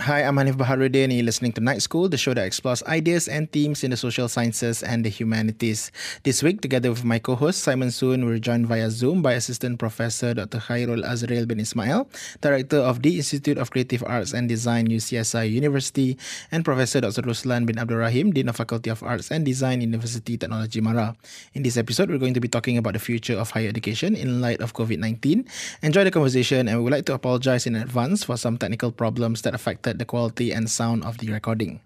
Hi, 0.00 0.24
I'm 0.24 0.36
Hanif 0.36 0.56
Baharuddin, 0.56 1.04
and 1.04 1.12
you're 1.12 1.28
listening 1.28 1.52
to 1.52 1.60
Night 1.60 1.82
School, 1.82 2.08
the 2.08 2.16
show 2.16 2.32
that 2.32 2.46
explores 2.46 2.82
ideas 2.84 3.28
and 3.28 3.52
themes 3.52 3.84
in 3.84 3.90
the 3.90 4.00
social 4.00 4.32
sciences 4.32 4.82
and 4.82 5.04
the 5.04 5.10
humanities. 5.12 5.92
This 6.24 6.42
week, 6.42 6.62
together 6.62 6.88
with 6.88 7.04
my 7.04 7.18
co-host 7.18 7.60
Simon 7.60 7.90
Soon, 7.90 8.24
we're 8.24 8.40
joined 8.40 8.64
via 8.64 8.88
Zoom 8.88 9.20
by 9.20 9.36
Assistant 9.36 9.78
Professor 9.78 10.32
Dr. 10.32 10.56
Khairul 10.56 11.04
Azril 11.04 11.46
bin 11.46 11.60
Ismail, 11.60 12.08
Director 12.40 12.78
of 12.78 13.02
the 13.02 13.20
Institute 13.20 13.58
of 13.58 13.70
Creative 13.70 14.02
Arts 14.06 14.32
and 14.32 14.48
Design, 14.48 14.88
UCSI 14.88 15.52
University, 15.52 16.16
and 16.50 16.64
Professor 16.64 17.02
Dr. 17.02 17.20
Ruslan 17.20 17.66
bin 17.66 17.76
Abdurrahim, 17.76 18.32
Dean 18.32 18.48
of 18.48 18.56
Faculty 18.56 18.88
of 18.88 19.02
Arts 19.02 19.30
and 19.30 19.44
Design, 19.44 19.82
University 19.82 20.38
Technology 20.38 20.80
Mara. 20.80 21.14
In 21.52 21.62
this 21.62 21.76
episode, 21.76 22.08
we're 22.08 22.16
going 22.16 22.32
to 22.32 22.40
be 22.40 22.48
talking 22.48 22.78
about 22.78 22.94
the 22.94 23.04
future 23.04 23.36
of 23.36 23.50
higher 23.50 23.68
education 23.68 24.16
in 24.16 24.40
light 24.40 24.62
of 24.62 24.72
COVID-19. 24.72 25.44
Enjoy 25.82 26.04
the 26.04 26.10
conversation, 26.10 26.68
and 26.68 26.78
we 26.78 26.84
would 26.84 26.92
like 26.94 27.04
to 27.04 27.12
apologize 27.12 27.66
in 27.66 27.76
advance 27.76 28.24
for 28.24 28.38
some 28.38 28.56
technical 28.56 28.90
problems 28.90 29.42
that 29.42 29.54
affected 29.54 29.89
the 29.98 30.04
quality 30.04 30.52
and 30.52 30.70
sound 30.70 31.04
of 31.04 31.18
the 31.18 31.30
recording. 31.30 31.80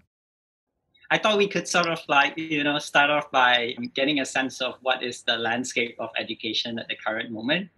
I 1.11 1.17
thought 1.17 1.37
we 1.37 1.47
could 1.47 1.67
sort 1.67 1.87
of 1.87 1.99
like, 2.07 2.37
you 2.37 2.63
know, 2.63 2.79
start 2.79 3.09
off 3.09 3.29
by 3.31 3.75
getting 3.93 4.19
a 4.19 4.25
sense 4.25 4.59
of 4.61 4.75
what 4.81 5.03
is 5.03 5.21
the 5.21 5.37
landscape 5.37 5.95
of 5.99 6.09
education 6.17 6.79
at 6.79 6.87
the 6.87 6.95
current 6.95 7.31
moment. 7.31 7.69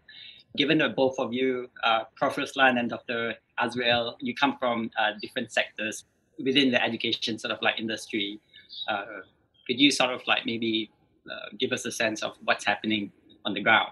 Given 0.55 0.77
that 0.79 0.95
both 0.95 1.19
of 1.19 1.33
you, 1.33 1.69
uh, 1.83 2.05
Prof. 2.15 2.35
Ruslan 2.35 2.79
and 2.79 2.89
Dr. 2.89 3.35
Azril, 3.59 4.15
you 4.21 4.33
come 4.33 4.57
from 4.57 4.89
uh, 4.97 5.11
different 5.21 5.51
sectors 5.51 6.05
within 6.39 6.71
the 6.71 6.81
education 6.83 7.37
sort 7.37 7.51
of 7.51 7.61
like 7.61 7.79
industry, 7.79 8.39
uh, 8.87 9.21
could 9.65 9.79
you 9.79 9.91
sort 9.91 10.11
of 10.11 10.21
like 10.25 10.45
maybe 10.45 10.89
uh, 11.29 11.49
give 11.59 11.71
us 11.71 11.85
a 11.85 11.91
sense 11.91 12.23
of 12.23 12.33
what's 12.43 12.65
happening 12.65 13.11
on 13.45 13.53
the 13.53 13.61
ground? 13.61 13.91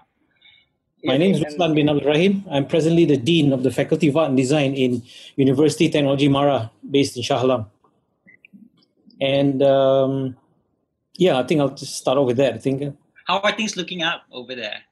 My 1.04 1.16
name 1.16 1.34
is 1.34 1.40
Ruslan 1.40 1.74
bin 1.74 1.88
Abdul 1.88 2.08
Rahim. 2.08 2.44
I'm 2.50 2.66
presently 2.66 3.04
the 3.04 3.16
Dean 3.16 3.52
of 3.52 3.62
the 3.62 3.70
Faculty 3.70 4.08
of 4.08 4.16
Art 4.16 4.28
and 4.28 4.36
Design 4.36 4.74
in 4.74 5.02
University 5.36 5.90
Technology 5.90 6.28
Mara, 6.28 6.70
based 6.90 7.16
in 7.16 7.22
Shah 7.22 7.42
Alam. 7.42 7.66
And 9.20 9.62
um, 9.62 10.36
yeah, 11.16 11.38
I 11.38 11.42
think 11.42 11.60
I'll 11.60 11.68
just 11.68 11.96
start 11.96 12.16
off 12.18 12.26
with 12.26 12.38
that. 12.38 12.54
I 12.54 12.58
think. 12.58 12.96
How 13.26 13.40
are 13.40 13.52
things 13.52 13.76
looking 13.76 14.02
up 14.02 14.22
over 14.32 14.54
there? 14.54 14.82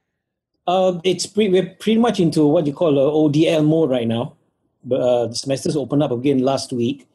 Uh, 0.67 0.99
it's 1.03 1.25
pre- 1.25 1.49
we're 1.49 1.75
pretty 1.79 1.99
much 1.99 2.19
into 2.19 2.45
what 2.45 2.67
you 2.67 2.73
call 2.73 2.97
a 2.97 3.11
ODL 3.11 3.65
mode 3.65 3.89
right 3.89 4.07
now. 4.07 4.35
But 4.83 5.01
uh, 5.01 5.27
the 5.27 5.35
semesters 5.35 5.75
opened 5.75 6.03
up 6.03 6.11
again 6.11 6.39
last 6.39 6.71
week, 6.71 7.07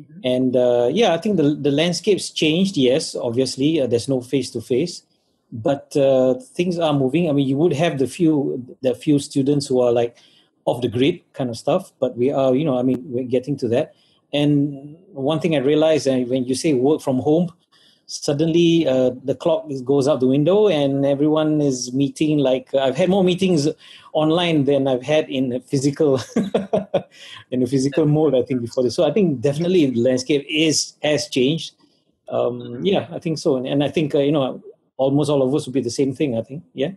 mm-hmm. 0.00 0.20
and 0.24 0.56
uh, 0.56 0.88
yeah, 0.90 1.12
I 1.12 1.18
think 1.18 1.36
the 1.36 1.54
the 1.54 1.70
landscape's 1.70 2.30
changed. 2.30 2.78
Yes, 2.78 3.14
obviously, 3.14 3.80
uh, 3.80 3.86
there's 3.86 4.08
no 4.08 4.22
face 4.22 4.50
to 4.52 4.62
face 4.62 5.02
but 5.52 5.96
uh, 5.96 6.34
things 6.54 6.78
are 6.78 6.92
moving. 6.92 7.28
I 7.28 7.32
mean, 7.32 7.48
you 7.48 7.56
would 7.56 7.72
have 7.72 7.98
the 7.98 8.06
few 8.06 8.76
the 8.82 8.94
few 8.94 9.18
students 9.18 9.66
who 9.66 9.80
are 9.80 9.92
like 9.92 10.16
off 10.64 10.82
the 10.82 10.88
grid 10.88 11.20
kind 11.32 11.50
of 11.50 11.56
stuff, 11.56 11.92
but 11.98 12.16
we 12.16 12.30
are, 12.30 12.54
you 12.54 12.64
know, 12.64 12.78
I 12.78 12.82
mean, 12.82 13.02
we're 13.06 13.24
getting 13.24 13.56
to 13.58 13.68
that. 13.68 13.94
And 14.32 14.96
one 15.12 15.40
thing 15.40 15.56
I 15.56 15.60
realized, 15.60 16.06
uh, 16.06 16.18
when 16.18 16.44
you 16.44 16.54
say 16.54 16.74
work 16.74 17.00
from 17.00 17.18
home, 17.20 17.50
suddenly 18.08 18.86
uh, 18.86 19.10
the 19.24 19.34
clock 19.34 19.66
goes 19.84 20.08
out 20.08 20.20
the 20.20 20.26
window 20.26 20.68
and 20.68 21.06
everyone 21.06 21.60
is 21.60 21.92
meeting. 21.92 22.38
Like 22.38 22.74
I've 22.74 22.96
had 22.96 23.08
more 23.08 23.24
meetings 23.24 23.68
online 24.12 24.64
than 24.64 24.88
I've 24.88 25.02
had 25.02 25.28
in 25.30 25.52
a 25.52 25.60
physical 25.60 26.20
in 27.50 27.62
a 27.62 27.66
physical 27.66 28.06
mode. 28.06 28.34
I 28.34 28.42
think 28.42 28.60
before 28.60 28.82
this. 28.82 28.94
So 28.94 29.04
I 29.04 29.12
think 29.12 29.40
definitely 29.40 29.86
the 29.86 30.00
landscape 30.00 30.44
is 30.48 30.94
has 31.02 31.28
changed. 31.28 31.74
Um, 32.28 32.84
yeah, 32.84 33.08
I 33.10 33.18
think 33.18 33.38
so, 33.38 33.56
and, 33.56 33.66
and 33.66 33.82
I 33.82 33.88
think 33.88 34.14
uh, 34.14 34.18
you 34.18 34.32
know 34.32 34.62
almost 34.98 35.30
all 35.30 35.42
of 35.42 35.54
us 35.54 35.64
would 35.66 35.72
be 35.72 35.80
the 35.80 35.90
same 35.90 36.12
thing. 36.12 36.36
I 36.36 36.42
think. 36.42 36.62
Yeah. 36.74 36.92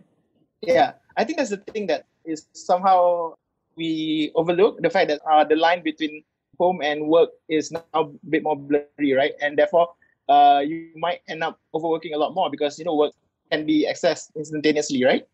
Yeah, 0.60 0.92
I 1.16 1.24
think 1.24 1.38
that's 1.38 1.50
the 1.50 1.56
thing 1.56 1.86
that 1.86 2.06
is 2.24 2.46
somehow 2.52 3.34
we 3.74 4.30
overlook 4.34 4.80
the 4.82 4.90
fact 4.90 5.08
that 5.08 5.20
uh, 5.26 5.42
the 5.42 5.56
line 5.56 5.82
between 5.82 6.22
home 6.58 6.82
and 6.82 7.08
work 7.08 7.30
is 7.48 7.72
now 7.72 7.82
a 7.94 8.04
bit 8.28 8.42
more 8.42 8.54
blurry, 8.54 9.12
right? 9.16 9.32
And 9.40 9.58
therefore, 9.58 9.88
uh, 10.28 10.62
you 10.64 10.90
might 10.94 11.20
end 11.26 11.42
up 11.42 11.58
overworking 11.74 12.14
a 12.14 12.18
lot 12.18 12.34
more 12.34 12.50
because 12.50 12.78
you 12.78 12.84
know 12.84 12.94
work 12.94 13.12
can 13.50 13.66
be 13.66 13.86
accessed 13.90 14.30
instantaneously, 14.36 15.04
right? 15.04 15.26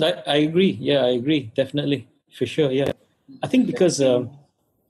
I, 0.00 0.22
I 0.26 0.36
agree. 0.48 0.78
Yeah, 0.80 1.04
I 1.04 1.20
agree. 1.20 1.52
Definitely, 1.54 2.08
for 2.32 2.46
sure. 2.46 2.70
Yeah, 2.70 2.92
I 3.42 3.46
think 3.46 3.66
because 3.66 4.00
um, 4.00 4.30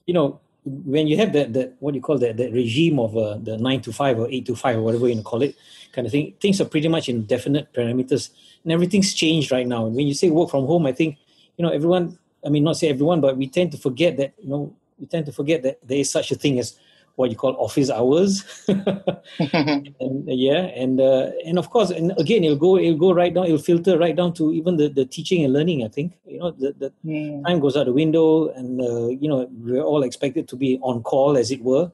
you 0.06 0.14
know 0.14 0.38
when 0.64 1.08
you 1.08 1.16
have 1.16 1.32
that 1.32 1.52
that 1.54 1.74
what 1.80 1.94
you 1.94 2.00
call 2.00 2.18
that 2.18 2.36
that 2.36 2.52
regime 2.52 2.98
of 2.98 3.16
uh, 3.16 3.36
the 3.38 3.58
nine 3.58 3.80
to 3.82 3.92
five 3.92 4.18
or 4.18 4.30
eight 4.30 4.46
to 4.46 4.54
five 4.54 4.76
or 4.76 4.82
whatever 4.82 5.08
you 5.08 5.20
call 5.22 5.42
it, 5.42 5.56
kind 5.92 6.06
of 6.06 6.12
thing. 6.12 6.34
Things 6.40 6.60
are 6.60 6.64
pretty 6.64 6.88
much 6.88 7.08
in 7.08 7.24
definite 7.24 7.72
parameters, 7.72 8.30
and 8.62 8.72
everything's 8.72 9.12
changed 9.14 9.50
right 9.50 9.66
now. 9.66 9.86
And 9.86 9.96
when 9.96 10.06
you 10.06 10.14
say 10.14 10.30
work 10.30 10.50
from 10.50 10.66
home, 10.66 10.86
I 10.86 10.92
think 10.92 11.18
you 11.56 11.64
know 11.64 11.70
everyone. 11.70 12.18
I 12.44 12.48
mean, 12.48 12.64
not 12.64 12.76
say 12.76 12.88
everyone, 12.88 13.20
but 13.20 13.36
we 13.36 13.48
tend 13.48 13.72
to 13.72 13.78
forget 13.78 14.16
that 14.18 14.34
you 14.38 14.50
know 14.50 14.74
we 14.98 15.06
tend 15.06 15.26
to 15.26 15.32
forget 15.32 15.62
that 15.64 15.78
there 15.86 15.98
is 15.98 16.10
such 16.10 16.30
a 16.30 16.36
thing 16.36 16.58
as 16.58 16.76
what 17.16 17.30
you 17.30 17.36
call 17.36 17.54
office 17.56 17.90
hours. 17.90 18.44
and, 18.68 20.24
yeah, 20.26 20.70
and 20.74 21.00
uh, 21.00 21.30
and 21.44 21.58
of 21.58 21.70
course, 21.70 21.90
and 21.90 22.12
again, 22.18 22.44
it'll 22.44 22.56
go 22.56 22.78
it'll 22.78 22.98
go 22.98 23.12
right 23.12 23.32
down. 23.32 23.46
It'll 23.46 23.58
filter 23.58 23.98
right 23.98 24.14
down 24.14 24.32
to 24.34 24.52
even 24.52 24.76
the, 24.76 24.88
the 24.88 25.04
teaching 25.04 25.44
and 25.44 25.52
learning. 25.52 25.84
I 25.84 25.88
think 25.88 26.18
you 26.26 26.38
know 26.38 26.50
the, 26.50 26.74
the 26.78 26.92
mm. 27.04 27.44
time 27.46 27.60
goes 27.60 27.76
out 27.76 27.86
the 27.86 27.92
window, 27.92 28.48
and 28.50 28.80
uh, 28.80 29.08
you 29.08 29.28
know 29.28 29.48
we're 29.50 29.82
all 29.82 30.02
expected 30.02 30.48
to 30.48 30.56
be 30.56 30.78
on 30.82 31.02
call, 31.02 31.36
as 31.36 31.50
it 31.50 31.62
were. 31.62 31.90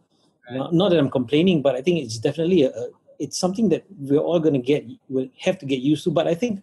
Right. 0.48 0.56
Not, 0.56 0.72
not, 0.72 0.88
that 0.90 0.98
I'm 0.98 1.10
complaining, 1.10 1.60
but 1.60 1.74
I 1.74 1.82
think 1.82 2.02
it's 2.02 2.16
definitely 2.16 2.62
a, 2.62 2.72
it's 3.18 3.38
something 3.38 3.68
that 3.70 3.84
we're 3.98 4.20
all 4.20 4.40
going 4.40 4.54
to 4.54 4.60
get 4.60 4.84
will 5.08 5.28
have 5.38 5.58
to 5.58 5.66
get 5.66 5.80
used 5.80 6.04
to 6.04 6.10
but 6.10 6.26
i 6.26 6.34
think 6.34 6.62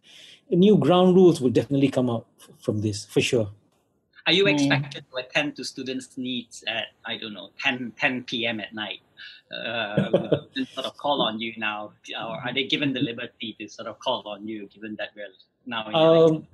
new 0.50 0.78
ground 0.78 1.16
rules 1.16 1.42
will 1.42 1.50
definitely 1.50 1.90
come 1.90 2.10
out 2.10 2.26
from 2.60 2.82
this 2.82 3.06
for 3.06 3.22
sure 3.22 3.50
are 4.28 4.34
you 4.34 4.44
hmm. 4.44 4.56
expected 4.56 5.06
to 5.12 5.18
attend 5.18 5.56
to 5.56 5.64
students 5.64 6.18
needs 6.18 6.64
at 6.68 6.88
i 7.06 7.18
don't 7.18 7.34
know 7.34 7.50
10 7.60 7.94
10 7.98 8.24
p.m 8.24 8.60
at 8.60 8.74
night 8.74 9.00
uh, 9.54 10.10
sort 10.74 10.86
of 10.86 10.98
call 10.98 11.22
on 11.22 11.40
you 11.40 11.54
now 11.58 11.92
or 12.20 12.36
are 12.44 12.54
they 12.54 12.66
given 12.66 12.94
the 12.94 13.00
liberty 13.00 13.56
to 13.60 13.68
sort 13.68 13.88
of 13.88 13.98
call 14.00 14.28
on 14.28 14.48
you 14.48 14.68
given 14.68 14.96
that 14.98 15.10
we're 15.16 15.28
now 15.66 15.86
um, 15.94 16.46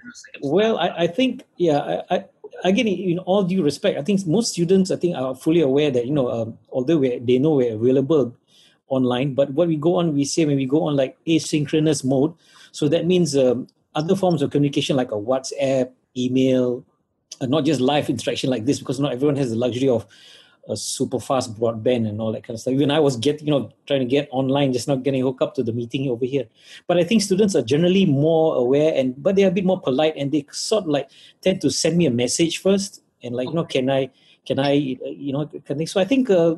well 0.42 0.78
I, 0.78 0.90
I 1.04 1.08
think 1.08 1.44
yeah 1.58 2.02
I, 2.10 2.16
I 2.16 2.26
again 2.64 2.88
in 2.88 3.20
all 3.20 3.44
due 3.44 3.64
respect 3.64 3.98
i 3.98 4.02
think 4.02 4.26
most 4.28 4.52
students 4.52 4.92
i 4.92 4.96
think 4.96 5.16
are 5.18 5.36
fully 5.36 5.62
aware 5.62 5.92
that 5.92 6.06
you 6.06 6.14
know 6.14 6.30
um, 6.30 6.58
although 6.72 6.98
we 6.98 7.20
they 7.20 7.40
know 7.40 7.56
we're 7.56 7.76
available 7.76 8.36
online. 8.92 9.34
But 9.34 9.52
what 9.52 9.68
we 9.68 9.78
go 9.78 9.96
on, 9.96 10.14
we 10.14 10.26
say 10.26 10.46
when 10.46 10.58
we 10.58 10.68
go 10.68 10.84
on 10.84 10.96
like 10.96 11.18
asynchronous 11.26 12.06
mode. 12.06 12.36
So 12.72 12.88
that 12.90 13.08
means 13.08 13.36
um, 13.36 13.68
other 13.96 14.16
forms 14.16 14.42
of 14.42 14.52
communication 14.52 14.96
like 14.96 15.12
a 15.12 15.16
WhatsApp, 15.16 15.92
email, 16.16 16.86
not 17.42 17.66
just 17.66 17.82
live 17.82 18.10
interaction 18.10 18.50
like 18.50 18.66
this, 18.66 18.80
because 18.80 19.00
not 19.00 19.14
everyone 19.14 19.36
has 19.36 19.52
the 19.52 19.56
luxury 19.56 19.90
of 19.90 20.06
a 20.70 20.78
super 20.78 21.20
fast 21.20 21.60
broadband 21.60 22.08
and 22.08 22.22
all 22.22 22.32
that 22.32 22.44
kind 22.44 22.56
of 22.56 22.62
stuff. 22.62 22.74
Even 22.74 22.92
I 22.92 23.00
was 23.00 23.18
getting, 23.18 23.48
you 23.48 23.52
know, 23.52 23.72
trying 23.88 24.02
to 24.02 24.06
get 24.06 24.28
online, 24.32 24.74
just 24.74 24.88
not 24.88 25.04
getting 25.04 25.22
hooked 25.22 25.42
up 25.42 25.56
to 25.56 25.64
the 25.64 25.74
meeting 25.74 26.10
over 26.10 26.26
here. 26.26 26.46
But 26.88 26.98
I 26.98 27.04
think 27.04 27.22
students 27.22 27.56
are 27.56 27.64
generally 27.64 28.06
more 28.06 28.56
aware 28.56 28.94
and 28.96 29.22
but 29.22 29.36
they're 29.36 29.48
a 29.48 29.52
bit 29.52 29.66
more 29.66 29.82
polite 29.82 30.16
and 30.16 30.32
they 30.32 30.46
sort 30.52 30.84
of 30.84 30.90
like 30.90 31.10
tend 31.42 31.62
to 31.62 31.72
send 31.72 31.98
me 31.98 32.06
a 32.06 32.12
message 32.12 32.60
first 32.60 33.02
and 33.24 33.36
like, 33.36 33.50
you 33.50 33.56
know, 33.56 33.66
can 33.66 33.90
I 33.90 34.10
can 34.46 34.60
I 34.60 34.74
you 34.74 35.34
know 35.34 35.50
can 35.66 35.78
they, 35.78 35.86
so 35.86 36.00
I 36.00 36.06
think 36.06 36.30
uh, 36.30 36.56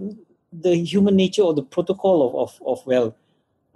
the 0.51 0.75
human 0.75 1.15
nature 1.15 1.41
or 1.41 1.53
the 1.53 1.63
protocol 1.63 2.27
of, 2.27 2.35
of, 2.35 2.67
of 2.67 2.85
well, 2.85 3.15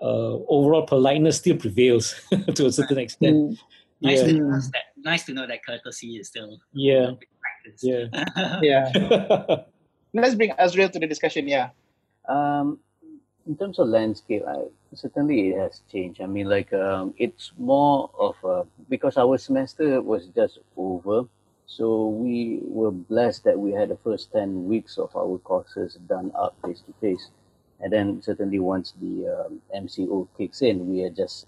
uh, 0.02 0.38
overall 0.48 0.86
politeness 0.86 1.38
still 1.38 1.58
prevails 1.58 2.14
to 2.56 2.66
a 2.66 2.72
certain 2.72 3.00
extent. 3.00 3.36
Mm. 3.36 3.58
Nice, 4.02 4.20
yeah. 4.20 4.28
to 4.28 4.34
know 4.34 4.60
that, 4.60 4.84
nice 4.98 5.24
to 5.26 5.34
know 5.34 5.48
that 5.48 5.66
courtesy 5.66 6.18
is 6.18 6.28
still 6.28 6.60
yeah 6.72 7.12
yeah 7.82 8.06
yeah. 8.62 8.92
Let's 10.14 10.36
bring 10.36 10.52
Azril 10.52 10.92
to 10.92 11.00
the 11.00 11.08
discussion. 11.08 11.48
Yeah. 11.48 11.70
Um, 12.28 12.80
in 13.46 13.56
terms 13.58 13.78
of 13.78 13.88
landscape, 13.88 14.44
I, 14.48 14.64
certainly 14.96 15.50
it 15.50 15.60
has 15.60 15.82
changed. 15.92 16.22
I 16.22 16.26
mean, 16.26 16.48
like 16.50 16.74
um, 16.74 17.14
it's 17.18 17.52
more 17.58 18.10
of 18.18 18.36
a, 18.44 18.66
because 18.90 19.18
our 19.18 19.38
semester 19.38 20.02
was 20.02 20.28
just 20.28 20.60
over 20.76 21.28
so 21.68 22.08
we 22.08 22.60
were 22.64 22.92
blessed 22.92 23.44
that 23.44 23.60
we 23.60 23.74
had 23.74 23.90
the 23.90 23.98
first 23.98 24.32
10 24.32 24.66
weeks 24.66 24.98
of 24.98 25.14
our 25.16 25.38
courses 25.40 25.96
done 26.08 26.32
up 26.34 26.56
face 26.64 26.82
to 26.88 26.94
face. 27.02 27.30
And 27.82 27.92
then 27.92 28.22
certainly 28.22 28.58
once 28.60 28.94
the 29.00 29.28
um, 29.28 29.62
MCO 29.76 30.28
kicks 30.38 30.62
in, 30.62 30.88
we 30.90 31.04
are 31.04 31.10
just, 31.10 31.46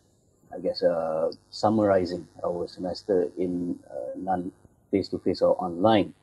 I 0.60 0.62
guess, 0.62 0.84
uh, 0.84 1.32
summarizing 1.52 2.28
our 2.44 2.68
semester 2.68 3.32
in 3.38 3.80
uh, 3.90 4.12
non 4.18 4.52
face 4.92 5.08
to 5.08 5.20
face 5.20 5.42
or 5.42 5.56
online. 5.64 6.14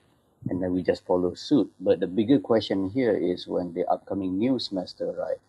And 0.50 0.62
then 0.62 0.74
we 0.74 0.82
just 0.82 1.06
follow 1.06 1.32
suit. 1.32 1.72
But 1.80 2.00
the 2.00 2.06
bigger 2.06 2.38
question 2.38 2.90
here 2.90 3.16
is 3.16 3.48
when 3.48 3.72
the 3.72 3.86
upcoming 3.86 4.38
new 4.38 4.58
semester 4.58 5.08
arrives, 5.08 5.40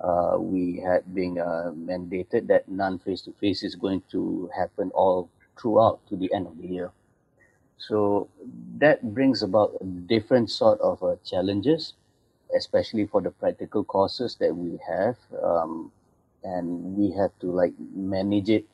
uh, 0.00 0.40
we 0.40 0.80
had 0.80 1.14
been 1.14 1.38
uh, 1.38 1.72
mandated 1.76 2.46
that 2.48 2.66
non 2.68 2.98
face 2.98 3.20
to 3.22 3.32
face 3.32 3.62
is 3.62 3.74
going 3.74 4.02
to 4.12 4.48
happen 4.56 4.90
all 4.94 5.28
throughout 5.60 6.00
to 6.08 6.16
the 6.16 6.32
end 6.32 6.46
of 6.46 6.56
the 6.56 6.68
year. 6.68 6.90
So 7.76 8.28
that 8.78 9.12
brings 9.12 9.42
about 9.42 9.76
a 9.82 9.84
different 9.84 10.50
sort 10.50 10.80
of 10.80 11.02
uh, 11.02 11.16
challenges, 11.22 11.92
especially 12.56 13.04
for 13.06 13.20
the 13.20 13.30
practical 13.30 13.84
courses 13.84 14.36
that 14.40 14.56
we 14.56 14.80
have. 14.88 15.16
Um, 15.42 15.92
and 16.46 16.96
we 16.96 17.10
have 17.10 17.32
to 17.40 17.50
like 17.50 17.74
manage 17.94 18.48
it 18.48 18.64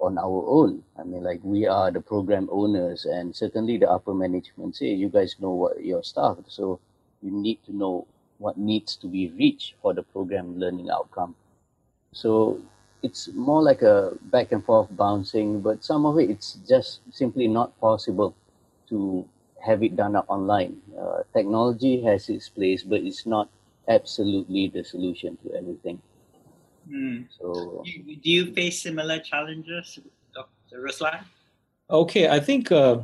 on 0.00 0.18
our 0.18 0.44
own. 0.46 0.82
I 0.98 1.04
mean, 1.04 1.24
like 1.24 1.40
we 1.42 1.66
are 1.66 1.90
the 1.90 2.00
program 2.00 2.48
owners, 2.52 3.06
and 3.06 3.34
certainly 3.34 3.78
the 3.78 3.90
upper 3.90 4.14
management 4.14 4.76
say 4.76 4.92
you 4.92 5.08
guys 5.08 5.36
know 5.40 5.50
what 5.50 5.82
your 5.82 6.04
staff, 6.04 6.36
so 6.48 6.78
you 7.22 7.30
need 7.30 7.58
to 7.64 7.76
know 7.76 8.06
what 8.38 8.58
needs 8.58 8.96
to 8.96 9.06
be 9.06 9.30
reached 9.30 9.74
for 9.80 9.94
the 9.94 10.02
program 10.02 10.60
learning 10.60 10.90
outcome. 10.90 11.34
So 12.12 12.60
it's 13.02 13.28
more 13.32 13.62
like 13.62 13.82
a 13.82 14.12
back 14.20 14.52
and 14.52 14.64
forth 14.64 14.88
bouncing, 14.90 15.60
but 15.60 15.84
some 15.84 16.04
of 16.04 16.18
it 16.18 16.28
it's 16.28 16.58
just 16.68 17.00
simply 17.10 17.48
not 17.48 17.78
possible 17.80 18.34
to 18.90 19.26
have 19.64 19.82
it 19.82 19.96
done 19.96 20.14
up 20.14 20.26
online. 20.28 20.76
Uh, 20.98 21.22
technology 21.32 22.02
has 22.02 22.28
its 22.28 22.48
place, 22.48 22.82
but 22.82 23.00
it's 23.00 23.26
not 23.26 23.48
absolutely 23.88 24.68
the 24.68 24.84
solution 24.84 25.38
to 25.42 25.54
everything. 25.54 26.00
Mm. 26.90 27.26
So 27.38 27.82
Do 27.84 28.30
you, 28.30 28.52
face 28.52 28.82
similar 28.82 29.18
challenges, 29.18 29.98
Dr. 30.34 30.82
Ruslan? 30.82 31.24
Okay, 31.90 32.28
I 32.28 32.40
think 32.40 32.72
uh, 32.72 32.98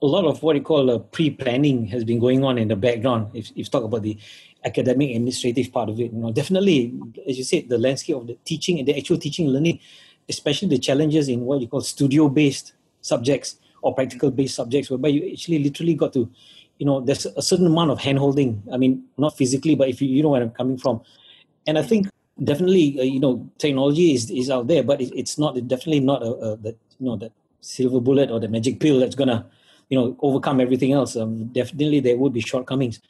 a 0.00 0.06
lot 0.06 0.24
of 0.24 0.42
what 0.42 0.56
you 0.56 0.62
call 0.62 0.90
uh, 0.90 0.98
pre-planning 0.98 1.86
has 1.86 2.04
been 2.04 2.18
going 2.18 2.44
on 2.44 2.58
in 2.58 2.68
the 2.68 2.76
background. 2.76 3.30
If, 3.34 3.50
if 3.50 3.56
you 3.56 3.64
talk 3.64 3.84
about 3.84 4.02
the 4.02 4.18
academic 4.64 5.10
administrative 5.10 5.72
part 5.72 5.88
of 5.88 6.00
it, 6.00 6.12
you 6.12 6.18
know, 6.18 6.32
definitely, 6.32 6.94
as 7.28 7.38
you 7.38 7.44
said, 7.44 7.68
the 7.68 7.78
landscape 7.78 8.16
of 8.16 8.26
the 8.26 8.38
teaching 8.44 8.78
and 8.78 8.88
the 8.88 8.96
actual 8.96 9.18
teaching 9.18 9.48
learning, 9.48 9.80
especially 10.28 10.68
the 10.68 10.78
challenges 10.78 11.28
in 11.28 11.40
what 11.40 11.60
you 11.60 11.68
call 11.68 11.80
studio-based 11.80 12.72
subjects 13.00 13.56
or 13.82 13.94
practical-based 13.94 14.54
subjects, 14.54 14.90
whereby 14.90 15.08
you 15.08 15.30
actually 15.32 15.58
literally 15.58 15.94
got 15.94 16.12
to, 16.12 16.30
you 16.78 16.86
know, 16.86 17.00
there's 17.00 17.26
a 17.26 17.42
certain 17.42 17.66
amount 17.66 17.90
of 17.90 18.00
hand-holding. 18.00 18.62
I 18.72 18.76
mean, 18.76 19.04
not 19.16 19.36
physically, 19.36 19.74
but 19.74 19.88
if 19.88 20.02
you, 20.02 20.08
you 20.08 20.22
know 20.22 20.30
where 20.30 20.42
I'm 20.42 20.50
coming 20.50 20.78
from. 20.78 21.02
And 21.66 21.78
I 21.78 21.82
think 21.82 22.08
definitely, 22.42 22.98
uh, 22.98 23.02
you 23.02 23.20
know, 23.20 23.48
technology 23.58 24.14
is, 24.14 24.30
is 24.30 24.50
out 24.50 24.68
there, 24.68 24.82
but 24.82 25.00
it, 25.00 25.12
it's 25.14 25.38
not 25.38 25.54
definitely 25.68 26.00
not 26.00 26.22
a, 26.22 26.32
a 26.32 26.56
that 26.58 26.76
you 26.98 27.06
know 27.06 27.16
that 27.16 27.32
silver 27.60 28.00
bullet 28.00 28.30
or 28.30 28.40
the 28.40 28.48
magic 28.48 28.80
pill 28.80 28.98
that's 29.00 29.14
gonna 29.14 29.46
you 29.88 29.98
know 29.98 30.16
overcome 30.20 30.60
everything 30.60 30.92
else. 30.92 31.16
Um, 31.16 31.46
definitely, 31.46 32.00
there 32.00 32.16
would 32.16 32.32
be 32.32 32.40
shortcomings, 32.40 33.00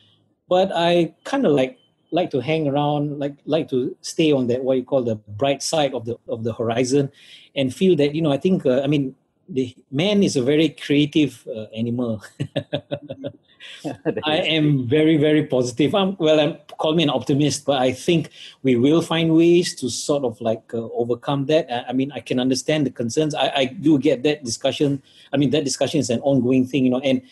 but 0.48 0.70
I 0.74 1.14
kind 1.24 1.46
of 1.46 1.52
like 1.52 1.78
like 2.10 2.30
to 2.30 2.40
hang 2.40 2.68
around, 2.68 3.18
like 3.18 3.36
like 3.44 3.68
to 3.70 3.96
stay 4.00 4.32
on 4.32 4.46
that 4.48 4.64
what 4.64 4.76
you 4.76 4.84
call 4.84 5.02
the 5.02 5.16
bright 5.16 5.62
side 5.62 5.94
of 5.94 6.04
the 6.04 6.16
of 6.28 6.44
the 6.44 6.52
horizon, 6.52 7.10
and 7.54 7.74
feel 7.74 7.96
that 7.96 8.14
you 8.14 8.22
know 8.22 8.32
I 8.32 8.38
think 8.38 8.64
uh, 8.66 8.80
I 8.82 8.86
mean 8.86 9.14
the 9.48 9.74
man 9.90 10.22
is 10.22 10.36
a 10.36 10.42
very 10.42 10.70
creative 10.70 11.46
uh, 11.48 11.66
animal. 11.74 12.22
I 14.24 14.36
am 14.38 14.86
very, 14.86 15.16
very 15.16 15.44
positive. 15.44 15.94
I'm, 15.94 16.16
well, 16.18 16.40
I'm, 16.40 16.56
call 16.78 16.94
me 16.94 17.02
an 17.02 17.10
optimist, 17.10 17.64
but 17.64 17.80
I 17.80 17.92
think 17.92 18.30
we 18.62 18.76
will 18.76 19.02
find 19.02 19.34
ways 19.34 19.74
to 19.76 19.88
sort 19.90 20.24
of 20.24 20.40
like 20.40 20.72
uh, 20.72 20.88
overcome 20.92 21.46
that. 21.46 21.70
I, 21.70 21.90
I, 21.90 21.92
mean, 21.92 22.12
I 22.12 22.20
can 22.20 22.38
understand 22.38 22.86
the 22.86 22.90
concerns. 22.90 23.34
I, 23.34 23.52
I 23.54 23.64
do 23.66 23.98
get 23.98 24.22
that 24.22 24.44
discussion. 24.44 25.02
I 25.32 25.36
mean, 25.36 25.50
that 25.50 25.64
discussion 25.64 26.00
is 26.00 26.10
an 26.10 26.20
ongoing 26.20 26.66
thing, 26.66 26.84
you 26.84 26.90
know, 26.90 27.00
and 27.00 27.22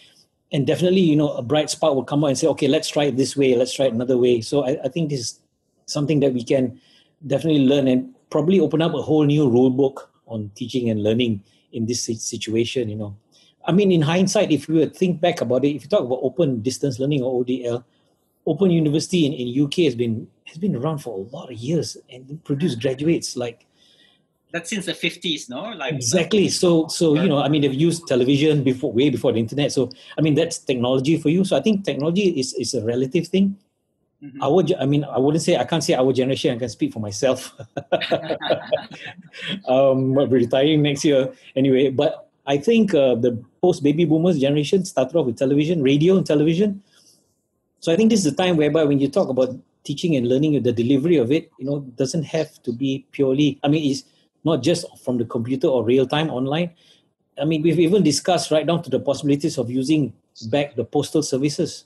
and 0.53 0.67
definitely, 0.67 1.01
you 1.01 1.17
know, 1.17 1.33
a 1.33 1.43
bright 1.43 1.71
spark 1.71 1.95
will 1.95 2.05
come 2.05 2.23
out 2.23 2.29
and 2.29 2.39
say, 2.39 2.47
okay, 2.47 2.69
let's 2.69 2.89
try 2.89 3.05
it 3.05 3.17
this 3.17 3.37
way, 3.37 3.57
let's 3.57 3.75
try 3.75 3.87
it 3.87 3.93
another 3.93 4.17
way. 4.17 4.41
So 4.41 4.65
I, 4.65 4.79
I 4.85 4.89
think 4.89 5.11
this 5.11 5.21
is 5.21 5.41
something 5.87 6.21
that 6.21 6.33
we 6.35 6.45
can 6.45 6.81
definitely 7.27 7.67
learn 7.67 7.89
and 7.89 8.15
probably 8.31 8.61
open 8.61 8.81
up 8.81 8.95
a 8.95 9.03
whole 9.03 9.25
new 9.25 9.49
rule 9.51 9.71
book 9.71 10.11
on 10.27 10.51
teaching 10.55 10.89
and 10.89 11.03
learning 11.03 11.43
in 11.73 11.87
this 11.87 12.05
situation, 12.05 12.89
you 12.89 12.97
know. 12.97 13.17
I 13.67 13.73
mean, 13.73 13.91
in 13.91 14.03
hindsight, 14.03 14.53
if 14.53 14.69
you 14.69 14.89
think 14.89 15.21
back 15.21 15.41
about 15.41 15.65
it, 15.65 15.75
if 15.75 15.83
you 15.83 15.89
talk 15.89 16.05
about 16.05 16.21
open 16.23 16.63
distance 16.63 16.99
learning 16.99 17.23
or 17.23 17.45
ODL, 17.45 17.85
Open 18.47 18.71
University 18.71 19.27
in, 19.27 19.33
in 19.33 19.65
UK 19.65 19.85
has 19.85 19.95
been 19.95 20.29
has 20.45 20.59
been 20.59 20.77
around 20.77 20.99
for 20.99 21.19
a 21.19 21.37
lot 21.37 21.51
of 21.51 21.59
years 21.59 21.97
and 22.09 22.43
produced 22.45 22.81
graduates 22.81 23.37
like 23.37 23.67
that's 24.53 24.71
since 24.71 24.87
the 24.87 24.93
50s 24.93 25.51
no? 25.51 25.63
Like 25.73 25.95
exactly. 25.95 26.49
so 26.49 26.87
so 26.87 27.21
you 27.21 27.29
know 27.29 27.39
i 27.39 27.49
mean 27.49 27.63
they've 27.63 27.75
used 27.75 28.07
television 28.07 28.63
before 28.63 28.93
way 28.93 29.11
before 29.11 29.33
the 29.33 29.41
internet. 29.41 29.73
So 29.73 29.91
i 30.17 30.21
mean 30.21 30.35
that's 30.35 30.59
technology 30.59 31.19
for 31.19 31.29
you. 31.29 31.45
So 31.45 31.57
i 31.57 31.61
think 31.61 31.85
technology 31.85 32.29
is 32.41 32.55
is 32.55 32.75
a 32.75 32.85
relative 32.85 33.27
thing. 33.27 33.59
Mm-hmm. 34.23 34.43
our 34.43 34.65
i 34.81 34.87
mean 34.87 35.05
i 35.05 35.19
wouldn't 35.19 35.43
say 35.43 35.59
i 35.59 35.65
can't 35.65 35.85
say 35.85 35.93
our 35.93 36.11
generation 36.11 36.55
i 36.55 36.59
can 36.59 36.69
speak 36.69 36.93
for 36.93 37.01
myself. 37.01 37.53
Um 39.69 40.15
retiring 40.15 40.83
next 40.83 41.05
year. 41.05 41.35
Anyway 41.57 41.91
but 41.91 42.26
i 42.47 42.57
think 42.57 42.95
uh, 42.95 43.15
the 43.15 43.33
post 43.63 43.83
baby 43.83 44.05
boomers 44.05 44.39
generation 44.39 44.85
started 44.85 45.17
off 45.17 45.27
with 45.27 45.37
television 45.37 45.83
radio 45.83 46.17
and 46.17 46.27
television 46.27 46.83
so 47.81 47.93
I 47.93 47.97
think 47.97 48.11
this 48.11 48.25
is 48.25 48.33
the 48.33 48.43
time 48.43 48.57
whereby 48.57 48.83
when 48.83 48.99
you 48.99 49.09
talk 49.09 49.29
about 49.29 49.57
teaching 49.85 50.17
and 50.17 50.29
learning, 50.29 50.61
the 50.61 50.73
delivery 50.73 51.19
of 51.19 51.31
it, 51.31 51.53
you 51.59 51.67
know, 51.67 51.81
doesn't 51.95 52.25
have 52.25 52.61
to 52.65 52.73
be 52.73 53.07
purely. 53.13 53.61
I 53.63 53.69
mean, 53.69 53.89
it's 53.89 54.03
not 54.45 54.61
just 54.61 54.85
from 54.99 55.19
the 55.19 55.25
computer 55.25 55.69
or 55.69 55.85
real 55.85 56.05
time 56.05 56.29
online. 56.31 56.73
I 57.41 57.45
mean, 57.45 57.63
we've 57.63 57.79
even 57.79 58.03
discussed 58.03 58.51
right 58.51 58.67
down 58.67 58.83
to 58.83 58.91
the 58.91 58.99
possibilities 58.99 59.57
of 59.57 59.71
using 59.71 60.13
back 60.49 60.75
the 60.75 60.85
postal 60.85 61.23
services, 61.23 61.85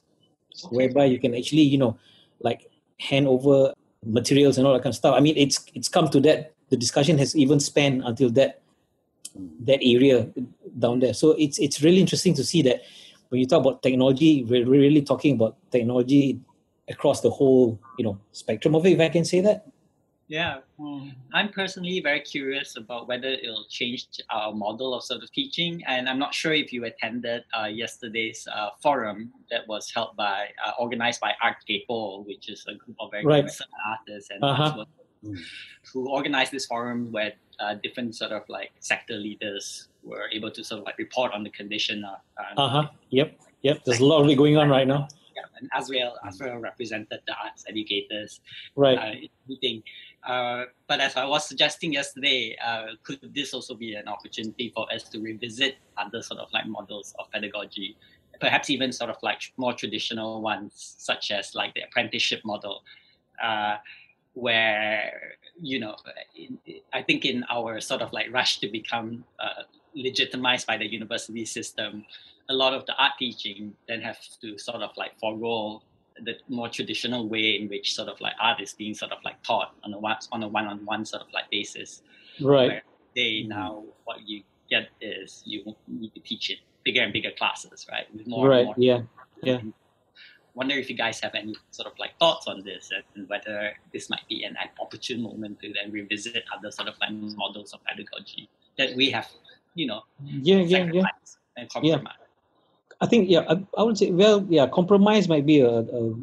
whereby 0.71 1.05
you 1.05 1.19
can 1.19 1.35
actually, 1.35 1.63
you 1.63 1.77
know, 1.77 1.99
like 2.41 2.71
hand 2.99 3.27
over 3.29 3.75
materials 4.06 4.56
and 4.56 4.67
all 4.67 4.73
that 4.73 4.83
kind 4.83 4.95
of 4.95 4.97
stuff. 4.97 5.15
I 5.15 5.21
mean, 5.21 5.37
it's 5.37 5.67
it's 5.75 5.89
come 5.89 6.09
to 6.09 6.21
that. 6.21 6.55
The 6.71 6.79
discussion 6.79 7.19
has 7.19 7.37
even 7.37 7.61
spanned 7.61 8.05
until 8.06 8.31
that 8.31 8.63
that 9.67 9.81
area 9.83 10.31
down 10.81 11.00
there. 11.00 11.15
So 11.15 11.32
it's 11.38 11.59
it's 11.59 11.82
really 11.82 12.00
interesting 12.00 12.35
to 12.35 12.44
see 12.44 12.62
that 12.62 12.82
when 13.29 13.41
you 13.41 13.47
talk 13.47 13.61
about 13.61 13.82
technology, 13.82 14.44
we're 14.44 14.67
really 14.67 15.03
talking 15.03 15.35
about 15.37 15.56
technology 15.71 16.41
across 16.88 17.21
the 17.21 17.31
whole, 17.31 17.79
you 17.99 18.05
know, 18.05 18.19
spectrum 18.32 18.75
of 18.75 18.85
it, 18.85 18.93
if 18.93 19.00
I 19.00 19.09
can 19.09 19.25
say 19.25 19.41
that. 19.41 19.67
Yeah, 20.31 20.59
mm. 20.79 21.12
I'm 21.35 21.49
personally 21.49 22.00
very 22.00 22.21
curious 22.21 22.77
about 22.77 23.09
whether 23.09 23.27
it'll 23.27 23.67
change 23.69 24.06
our 24.31 24.53
model 24.55 24.94
of 24.94 25.03
sort 25.03 25.25
of 25.25 25.32
teaching. 25.32 25.82
And 25.88 26.09
I'm 26.09 26.21
not 26.21 26.32
sure 26.35 26.53
if 26.53 26.73
you 26.73 26.85
attended 26.85 27.43
uh, 27.53 27.67
yesterday's 27.67 28.47
uh, 28.47 28.71
forum 28.81 29.32
that 29.50 29.67
was 29.67 29.91
held 29.93 30.17
by, 30.17 30.50
uh, 30.65 30.71
organized 30.79 31.21
by 31.21 31.32
Art 31.43 31.56
Kepo, 31.69 32.25
which 32.27 32.49
is 32.49 32.65
a 32.69 32.75
group 32.75 32.97
of 33.00 33.11
very 33.11 33.25
right. 33.25 33.50
artists 33.88 34.31
and 34.31 34.44
uh-huh. 34.44 34.85
Who 35.93 36.08
organized 36.08 36.52
this 36.52 36.67
forum 36.67 37.12
where 37.12 37.32
uh, 37.58 37.75
different 37.82 38.14
sort 38.14 38.32
of 38.32 38.43
like 38.49 38.72
sector 38.81 39.14
leaders 39.14 39.88
were 40.02 40.28
able 40.32 40.50
to 40.50 40.64
sort 40.64 40.81
of 40.81 40.87
like 40.87 40.99
report 40.99 41.32
on 41.32 41.44
the 41.44 41.50
condition. 41.50 42.05
Uh 42.56 42.69
huh. 42.69 42.88
Yep. 43.11 43.38
Yep. 43.62 43.84
There's 43.84 44.00
a 44.00 44.05
lot 44.05 44.22
of 44.22 44.28
it 44.28 44.37
going 44.37 44.56
on 44.56 44.69
right 44.70 44.87
now. 44.87 45.08
Yeah, 45.37 45.43
and 45.61 45.69
as 45.75 45.88
well 45.90 46.19
as 46.26 46.40
well 46.40 46.56
represented 46.56 47.20
the 47.26 47.34
arts 47.43 47.64
educators. 47.69 48.40
Right. 48.76 48.99
Uh, 48.99 49.14
meeting. 49.46 49.82
Uh, 50.26 50.64
but 50.87 51.00
as 51.00 51.17
I 51.17 51.25
was 51.25 51.46
suggesting 51.49 51.93
yesterday, 51.93 52.56
uh, 52.64 52.94
could 53.02 53.20
this 53.34 53.55
also 53.55 53.75
be 53.75 53.94
an 53.94 54.08
opportunity 54.08 54.70
for 54.75 54.93
us 54.93 55.05
to 55.10 55.20
revisit 55.20 55.77
other 55.96 56.22
sort 56.22 56.41
of 56.41 56.48
like 56.53 56.67
models 56.67 57.15
of 57.19 57.31
pedagogy, 57.31 57.96
perhaps 58.39 58.69
even 58.69 58.93
sort 58.93 59.10
of 59.10 59.17
like 59.22 59.41
more 59.56 59.72
traditional 59.72 60.43
ones, 60.43 60.94
such 60.98 61.31
as 61.31 61.55
like 61.55 61.72
the 61.74 61.82
apprenticeship 61.82 62.41
model, 62.44 62.82
uh, 63.43 63.77
where 64.34 65.37
you 65.60 65.79
know, 65.79 65.96
in, 66.37 66.58
I 66.93 67.03
think 67.03 67.25
in 67.25 67.44
our 67.51 67.81
sort 67.81 68.03
of 68.03 68.13
like 68.13 68.32
rush 68.32 68.60
to 68.60 68.69
become 68.69 69.25
uh, 69.39 69.65
legitimized 69.94 70.67
by 70.67 70.77
the 70.77 70.87
university 70.87 71.44
system, 71.44 72.05
a 72.49 72.55
lot 72.55 72.72
of 72.72 72.87
the 72.87 72.94
art 72.96 73.13
teaching 73.19 73.75
then 73.87 74.01
have 74.01 74.19
to 74.41 74.58
sort 74.58 74.82
of 74.82 74.91
like 74.96 75.19
forego 75.20 75.82
the 76.25 76.34
more 76.49 76.69
traditional 76.69 77.29
way 77.29 77.56
in 77.56 77.69
which 77.69 77.94
sort 77.94 78.08
of 78.08 78.20
like 78.20 78.34
art 78.41 78.60
is 78.60 78.75
being 78.75 78.94
sort 78.94 79.13
of 79.13 79.19
like 79.25 79.43
taught 79.43 79.75
on 79.84 79.94
a 79.94 79.99
one 79.99 80.17
on 80.32 80.43
a 80.43 80.49
one-on-one 80.49 81.05
sort 81.05 81.22
of 81.22 81.29
like 81.32 81.51
basis. 81.51 82.03
Right. 82.41 82.82
they 83.15 83.44
now 83.46 83.84
what 84.05 84.27
you 84.27 84.43
get 84.70 84.89
is 85.01 85.43
you 85.44 85.75
need 85.89 86.15
to 86.15 86.20
teach 86.20 86.51
it 86.51 86.58
bigger 86.84 87.03
and 87.03 87.13
bigger 87.13 87.31
classes, 87.37 87.87
right? 87.91 88.06
With 88.15 88.27
more 88.27 88.49
right. 88.49 88.65
More 88.65 88.75
yeah. 88.79 89.03
Yeah 89.43 89.60
wonder 90.55 90.75
if 90.75 90.91
you 90.91 90.97
guys 90.97 91.21
have 91.21 91.35
any 91.35 91.57
sort 91.71 91.87
of 91.87 91.99
like 91.99 92.19
thoughts 92.19 92.47
on 92.47 92.63
this 92.65 92.91
and 93.15 93.29
whether 93.29 93.73
this 93.93 94.11
might 94.11 94.27
be 94.29 94.45
an, 94.45 94.57
an 94.61 94.69
opportune 94.81 95.23
moment 95.23 95.61
to 95.61 95.73
then 95.73 95.93
revisit 95.93 96.45
other 96.57 96.71
sort 96.71 96.89
of 96.89 96.95
like 97.01 97.13
models 97.13 97.73
of 97.73 97.81
pedagogy 97.85 98.49
that 98.79 98.95
we 98.97 99.11
have, 99.11 99.29
you 99.75 99.87
know, 99.87 100.03
yeah, 100.25 100.59
yeah, 100.59 100.91
yeah, 100.93 101.05
and 101.57 101.71
compromise. 101.71 102.03
Yeah. 102.03 102.27
I 103.01 103.07
think 103.07 103.31
yeah, 103.31 103.45
I, 103.49 103.65
I, 103.79 103.83
would 103.83 103.97
say 103.97 104.11
well, 104.11 104.47
yeah, 104.49 104.67
compromise 104.67 105.29
might 105.29 105.47
be 105.47 105.61
a, 105.61 105.71
a, 105.71 106.15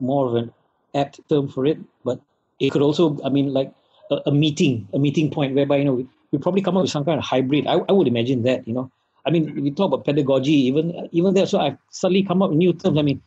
more 0.00 0.26
of 0.26 0.34
an 0.34 0.52
apt 0.94 1.20
term 1.28 1.48
for 1.48 1.66
it, 1.66 1.78
but 2.04 2.20
it 2.58 2.70
could 2.70 2.82
also, 2.82 3.18
I 3.24 3.28
mean, 3.28 3.52
like 3.52 3.72
a, 4.10 4.16
a 4.26 4.32
meeting, 4.32 4.88
a 4.92 4.98
meeting 4.98 5.30
point 5.30 5.54
whereby 5.54 5.76
you 5.76 5.84
know 5.84 5.94
we, 5.94 6.08
we 6.32 6.38
probably 6.38 6.62
come 6.62 6.76
up 6.76 6.82
with 6.82 6.90
some 6.90 7.04
kind 7.04 7.18
of 7.18 7.24
hybrid. 7.24 7.66
I, 7.66 7.74
I 7.88 7.92
would 7.92 8.08
imagine 8.08 8.42
that, 8.42 8.66
you 8.66 8.74
know. 8.74 8.90
I 9.26 9.30
mean, 9.30 9.62
we 9.62 9.70
talk 9.70 9.92
about 9.92 10.06
pedagogy, 10.06 10.52
even 10.52 11.08
even 11.12 11.34
there. 11.34 11.46
So 11.46 11.60
I've 11.60 11.76
suddenly 11.90 12.22
come 12.22 12.42
up 12.42 12.50
with 12.50 12.58
new 12.58 12.72
terms. 12.72 12.98
I 12.98 13.02
mean, 13.02 13.22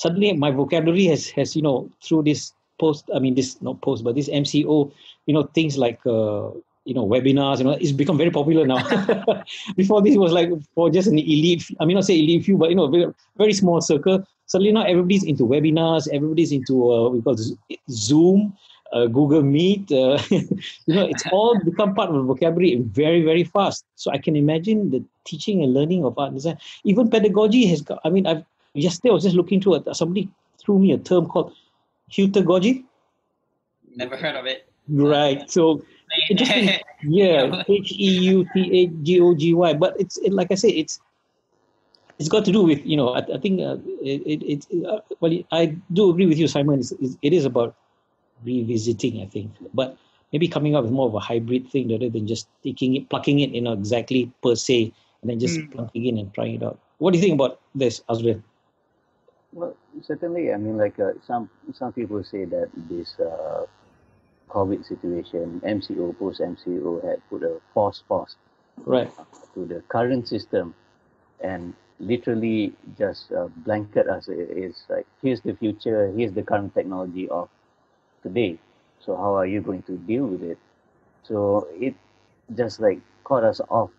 suddenly 0.00 0.32
my 0.32 0.50
vocabulary 0.50 1.06
has 1.12 1.28
has 1.28 1.54
you 1.54 1.62
know 1.62 1.76
through 2.02 2.22
this 2.22 2.52
post 2.80 3.10
i 3.14 3.18
mean 3.18 3.34
this 3.34 3.60
not 3.60 3.80
post 3.86 4.02
but 4.04 4.14
this 4.14 4.28
mco 4.42 4.90
you 5.26 5.34
know 5.34 5.44
things 5.58 5.76
like 5.76 6.00
uh, 6.06 6.48
you 6.88 6.94
know 6.96 7.06
webinars 7.14 7.58
you 7.58 7.66
know 7.68 7.76
it's 7.84 7.92
become 8.02 8.16
very 8.22 8.30
popular 8.30 8.66
now 8.66 8.80
before 9.76 10.00
this 10.00 10.16
was 10.16 10.32
like 10.32 10.48
for 10.74 10.88
just 10.88 11.08
an 11.08 11.18
elite 11.18 11.64
i 11.80 11.84
mean 11.84 11.96
not 12.00 12.08
say 12.08 12.18
elite 12.18 12.44
few 12.44 12.56
but 12.56 12.70
you 12.70 12.76
know 12.76 12.88
very, 12.88 13.12
very 13.36 13.52
small 13.52 13.80
circle 13.80 14.24
suddenly 14.46 14.72
now 14.72 14.84
everybody's 14.92 15.24
into 15.24 15.44
webinars 15.54 16.08
everybody's 16.16 16.52
into 16.58 16.90
uh, 16.92 17.08
we 17.10 17.20
call 17.20 17.36
zoom 17.90 18.52
uh, 18.92 19.06
Google 19.06 19.42
Meet. 19.42 19.92
Uh, 19.92 20.18
you 20.30 20.94
know, 20.94 21.06
it's 21.06 21.22
all 21.30 21.56
become 21.64 21.94
part 21.94 22.10
of 22.10 22.16
the 22.16 22.22
vocabulary 22.22 22.74
very, 22.76 23.22
very 23.22 23.44
fast. 23.44 23.84
So 23.94 24.10
I 24.10 24.18
can 24.18 24.34
imagine 24.34 24.90
the 24.90 25.04
teaching 25.24 25.62
and 25.62 25.72
learning 25.72 26.04
of 26.04 26.18
art 26.18 26.34
design. 26.34 26.58
Even 26.82 27.08
pedagogy 27.08 27.66
has 27.66 27.82
got. 27.82 28.00
I 28.04 28.10
mean, 28.10 28.26
I've 28.26 28.44
yesterday 28.74 29.10
I 29.10 29.14
was 29.14 29.24
just 29.24 29.36
looking 29.36 29.60
through 29.60 29.76
it. 29.76 29.96
Somebody 29.96 30.30
threw 30.58 30.78
me 30.78 30.92
a 30.92 30.98
term 30.98 31.26
called 31.26 31.54
heutagogy. 32.10 32.84
Never 33.96 34.16
heard 34.16 34.36
of 34.36 34.46
it. 34.46 34.68
Right. 34.88 35.50
So 35.50 35.82
interesting. 36.28 36.80
yeah, 37.02 37.62
H 37.68 37.92
E 37.92 38.18
U 38.30 38.46
T 38.52 38.82
A 38.82 38.86
G 38.86 39.20
O 39.20 39.34
G 39.34 39.54
Y. 39.54 39.74
But 39.74 39.98
it's 40.00 40.18
it, 40.18 40.32
like 40.32 40.50
I 40.50 40.54
say, 40.54 40.68
it's 40.70 41.00
it's 42.18 42.28
got 42.28 42.44
to 42.44 42.52
do 42.52 42.62
with 42.62 42.84
you 42.84 42.96
know. 42.96 43.10
I, 43.10 43.22
I 43.34 43.38
think 43.38 43.60
uh, 43.60 43.78
it, 44.02 44.22
it, 44.26 44.66
it 44.70 44.86
uh, 44.86 45.00
well, 45.20 45.32
I 45.52 45.76
do 45.92 46.10
agree 46.10 46.26
with 46.26 46.38
you, 46.38 46.48
Simon. 46.48 46.80
It's, 46.80 46.92
it 47.22 47.32
is 47.32 47.44
about 47.44 47.74
revisiting. 48.44 49.22
I 49.22 49.26
think, 49.26 49.52
but 49.74 49.96
maybe 50.32 50.48
coming 50.48 50.74
up 50.74 50.84
with 50.84 50.92
more 50.92 51.06
of 51.06 51.14
a 51.14 51.20
hybrid 51.20 51.68
thing 51.68 51.90
rather 51.90 52.08
than 52.08 52.26
just 52.26 52.48
taking 52.62 52.96
it, 52.96 53.08
plucking 53.08 53.40
it, 53.40 53.50
you 53.50 53.60
know, 53.60 53.72
exactly 53.72 54.30
per 54.42 54.54
se, 54.54 54.92
and 55.22 55.30
then 55.30 55.40
just 55.40 55.58
mm. 55.58 55.72
plunking 55.72 56.06
in 56.06 56.18
and 56.18 56.32
trying 56.34 56.54
it 56.54 56.62
out. 56.62 56.78
What 56.98 57.12
do 57.12 57.18
you 57.18 57.22
think 57.22 57.34
about 57.34 57.60
this, 57.74 58.02
Azril? 58.08 58.42
Well, 59.52 59.76
certainly. 60.02 60.52
I 60.52 60.56
mean, 60.56 60.76
like 60.78 60.98
uh, 60.98 61.12
some 61.26 61.50
some 61.72 61.92
people 61.92 62.22
say 62.22 62.44
that 62.44 62.70
this 62.88 63.18
uh, 63.18 63.66
COVID 64.48 64.86
situation, 64.86 65.60
MCO, 65.64 66.16
post 66.18 66.40
MCO, 66.40 67.04
had 67.04 67.20
put 67.28 67.42
a 67.42 67.60
force 67.74 68.02
pause 68.08 68.36
right 68.84 69.10
to 69.54 69.64
the 69.64 69.82
current 69.88 70.28
system, 70.28 70.74
and 71.40 71.74
literally 71.98 72.72
just 72.98 73.32
uh, 73.32 73.48
blanket 73.64 74.08
us. 74.08 74.28
It's 74.28 74.84
like 74.88 75.06
here's 75.22 75.40
the 75.40 75.54
future, 75.54 76.12
here's 76.16 76.32
the 76.32 76.42
current 76.42 76.74
technology 76.74 77.28
of 77.28 77.48
today. 78.22 78.58
So 79.00 79.16
how 79.16 79.34
are 79.36 79.46
you 79.46 79.60
going 79.60 79.82
to 79.82 79.96
deal 79.98 80.26
with 80.26 80.42
it? 80.42 80.58
So 81.24 81.68
it 81.74 81.94
just 82.56 82.80
like 82.80 83.00
caught 83.24 83.44
us 83.44 83.60
off 83.68 83.90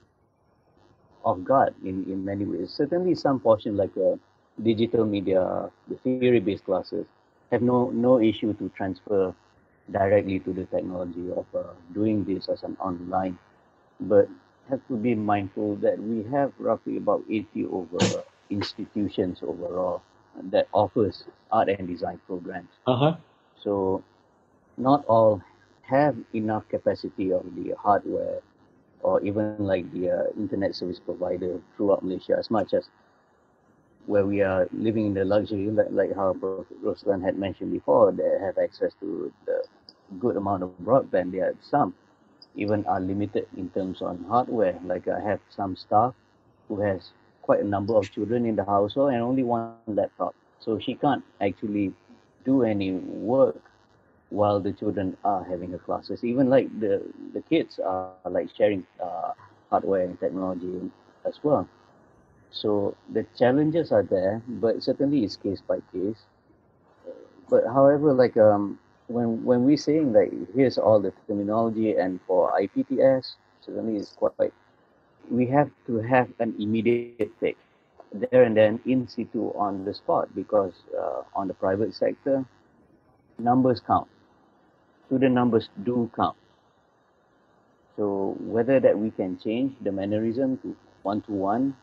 off 1.23 1.43
guard 1.43 1.75
in, 1.83 2.03
in 2.05 2.25
many 2.25 2.45
ways. 2.45 2.71
Certainly 2.71 3.15
some 3.15 3.39
portion 3.39 3.77
like 3.77 3.95
uh, 3.97 4.15
digital 4.63 5.05
media, 5.05 5.69
the 5.89 5.95
theory-based 6.03 6.53
classes 6.53 6.93
have 7.39 7.49
no 7.53 7.77
no 7.81 8.09
issue 8.11 8.45
to 8.47 8.69
transfer 8.69 9.33
directly 9.91 10.39
to 10.39 10.53
the 10.53 10.65
technology 10.65 11.29
of 11.31 11.45
uh, 11.55 11.73
doing 11.93 12.23
this 12.25 12.47
as 12.49 12.63
an 12.63 12.75
online, 12.79 13.37
but 13.99 14.27
have 14.69 14.81
to 14.87 14.95
be 14.95 15.15
mindful 15.15 15.75
that 15.77 15.99
we 15.99 16.23
have 16.31 16.51
roughly 16.59 16.97
about 16.97 17.23
80 17.29 17.65
over 17.65 18.23
institutions 18.49 19.41
overall 19.43 20.01
that 20.51 20.67
offers 20.73 21.25
art 21.51 21.69
and 21.69 21.87
design 21.87 22.19
programs. 22.27 22.71
Uh-huh. 22.85 23.15
So 23.63 24.03
not 24.77 25.05
all 25.05 25.41
have 25.83 26.15
enough 26.33 26.67
capacity 26.69 27.31
of 27.31 27.43
the 27.55 27.73
hardware 27.77 28.41
or 29.01 29.21
even 29.21 29.47
like 29.47 29.73
the 29.77 29.91
uh, 29.93 30.11
internet 30.21 30.57
service 30.59 30.83
provider 30.85 31.47
throughout 31.61 31.93
Malaysia 31.93 32.29
as 32.29 32.49
much 32.49 32.73
as 32.73 32.83
where 34.07 34.25
we 34.25 34.41
are 34.41 34.67
living 34.73 35.07
in 35.07 35.13
the 35.13 35.25
luxury 35.25 35.69
like, 35.71 35.91
like 35.91 36.15
how 36.15 36.33
Roslan 36.83 37.23
had 37.23 37.37
mentioned 37.37 37.71
before 37.71 38.11
they 38.11 38.29
have 38.41 38.57
access 38.57 38.93
to 38.99 39.31
the 39.45 39.61
good 40.19 40.35
amount 40.37 40.63
of 40.63 40.69
broadband 40.73 41.31
there 41.31 41.39
are 41.39 41.55
some 41.61 41.93
even 42.55 42.85
are 42.85 42.99
limited 42.99 43.45
in 43.57 43.69
terms 43.69 44.01
on 44.01 44.23
hardware 44.29 44.79
like 44.85 45.07
I 45.07 45.19
have 45.21 45.39
some 45.55 45.75
staff 45.75 46.13
who 46.67 46.81
has 46.81 47.11
quite 47.41 47.61
a 47.61 47.67
number 47.67 47.95
of 47.95 48.11
children 48.11 48.45
in 48.45 48.55
the 48.55 48.65
household 48.65 49.13
and 49.13 49.21
only 49.21 49.43
one 49.43 49.65
laptop 49.65 50.11
so 50.39 50.57
she 50.57 50.73
can't 50.73 51.23
actually 51.39 51.93
do 52.45 52.63
any 52.63 52.91
work 52.91 53.55
while 54.29 54.59
the 54.59 54.71
children 54.73 55.17
are 55.23 55.43
having 55.43 55.71
the 55.71 55.77
classes. 55.79 56.23
Even 56.23 56.49
like 56.49 56.67
the, 56.79 57.01
the 57.33 57.41
kids 57.41 57.79
are 57.83 58.05
like 58.07 58.25
sharing 58.31 58.85
uh, 59.01 59.31
hardware 59.69 60.03
and 60.05 60.19
technology 60.19 60.91
as 61.25 61.33
well. 61.43 61.67
So 62.51 62.95
the 63.11 63.25
challenges 63.37 63.91
are 63.91 64.03
there, 64.03 64.41
but 64.47 64.83
certainly 64.83 65.23
it's 65.23 65.37
case 65.37 65.61
by 65.61 65.79
case. 65.93 66.25
But 67.49 67.63
however, 67.65 68.13
like 68.13 68.37
um, 68.37 68.79
when 69.07 69.43
when 69.43 69.63
we're 69.63 69.77
saying 69.77 70.13
like 70.13 70.31
here's 70.53 70.77
all 70.77 70.99
the 70.99 71.13
terminology 71.27 71.95
and 71.95 72.19
for 72.27 72.51
IPTS, 72.59 73.35
certainly 73.65 73.97
it's 73.97 74.11
quite 74.11 74.53
we 75.29 75.47
have 75.47 75.71
to 75.87 75.99
have 75.99 76.29
an 76.39 76.55
immediate 76.59 77.31
fix 77.39 77.57
there 78.11 78.43
and 78.43 78.57
then 78.57 78.79
in 78.85 79.07
situ 79.07 79.53
on 79.55 79.85
the 79.85 79.93
spot 79.93 80.27
because 80.35 80.73
uh, 80.99 81.23
on 81.33 81.47
the 81.47 81.53
private 81.53 81.93
sector 81.93 82.43
numbers 83.39 83.79
count 83.79 84.09
student 85.11 85.35
numbers 85.35 85.67
do 85.83 86.09
count. 86.15 86.37
So 87.97 88.37
whether 88.39 88.79
that 88.79 88.97
we 88.97 89.11
can 89.11 89.37
change 89.37 89.75
the 89.83 89.91
mannerism 89.91 90.57
to 90.63 90.73
one-to-one, 91.03 91.75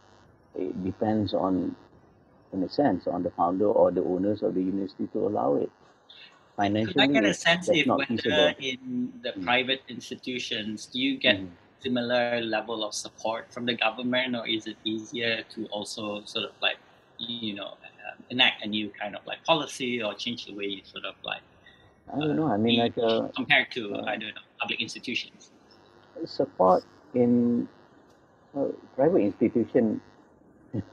it 0.55 0.85
depends 0.85 1.35
on, 1.35 1.75
in 2.52 2.62
a 2.62 2.69
sense, 2.69 3.07
on 3.07 3.23
the 3.23 3.31
founder 3.31 3.67
or 3.67 3.90
the 3.90 4.02
owners 4.02 4.43
of 4.43 4.55
the 4.55 4.62
university 4.62 5.07
to 5.12 5.26
allow 5.26 5.57
it. 5.57 5.71
Financially, 6.57 7.05
I 7.05 7.07
get 7.07 7.25
a 7.25 7.35
sense 7.35 7.69
if 7.69 7.87
whether 7.87 8.05
feasible. 8.07 8.52
in 8.59 9.12
the 9.23 9.31
mm. 9.31 9.45
private 9.45 9.83
institutions, 9.88 10.87
do 10.87 10.99
you 11.00 11.17
get 11.17 11.37
mm. 11.37 11.49
similar 11.81 12.40
level 12.40 12.85
of 12.85 12.95
support 12.95 13.52
from 13.52 13.64
the 13.64 13.75
government, 13.75 14.35
or 14.35 14.47
is 14.47 14.67
it 14.67 14.76
easier 14.83 15.45
to 15.50 15.67
also 15.67 16.25
sort 16.25 16.47
of 16.47 16.52
like, 16.61 16.78
you 17.19 17.55
know, 17.55 17.78
uh, 17.78 18.17
enact 18.31 18.64
a 18.64 18.69
new 18.69 18.90
kind 18.90 19.14
of 19.14 19.25
like 19.25 19.45
policy 19.45 20.02
or 20.02 20.14
change 20.14 20.47
the 20.47 20.55
way 20.55 20.64
you 20.64 20.81
sort 20.85 21.05
of 21.05 21.14
like 21.23 21.43
I 22.12 22.19
don't 22.19 22.37
know. 22.37 22.49
I 22.49 22.57
mean, 22.57 22.78
like 22.78 22.97
uh, 22.99 23.28
compared 23.37 23.71
to 23.73 23.95
uh, 23.95 24.05
I 24.07 24.17
don't 24.17 24.35
know 24.35 24.43
public 24.59 24.81
institutions. 24.81 25.50
Support 26.25 26.85
in 27.14 27.69
uh, 28.57 28.67
private 28.97 29.21
institution, 29.21 30.00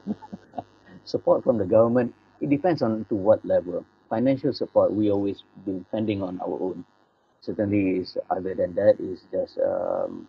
support 1.04 1.44
from 1.44 1.58
the 1.58 1.64
government. 1.64 2.14
It 2.40 2.50
depends 2.50 2.82
on 2.82 3.06
to 3.08 3.14
what 3.14 3.44
level. 3.44 3.84
Financial 4.10 4.52
support 4.52 4.92
we 4.92 5.10
always 5.10 5.42
been 5.64 5.78
depending 5.80 6.22
on 6.22 6.40
our 6.40 6.58
own. 6.60 6.84
Certainly, 7.40 8.00
is 8.00 8.16
other 8.30 8.54
than 8.54 8.74
that 8.74 8.96
is 8.98 9.20
just 9.30 9.58
um, 9.58 10.28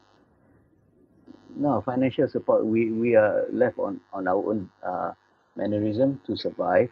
no 1.55 1.81
financial 1.81 2.27
support. 2.27 2.65
We 2.65 2.91
we 2.91 3.15
are 3.15 3.45
left 3.51 3.79
on 3.79 3.99
on 4.13 4.27
our 4.27 4.37
own 4.37 4.69
uh, 4.85 5.11
mannerism 5.55 6.21
to 6.27 6.35
survive 6.37 6.89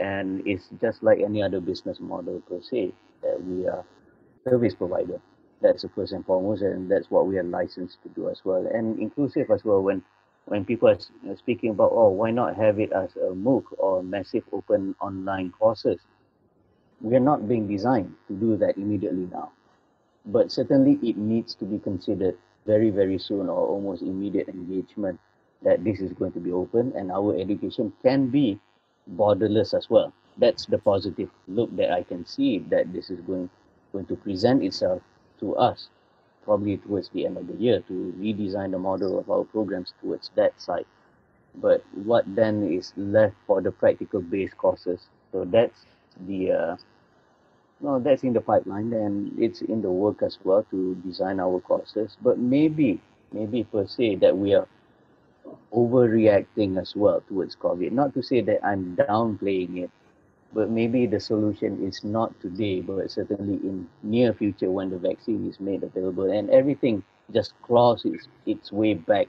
and 0.00 0.46
it's 0.46 0.68
just 0.80 1.02
like 1.02 1.18
any 1.20 1.42
other 1.42 1.60
business 1.60 1.98
model 2.00 2.40
per 2.48 2.60
se 2.60 2.92
that 3.22 3.42
we 3.44 3.66
are 3.66 3.84
service 4.44 4.74
provider 4.74 5.20
that's 5.62 5.82
the 5.82 5.88
first 5.90 6.12
and 6.12 6.24
foremost 6.26 6.62
and 6.62 6.90
that's 6.90 7.10
what 7.10 7.26
we 7.26 7.38
are 7.38 7.42
licensed 7.44 7.96
to 8.02 8.08
do 8.10 8.28
as 8.28 8.40
well 8.44 8.66
and 8.72 8.98
inclusive 8.98 9.50
as 9.50 9.64
well 9.64 9.82
when 9.82 10.02
when 10.46 10.64
people 10.64 10.88
are 10.88 10.98
uh, 11.28 11.36
speaking 11.36 11.70
about 11.70 11.90
oh 11.92 12.08
why 12.08 12.30
not 12.30 12.56
have 12.56 12.80
it 12.80 12.92
as 12.92 13.14
a 13.16 13.34
MOOC 13.34 13.64
or 13.78 14.02
massive 14.02 14.44
open 14.52 14.94
online 15.00 15.52
courses? 15.52 16.00
We 17.00 17.14
are 17.16 17.20
not 17.20 17.48
being 17.48 17.68
designed 17.68 18.14
to 18.28 18.34
do 18.34 18.56
that 18.56 18.76
immediately 18.76 19.28
now. 19.30 19.52
But 20.24 20.50
certainly 20.50 20.98
it 21.02 21.16
needs 21.16 21.54
to 21.56 21.64
be 21.64 21.78
considered 21.78 22.36
very 22.66 22.90
very 22.90 23.18
soon 23.18 23.48
or 23.48 23.66
almost 23.68 24.02
immediate 24.02 24.48
engagement 24.48 25.20
that 25.62 25.84
this 25.84 26.00
is 26.00 26.12
going 26.12 26.32
to 26.32 26.40
be 26.40 26.52
open 26.52 26.92
and 26.96 27.10
our 27.12 27.36
education 27.38 27.92
can 28.02 28.28
be 28.28 28.58
borderless 29.16 29.74
as 29.74 29.90
well. 29.90 30.12
That's 30.38 30.66
the 30.66 30.78
positive 30.78 31.30
look 31.48 31.74
that 31.76 31.90
I 31.92 32.02
can 32.02 32.24
see 32.26 32.58
that 32.70 32.92
this 32.92 33.10
is 33.10 33.20
going 33.20 33.50
going 33.92 34.06
to 34.06 34.16
present 34.16 34.62
itself 34.62 35.02
to 35.40 35.56
us 35.56 35.88
probably 36.46 36.78
towards 36.78 37.10
the 37.10 37.26
end 37.26 37.36
of 37.36 37.46
the 37.48 37.54
year 37.54 37.80
to 37.88 38.14
redesign 38.18 38.70
the 38.70 38.78
model 38.78 39.18
of 39.18 39.28
our 39.30 39.44
programs 39.44 39.92
towards 40.00 40.30
that 40.36 40.58
side. 40.60 40.86
But 41.56 41.84
what 41.92 42.24
then 42.34 42.72
is 42.72 42.92
left 42.96 43.34
for 43.46 43.60
the 43.60 43.72
practical 43.72 44.22
based 44.22 44.56
courses? 44.56 45.00
So 45.32 45.44
that's 45.44 45.84
the 46.26 46.52
uh, 46.52 46.76
no, 47.80 47.98
that's 47.98 48.22
in 48.22 48.32
the 48.32 48.40
pipeline 48.40 48.92
and 48.92 49.38
it's 49.38 49.60
in 49.60 49.82
the 49.82 49.90
work 49.90 50.22
as 50.22 50.38
well 50.44 50.64
to 50.70 50.94
design 51.06 51.40
our 51.40 51.60
courses. 51.60 52.16
But 52.22 52.38
maybe, 52.38 53.00
maybe 53.32 53.64
per 53.64 53.86
se 53.86 54.16
that 54.16 54.36
we 54.36 54.54
are 54.54 54.68
overreacting 55.72 56.80
as 56.80 56.94
well 56.96 57.22
towards 57.28 57.56
COVID. 57.56 57.92
Not 57.92 58.14
to 58.14 58.22
say 58.22 58.40
that 58.42 58.64
I'm 58.64 58.96
downplaying 58.96 59.84
it, 59.84 59.90
but 60.52 60.70
maybe 60.70 61.06
the 61.06 61.20
solution 61.20 61.82
is 61.86 62.02
not 62.04 62.38
today, 62.40 62.80
but 62.80 63.10
certainly 63.10 63.54
in 63.68 63.88
near 64.02 64.32
future 64.32 64.70
when 64.70 64.90
the 64.90 64.98
vaccine 64.98 65.46
is 65.48 65.60
made 65.60 65.82
available 65.82 66.30
and 66.30 66.50
everything 66.50 67.02
just 67.32 67.52
claws 67.62 68.04
its, 68.04 68.28
its 68.46 68.72
way 68.72 68.94
back 68.94 69.28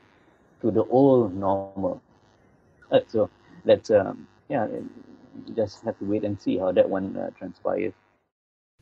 to 0.62 0.72
the 0.72 0.84
old 0.86 1.36
normal. 1.36 1.84
So 2.88 3.06
that's 3.48 3.70
um 3.72 4.06
yeah, 4.28 4.50
just 5.44 5.76
have 5.76 5.98
to 6.00 6.06
wait 6.06 6.24
and 6.24 6.40
see 6.40 6.58
how 6.58 6.72
that 6.72 6.90
one 6.90 7.16
uh, 7.18 7.30
transpires. 7.38 7.94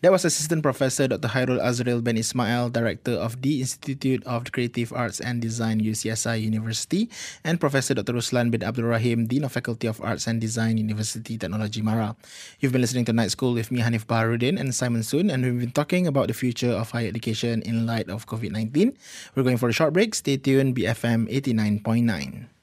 That 0.04 0.12
was 0.12 0.26
Assistant 0.26 0.62
Professor 0.62 1.08
Dr. 1.08 1.30
Hairul 1.30 1.64
Azril 1.64 2.04
bin 2.04 2.18
Ismail, 2.20 2.70
Director 2.70 3.16
of 3.16 3.42
the 3.42 3.62
Institute 3.62 4.20
of 4.28 4.52
Creative 4.52 4.92
Arts 4.92 5.22
and 5.22 5.42
Design, 5.42 5.80
UCSI 5.80 6.42
University, 6.42 7.10
and 7.46 7.62
Professor 7.62 7.94
Dr. 7.94 8.12
Ruslan 8.12 8.52
bin 8.52 8.62
Abdul 8.62 8.92
Rahim, 8.92 9.26
Dean 9.26 9.46
of 9.46 9.54
Faculty 9.54 9.88
of 9.88 10.02
Arts 10.04 10.28
and 10.28 10.42
Design, 10.42 10.76
University 10.78 11.38
Technology 11.38 11.82
Mara. 11.82 12.18
You've 12.60 12.74
been 12.74 12.82
listening 12.82 13.06
to 13.06 13.14
Night 13.14 13.32
School 13.32 13.54
with 13.54 13.72
me, 13.72 13.80
Hanif 13.80 14.06
Baharudin, 14.06 14.60
and 14.60 14.76
Simon 14.76 15.02
Soon, 15.02 15.32
and 15.32 15.46
we've 15.46 15.62
been 15.62 15.72
talking 15.72 16.08
about 16.08 16.28
the 16.28 16.36
future 16.36 16.76
of 16.76 16.92
higher 16.92 17.08
education 17.08 17.64
in 17.64 17.88
light 17.88 18.10
of 18.10 18.28
COVID 18.28 18.52
19. 18.52 18.92
We're 19.34 19.44
going 19.44 19.58
for 19.58 19.70
a 19.70 19.74
short 19.74 19.94
break. 19.94 20.14
Stay 20.14 20.36
tuned, 20.36 20.76
BFM 20.76 21.32
89.9. 21.32 22.55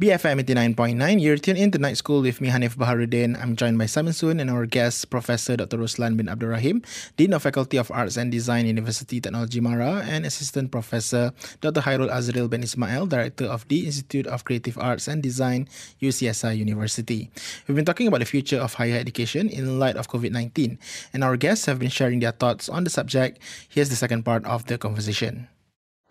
BFM 0.00 0.40
89.9, 0.40 1.20
you're 1.20 1.36
tuned 1.36 1.58
in 1.58 1.70
to 1.72 1.76
Night 1.76 1.98
School 1.98 2.22
with 2.22 2.40
me, 2.40 2.48
Hanif 2.48 2.72
Baharudin. 2.74 3.36
I'm 3.36 3.54
joined 3.54 3.76
by 3.76 3.84
Simon 3.84 4.14
Soon 4.14 4.40
and 4.40 4.48
our 4.48 4.64
guest, 4.64 5.10
Professor 5.10 5.58
Dr. 5.58 5.76
Ruslan 5.76 6.16
bin 6.16 6.26
Abdul 6.26 6.48
Rahim, 6.48 6.80
Dean 7.18 7.34
of 7.34 7.42
Faculty 7.42 7.76
of 7.76 7.90
Arts 7.92 8.16
and 8.16 8.32
Design, 8.32 8.64
University 8.64 9.20
Technology 9.20 9.60
Mara, 9.60 10.00
and 10.08 10.24
Assistant 10.24 10.72
Professor 10.72 11.36
Dr. 11.60 11.82
Hairul 11.82 12.08
Azril 12.08 12.48
bin 12.48 12.62
Ismail, 12.64 13.12
Director 13.12 13.44
of 13.44 13.68
the 13.68 13.84
Institute 13.84 14.26
of 14.26 14.42
Creative 14.48 14.78
Arts 14.78 15.06
and 15.06 15.22
Design, 15.22 15.68
UCSI 16.00 16.56
University. 16.56 17.28
We've 17.68 17.76
been 17.76 17.84
talking 17.84 18.08
about 18.08 18.20
the 18.20 18.24
future 18.24 18.56
of 18.56 18.72
higher 18.72 18.96
education 18.96 19.50
in 19.50 19.78
light 19.78 19.96
of 19.96 20.08
COVID 20.08 20.32
19, 20.32 20.78
and 21.12 21.22
our 21.22 21.36
guests 21.36 21.66
have 21.66 21.78
been 21.78 21.92
sharing 21.92 22.20
their 22.20 22.32
thoughts 22.32 22.70
on 22.70 22.84
the 22.84 22.90
subject. 22.90 23.36
Here's 23.68 23.90
the 23.90 24.00
second 24.00 24.24
part 24.24 24.46
of 24.46 24.64
the 24.64 24.78
conversation. 24.78 25.48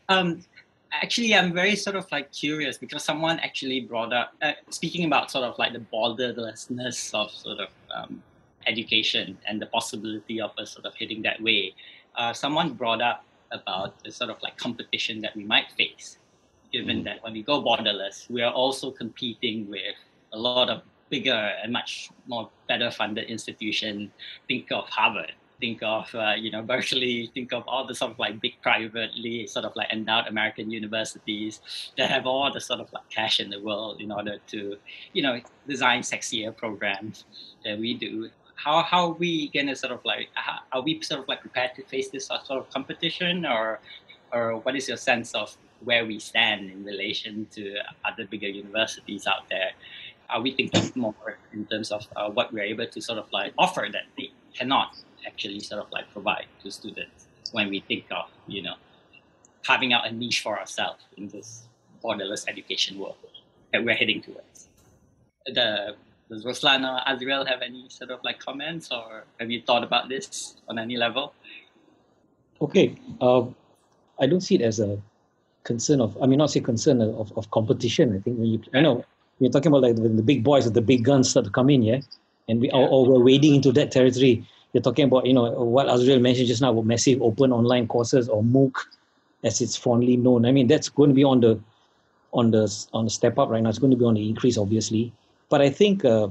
Um, 0.10 0.46
actually 0.92 1.34
i'm 1.36 1.54
very 1.54 1.76
sort 1.76 1.96
of 1.96 2.12
like 2.12 2.32
curious 2.32 2.78
because 2.78 3.04
someone 3.04 3.40
actually 3.40 3.82
brought 3.82 4.12
up 4.12 4.34
uh, 4.42 4.54
speaking 4.70 5.06
about 5.06 5.30
sort 5.30 5.44
of 5.44 5.58
like 5.60 5.74
the 5.74 5.86
borderlessness 5.94 7.14
of 7.14 7.32
sort 7.32 7.60
of 7.60 7.70
um, 7.96 8.22
education 8.68 9.38
and 9.48 9.62
the 9.62 9.66
possibility 9.68 10.40
of 10.40 10.52
us 10.58 10.72
sort 10.72 10.86
of 10.86 10.94
hitting 10.96 11.22
that 11.22 11.42
way. 11.42 11.74
Uh, 12.16 12.34
someone 12.34 12.74
brought 12.74 13.02
up 13.02 13.24
about 13.52 14.02
the 14.04 14.12
sort 14.12 14.30
of 14.30 14.38
like 14.42 14.58
competition 14.58 15.22
that 15.22 15.36
we 15.36 15.44
might 15.44 15.72
face 15.78 16.18
given 16.72 17.02
mm. 17.02 17.04
that 17.04 17.24
when 17.24 17.34
we 17.34 17.42
go 17.42 17.64
borderless 17.64 18.30
we 18.30 18.44
are 18.44 18.54
also 18.54 18.92
competing 18.92 19.68
with 19.70 19.96
a 20.34 20.38
lot 20.38 20.70
of 20.70 20.84
bigger 21.10 21.32
and 21.64 21.74
much 21.74 22.12
more 22.28 22.48
better 22.68 22.92
funded 22.92 23.28
institutions 23.28 24.12
think 24.48 24.72
of 24.72 24.88
harvard 24.90 25.32
think 25.60 25.82
of 25.84 26.14
uh, 26.16 26.34
you 26.38 26.52
know 26.52 26.62
Berkeley, 26.72 27.30
think 27.34 27.54
of 27.54 27.64
all 27.68 27.86
the 27.86 27.96
sort 27.96 28.12
of 28.12 28.20
like 28.20 28.40
big 28.40 28.62
privately 28.62 29.48
sort 29.48 29.66
of 29.66 29.76
like 29.76 29.92
endowed 29.92 30.28
American 30.28 30.72
universities 30.72 31.62
that 31.98 32.10
have 32.10 32.26
all 32.26 32.52
the 32.52 32.62
sort 32.62 32.80
of 32.80 32.92
like 32.94 33.08
cash 33.10 33.40
in 33.40 33.50
the 33.50 33.62
world 33.62 34.02
in 34.02 34.12
order 34.12 34.38
to 34.48 34.78
you 35.14 35.22
know 35.22 35.40
design 35.68 36.02
sexier 36.02 36.56
programs 36.56 37.26
that 37.64 37.78
we 37.78 37.94
do. 37.94 38.30
How 38.56 38.84
how 38.84 39.08
are 39.08 39.14
we 39.14 39.50
gonna 39.50 39.76
sort 39.76 39.94
of 39.94 40.04
like 40.04 40.30
how, 40.34 40.60
are 40.72 40.82
we 40.82 41.02
sort 41.02 41.22
of 41.22 41.28
like 41.28 41.42
prepared 41.42 41.76
to 41.76 41.84
face 41.84 42.10
this 42.10 42.28
sort 42.28 42.50
of 42.50 42.70
competition 42.70 43.46
or 43.46 43.80
or 44.32 44.58
what 44.58 44.76
is 44.76 44.88
your 44.88 44.98
sense 44.98 45.34
of 45.34 45.56
where 45.84 46.06
we 46.06 46.20
stand 46.20 46.70
in 46.70 46.84
relation 46.84 47.48
to 47.52 47.78
other 48.04 48.26
bigger 48.28 48.48
universities 48.48 49.26
out 49.28 49.48
there? 49.50 49.72
Are 50.30 50.42
we 50.42 50.54
thinking 50.54 50.92
more 50.96 51.40
in 51.54 51.66
terms 51.66 51.92
of 51.92 52.06
uh, 52.16 52.30
what 52.30 52.54
we're 52.54 52.66
able 52.66 52.86
to 52.86 53.02
sort 53.02 53.18
of 53.18 53.32
like 53.32 53.54
offer 53.58 53.88
that 53.92 54.04
they 54.16 54.30
cannot 54.54 54.96
actually 55.26 55.60
sort 55.60 55.82
of 55.82 55.92
like 55.92 56.12
provide 56.12 56.46
to 56.64 56.72
students 56.72 57.28
when 57.52 57.70
we 57.70 57.80
think 57.82 58.06
of 58.12 58.26
you 58.48 58.62
know 58.62 58.76
carving 59.66 59.94
out 59.94 60.08
a 60.08 60.12
niche 60.12 60.42
for 60.42 60.60
ourselves 60.60 61.04
in 61.18 61.28
this 61.30 61.68
borderless 62.04 62.48
education 62.48 62.98
world 62.98 63.16
that 63.74 63.84
we're 63.84 63.96
heading 63.96 64.22
towards. 64.22 64.70
The, 65.46 65.96
does 66.30 66.46
Ruslan 66.46 66.82
or 66.88 67.02
Azril 67.12 67.48
have 67.48 67.62
any 67.62 67.88
sort 67.90 68.12
of 68.12 68.20
like 68.24 68.40
comments 68.40 68.90
or 68.92 69.26
have 69.40 69.50
you 69.50 69.62
thought 69.62 69.84
about 69.84 70.10
this 70.10 70.56
on 70.68 70.80
any 70.80 70.98
level? 70.98 71.34
Okay, 72.62 72.96
uh, 73.22 73.44
I 74.20 74.28
don't 74.28 74.42
see 74.42 74.56
it 74.56 74.62
as 74.62 74.80
a 74.80 75.02
concern 75.64 76.02
of, 76.02 76.18
I 76.22 76.26
mean, 76.26 76.38
not 76.38 76.52
say 76.52 76.60
concern 76.60 77.02
of, 77.02 77.36
of 77.38 77.50
competition. 77.52 78.16
I 78.16 78.20
think 78.20 78.38
when 78.38 78.48
you, 78.48 78.62
I 78.74 78.82
know, 78.82 79.06
you're 79.40 79.52
talking 79.52 79.72
about 79.72 79.82
like 79.82 79.98
when 79.98 80.18
the 80.18 80.24
big 80.24 80.44
boys 80.44 80.68
or 80.68 80.72
the 80.72 80.82
big 80.82 81.04
guns 81.04 81.30
start 81.30 81.46
to 81.46 81.52
come 81.52 81.70
in, 81.70 81.82
yeah? 81.82 82.00
And 82.48 82.60
we, 82.62 82.68
yeah. 82.68 82.76
Or, 82.76 82.88
or 82.90 83.06
we're 83.06 83.24
wading 83.24 83.56
into 83.56 83.72
that 83.74 83.92
territory 83.92 84.48
you're 84.74 84.84
talking 84.84 85.06
about, 85.06 85.26
you 85.26 85.34
know, 85.34 85.50
what 85.64 85.88
Azril 85.88 86.22
mentioned 86.22 86.48
just 86.48 86.62
now 86.62 86.72
about 86.72 86.86
massive 86.86 87.22
open 87.22 87.52
online 87.52 87.88
courses 87.88 88.30
or 88.30 88.44
MOOC, 88.44 88.74
as 89.44 89.62
it's 89.62 89.76
fondly 89.76 90.18
known. 90.18 90.46
I 90.46 90.52
mean, 90.52 90.68
that's 90.68 90.90
going 90.90 91.10
to 91.10 91.16
be 91.16 91.24
on 91.24 91.42
the 91.42 91.60
on 92.32 92.52
the 92.52 92.86
on 92.94 93.06
the 93.06 93.12
step 93.12 93.40
up 93.40 93.50
right 93.50 93.64
now. 93.64 93.70
It's 93.70 93.80
going 93.80 93.92
to 93.92 93.98
be 93.98 94.06
on 94.06 94.14
the 94.14 94.30
increase, 94.30 94.58
obviously. 94.58 95.12
But 95.50 95.62
I 95.62 95.70
think 95.70 96.06
uh, 96.06 96.28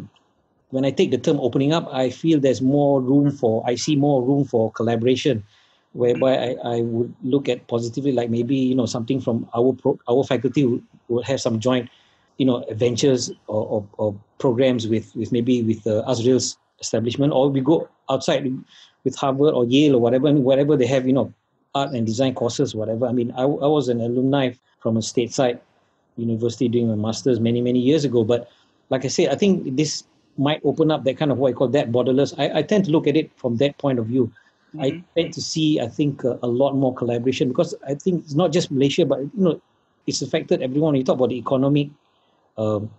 when 0.71 0.85
I 0.85 0.91
take 0.91 1.11
the 1.11 1.19
term 1.19 1.41
opening 1.41 1.73
up, 1.73 1.89
I 1.93 2.11
feel 2.11 2.39
there's 2.39 2.63
more 2.63 3.01
room 3.01 3.31
for. 3.31 3.65
I 3.67 3.75
see 3.75 3.97
more 3.97 4.23
room 4.23 4.45
for 4.45 4.71
collaboration, 4.73 5.43
whereby 5.93 6.37
I, 6.37 6.57
I 6.65 6.81
would 6.83 7.13
look 7.25 7.49
at 7.49 7.67
positively, 7.67 8.13
like 8.13 8.31
maybe 8.31 8.55
you 8.55 8.77
know 8.77 8.87
something 8.87 9.21
from 9.21 9.49
our 9.57 9.73
pro, 9.73 9.99
our 10.09 10.23
faculty 10.23 10.65
would, 10.65 10.85
would 11.09 11.25
have 11.25 11.41
some 11.41 11.59
joint, 11.59 11.91
you 12.37 12.47
know, 12.47 12.65
adventures 12.69 13.31
or, 13.49 13.67
or, 13.67 13.87
or 13.99 14.15
programs 14.39 14.87
with 14.87 15.15
with 15.17 15.33
maybe 15.33 15.63
with 15.63 15.85
uh, 15.89 16.05
Azril's 16.07 16.57
establishment, 16.81 17.33
or 17.33 17.49
we 17.49 17.61
go 17.61 17.89
outside 18.09 18.51
with 19.05 19.17
Harvard 19.17 19.55
or 19.55 19.65
Yale 19.65 19.97
or 19.97 20.01
whatever, 20.01 20.33
whatever 20.33 20.77
they 20.77 20.87
have, 20.87 21.07
you 21.07 21.13
know, 21.13 21.33
art 21.75 21.93
and 21.93 22.07
design 22.07 22.35
courses, 22.35 22.75
whatever. 22.75 23.07
I 23.07 23.13
mean, 23.13 23.33
I, 23.33 23.43
I 23.43 23.67
was 23.67 23.89
an 23.89 24.01
alumni 24.01 24.53
from 24.81 24.97
a 24.97 25.01
stateside 25.01 25.61
university 26.17 26.69
doing 26.69 26.89
my 26.89 26.95
master's 26.95 27.41
many, 27.41 27.61
many 27.61 27.79
years 27.79 28.05
ago. 28.05 28.25
But 28.25 28.51
like 28.91 29.05
I 29.05 29.09
say, 29.09 29.29
I 29.29 29.35
think 29.35 29.77
this 29.77 30.05
might 30.37 30.61
open 30.65 30.91
up 30.91 31.05
that 31.05 31.17
kind 31.17 31.31
of 31.31 31.39
what 31.39 31.51
I 31.51 31.53
call 31.53 31.69
that 31.69 31.91
borderless. 31.91 32.35
I, 32.39 32.59
I 32.59 32.63
tend 32.63 32.85
to 32.87 32.91
look 32.91 33.07
at 33.07 33.17
it 33.17 33.31
from 33.37 33.57
that 33.57 33.79
point 33.79 33.99
of 33.99 34.07
view. 34.07 34.33
Mm-hmm. 34.75 34.83
I 34.83 35.05
tend 35.17 35.35
to 35.35 35.41
see, 35.43 35.81
I 35.81 35.89
think, 35.89 36.25
uh, 36.25 36.37
a 36.43 36.47
lot 36.47 36.75
more 36.75 36.95
collaboration 36.95 37.49
because 37.49 37.75
I 37.87 37.95
think 37.95 38.25
it's 38.25 38.35
not 38.35 38.53
just 38.53 38.71
Malaysia, 38.71 39.05
but 39.05 39.21
you 39.21 39.31
know, 39.35 39.61
it's 40.07 40.23
affected 40.23 40.63
everyone. 40.63 40.95
You 40.95 41.05
talk 41.05 41.17
about 41.17 41.31
the 41.31 41.39
economic 41.39 41.91
um, 42.57 42.91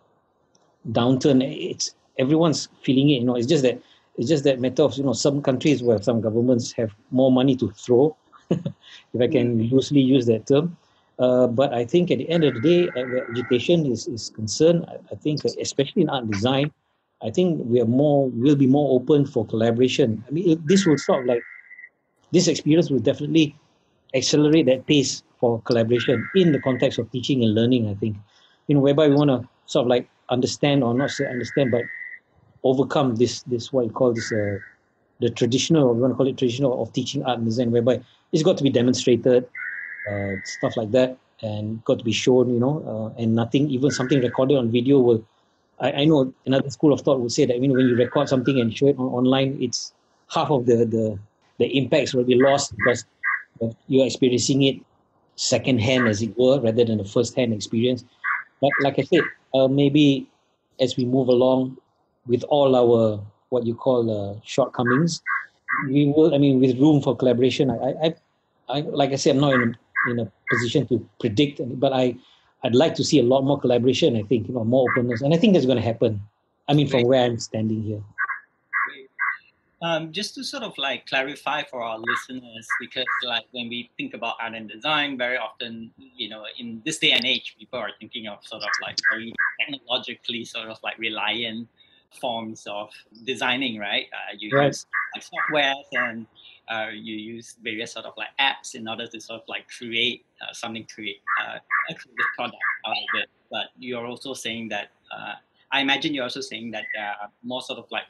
downturn. 0.91 1.43
It's 1.43 1.95
everyone's 2.19 2.69
feeling 2.83 3.09
it. 3.09 3.19
You 3.21 3.25
know, 3.25 3.35
it's 3.35 3.47
just 3.47 3.63
that 3.63 3.81
it's 4.17 4.27
just 4.27 4.43
that 4.43 4.59
matter 4.59 4.83
of 4.83 4.95
you 4.97 5.03
know 5.03 5.13
some 5.13 5.41
countries 5.41 5.81
where 5.81 6.01
some 6.01 6.21
governments 6.21 6.71
have 6.73 6.91
more 7.09 7.31
money 7.31 7.55
to 7.55 7.71
throw, 7.71 8.15
if 8.49 9.19
I 9.19 9.27
can 9.27 9.57
mm. 9.57 9.71
loosely 9.71 10.01
use 10.01 10.25
that 10.27 10.45
term. 10.45 10.77
Uh, 11.17 11.47
but 11.47 11.73
I 11.73 11.83
think 11.83 12.11
at 12.11 12.19
the 12.19 12.29
end 12.29 12.43
of 12.43 12.53
the 12.53 12.61
day, 12.61 12.87
uh, 12.89 13.05
where 13.07 13.29
education 13.29 13.85
is, 13.85 14.07
is 14.07 14.29
concerned, 14.29 14.85
I, 14.87 14.95
I 15.11 15.15
think 15.15 15.45
uh, 15.45 15.49
especially 15.59 16.03
in 16.03 16.09
art 16.09 16.29
design, 16.29 16.71
I 17.21 17.29
think 17.29 17.61
we 17.65 17.81
are 17.81 17.85
more 17.85 18.29
will 18.29 18.55
be 18.55 18.67
more 18.67 18.95
open 18.95 19.25
for 19.25 19.45
collaboration. 19.45 20.23
I 20.27 20.31
mean, 20.31 20.49
it, 20.49 20.67
this 20.67 20.85
will 20.85 20.97
sort 20.97 21.21
of 21.21 21.25
like 21.25 21.43
this 22.31 22.47
experience 22.47 22.89
will 22.89 22.99
definitely 22.99 23.55
accelerate 24.13 24.65
that 24.67 24.85
pace 24.85 25.23
for 25.39 25.61
collaboration 25.61 26.27
in 26.35 26.51
the 26.51 26.59
context 26.59 26.99
of 26.99 27.11
teaching 27.11 27.43
and 27.43 27.55
learning. 27.55 27.89
I 27.89 27.95
think, 27.95 28.17
you 28.67 28.75
know, 28.75 28.81
whereby 28.81 29.07
we 29.07 29.15
want 29.15 29.29
to 29.29 29.47
sort 29.65 29.83
of 29.83 29.89
like 29.89 30.09
understand 30.29 30.83
or 30.83 30.93
not 30.93 31.11
say 31.11 31.25
understand, 31.25 31.71
but 31.71 31.83
overcome 32.63 33.15
this 33.15 33.41
this 33.43 33.71
what 33.71 33.85
you 33.85 33.91
call 33.91 34.13
this 34.13 34.31
uh, 34.31 34.57
the 35.19 35.29
traditional 35.29 35.87
or 35.87 35.93
we 35.93 36.01
want 36.01 36.13
to 36.13 36.17
call 36.17 36.27
it 36.27 36.37
traditional 36.37 36.81
of 36.81 36.91
teaching 36.93 37.23
art 37.23 37.37
and 37.37 37.45
design 37.45 37.71
whereby 37.71 37.99
it's 38.31 38.43
got 38.43 38.57
to 38.57 38.63
be 38.63 38.69
demonstrated 38.69 39.45
uh, 40.09 40.31
stuff 40.43 40.75
like 40.77 40.91
that 40.91 41.17
and 41.41 41.83
got 41.85 41.99
to 41.99 42.05
be 42.05 42.11
shown 42.11 42.53
you 42.53 42.59
know 42.59 42.83
uh, 43.15 43.21
and 43.21 43.35
nothing 43.35 43.69
even 43.69 43.91
something 43.91 44.21
recorded 44.21 44.57
on 44.57 44.71
video 44.71 44.99
will 44.99 45.23
I, 45.79 45.91
I 45.91 46.05
know 46.05 46.33
another 46.45 46.69
school 46.69 46.93
of 46.93 47.01
thought 47.01 47.19
would 47.19 47.31
say 47.31 47.45
that 47.45 47.59
you 47.59 47.67
know, 47.67 47.75
when 47.75 47.87
you 47.87 47.95
record 47.95 48.27
something 48.29 48.59
and 48.59 48.75
show 48.75 48.87
it 48.87 48.97
on, 48.97 49.07
online 49.07 49.57
it's 49.61 49.93
half 50.29 50.49
of 50.51 50.65
the 50.65 50.85
the 50.85 51.19
the 51.57 51.77
impacts 51.77 52.13
will 52.13 52.23
be 52.23 52.35
lost 52.35 52.75
because 52.75 53.05
you're 53.87 54.05
experiencing 54.05 54.63
it 54.63 54.77
second 55.35 55.79
hand 55.79 56.07
as 56.07 56.21
it 56.21 56.37
were 56.37 56.59
rather 56.59 56.85
than 56.85 56.99
a 56.99 57.05
first 57.05 57.35
hand 57.35 57.53
experience. 57.53 58.03
But 58.61 58.71
like 58.81 58.99
i 58.99 59.03
said 59.03 59.23
uh, 59.53 59.67
maybe 59.67 60.27
as 60.79 60.97
we 60.97 61.05
move 61.05 61.27
along 61.27 61.77
with 62.29 62.43
all 62.43 62.75
our 62.75 63.19
what 63.49 63.65
you 63.65 63.75
call 63.75 64.05
uh, 64.07 64.39
shortcomings, 64.45 65.21
we 65.87 66.05
will. 66.05 66.33
I 66.33 66.37
mean, 66.37 66.61
with 66.61 66.79
room 66.79 67.01
for 67.01 67.17
collaboration. 67.17 67.69
I, 67.71 68.05
I, 68.05 68.15
I 68.69 68.81
like 68.81 69.11
I 69.11 69.15
said, 69.15 69.35
I'm 69.35 69.41
not 69.41 69.53
in 69.55 69.61
a, 69.61 70.11
in 70.11 70.19
a 70.19 70.31
position 70.49 70.87
to 70.87 71.05
predict, 71.19 71.59
but 71.79 71.91
I, 71.91 72.15
I'd 72.63 72.75
like 72.75 72.95
to 72.95 73.03
see 73.03 73.19
a 73.19 73.23
lot 73.23 73.41
more 73.41 73.59
collaboration. 73.59 74.15
I 74.15 74.23
think 74.23 74.47
you 74.47 74.53
know 74.53 74.63
more 74.63 74.89
openness, 74.91 75.21
and 75.21 75.33
I 75.33 75.37
think 75.37 75.53
that's 75.53 75.65
going 75.65 75.77
to 75.77 75.83
happen. 75.83 76.21
I 76.69 76.73
mean, 76.75 76.87
from 76.87 77.03
where 77.03 77.25
I'm 77.25 77.39
standing 77.39 77.81
here. 77.81 78.01
Um, 79.81 80.11
just 80.11 80.35
to 80.35 80.43
sort 80.43 80.63
of 80.63 80.77
like 80.77 81.07
clarify 81.07 81.63
for 81.63 81.81
our 81.81 81.97
listeners, 81.97 82.67
because 82.81 83.05
like 83.23 83.45
when 83.51 83.69
we 83.69 83.89
think 83.97 84.13
about 84.13 84.35
art 84.41 84.53
and 84.53 84.69
design, 84.69 85.17
very 85.17 85.37
often, 85.37 85.89
you 85.97 86.27
know, 86.27 86.43
in 86.59 86.81
this 86.85 86.99
day 86.99 87.11
and 87.11 87.25
age, 87.25 87.55
people 87.57 87.79
are 87.79 87.89
thinking 87.97 88.27
of 88.27 88.45
sort 88.45 88.61
of 88.61 88.69
like 88.81 88.97
very 89.09 89.33
technologically 89.57 90.43
sort 90.43 90.67
of 90.67 90.77
like 90.83 90.97
reliant 90.99 91.69
forms 92.19 92.65
of 92.67 92.89
designing, 93.25 93.79
right? 93.79 94.05
Uh, 94.13 94.35
you 94.37 94.55
right. 94.55 94.67
use 94.67 94.85
like 95.15 95.23
software 95.23 95.73
and 95.93 96.25
uh, 96.69 96.87
you 96.93 97.15
use 97.15 97.55
various 97.63 97.93
sort 97.93 98.05
of 98.05 98.13
like 98.17 98.29
apps 98.39 98.75
in 98.75 98.87
order 98.87 99.07
to 99.07 99.19
sort 99.19 99.41
of 99.41 99.47
like 99.47 99.67
create 99.67 100.25
uh, 100.41 100.53
something, 100.53 100.85
create 100.93 101.21
uh, 101.41 101.57
a 101.89 101.93
creative 101.93 102.25
product 102.35 102.57
out 102.85 102.91
of 102.91 103.21
it. 103.21 103.29
But 103.51 103.67
you're 103.77 104.05
also 104.05 104.33
saying 104.33 104.69
that 104.69 104.89
uh, 105.11 105.33
I 105.71 105.81
imagine 105.81 106.13
you're 106.13 106.23
also 106.23 106.41
saying 106.41 106.71
that 106.71 106.85
there 106.95 107.05
are 107.05 107.29
more 107.43 107.61
sort 107.61 107.79
of 107.79 107.85
like 107.91 108.03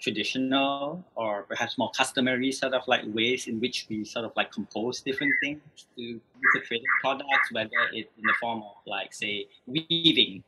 traditional 0.00 1.04
or 1.14 1.42
perhaps 1.42 1.78
more 1.78 1.90
customary 1.96 2.50
sort 2.50 2.74
of 2.74 2.82
like 2.88 3.02
ways 3.06 3.46
in 3.46 3.60
which 3.60 3.86
we 3.88 4.04
sort 4.04 4.24
of 4.24 4.32
like 4.36 4.50
compose 4.50 5.00
different 5.00 5.34
things 5.40 5.60
to 5.96 6.20
create 6.66 6.82
products, 7.00 7.52
whether 7.52 7.70
it's 7.92 8.10
in 8.18 8.24
the 8.24 8.34
form 8.40 8.62
of 8.62 8.76
like 8.86 9.14
say 9.14 9.46
weaving, 9.66 10.42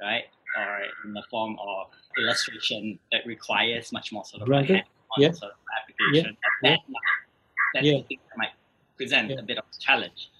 right, 0.00 0.24
or 0.56 0.78
in 1.04 1.12
the 1.12 1.22
form 1.30 1.56
of 1.60 1.86
illustration 2.18 2.98
that 3.12 3.26
requires 3.26 3.92
much 3.92 4.12
more 4.12 4.24
sort 4.24 4.42
of 4.42 4.48
like 4.48 4.66
Granted. 4.66 4.84
hands-on 4.86 5.22
Yeah. 5.22 5.32
sort 5.32 5.52
of 5.52 5.58
application. 5.78 6.36
Yeah. 6.62 6.70
That, 6.70 6.78
that, 7.74 7.84
Yeah. 7.84 7.96
I 7.98 8.02
think 8.08 8.20
might 8.36 8.52
present 8.96 9.30
Yeah. 9.30 9.38
a 9.38 9.42
bit 9.42 9.58
of 9.58 9.64
a 9.64 9.78
challenge. 9.80 10.30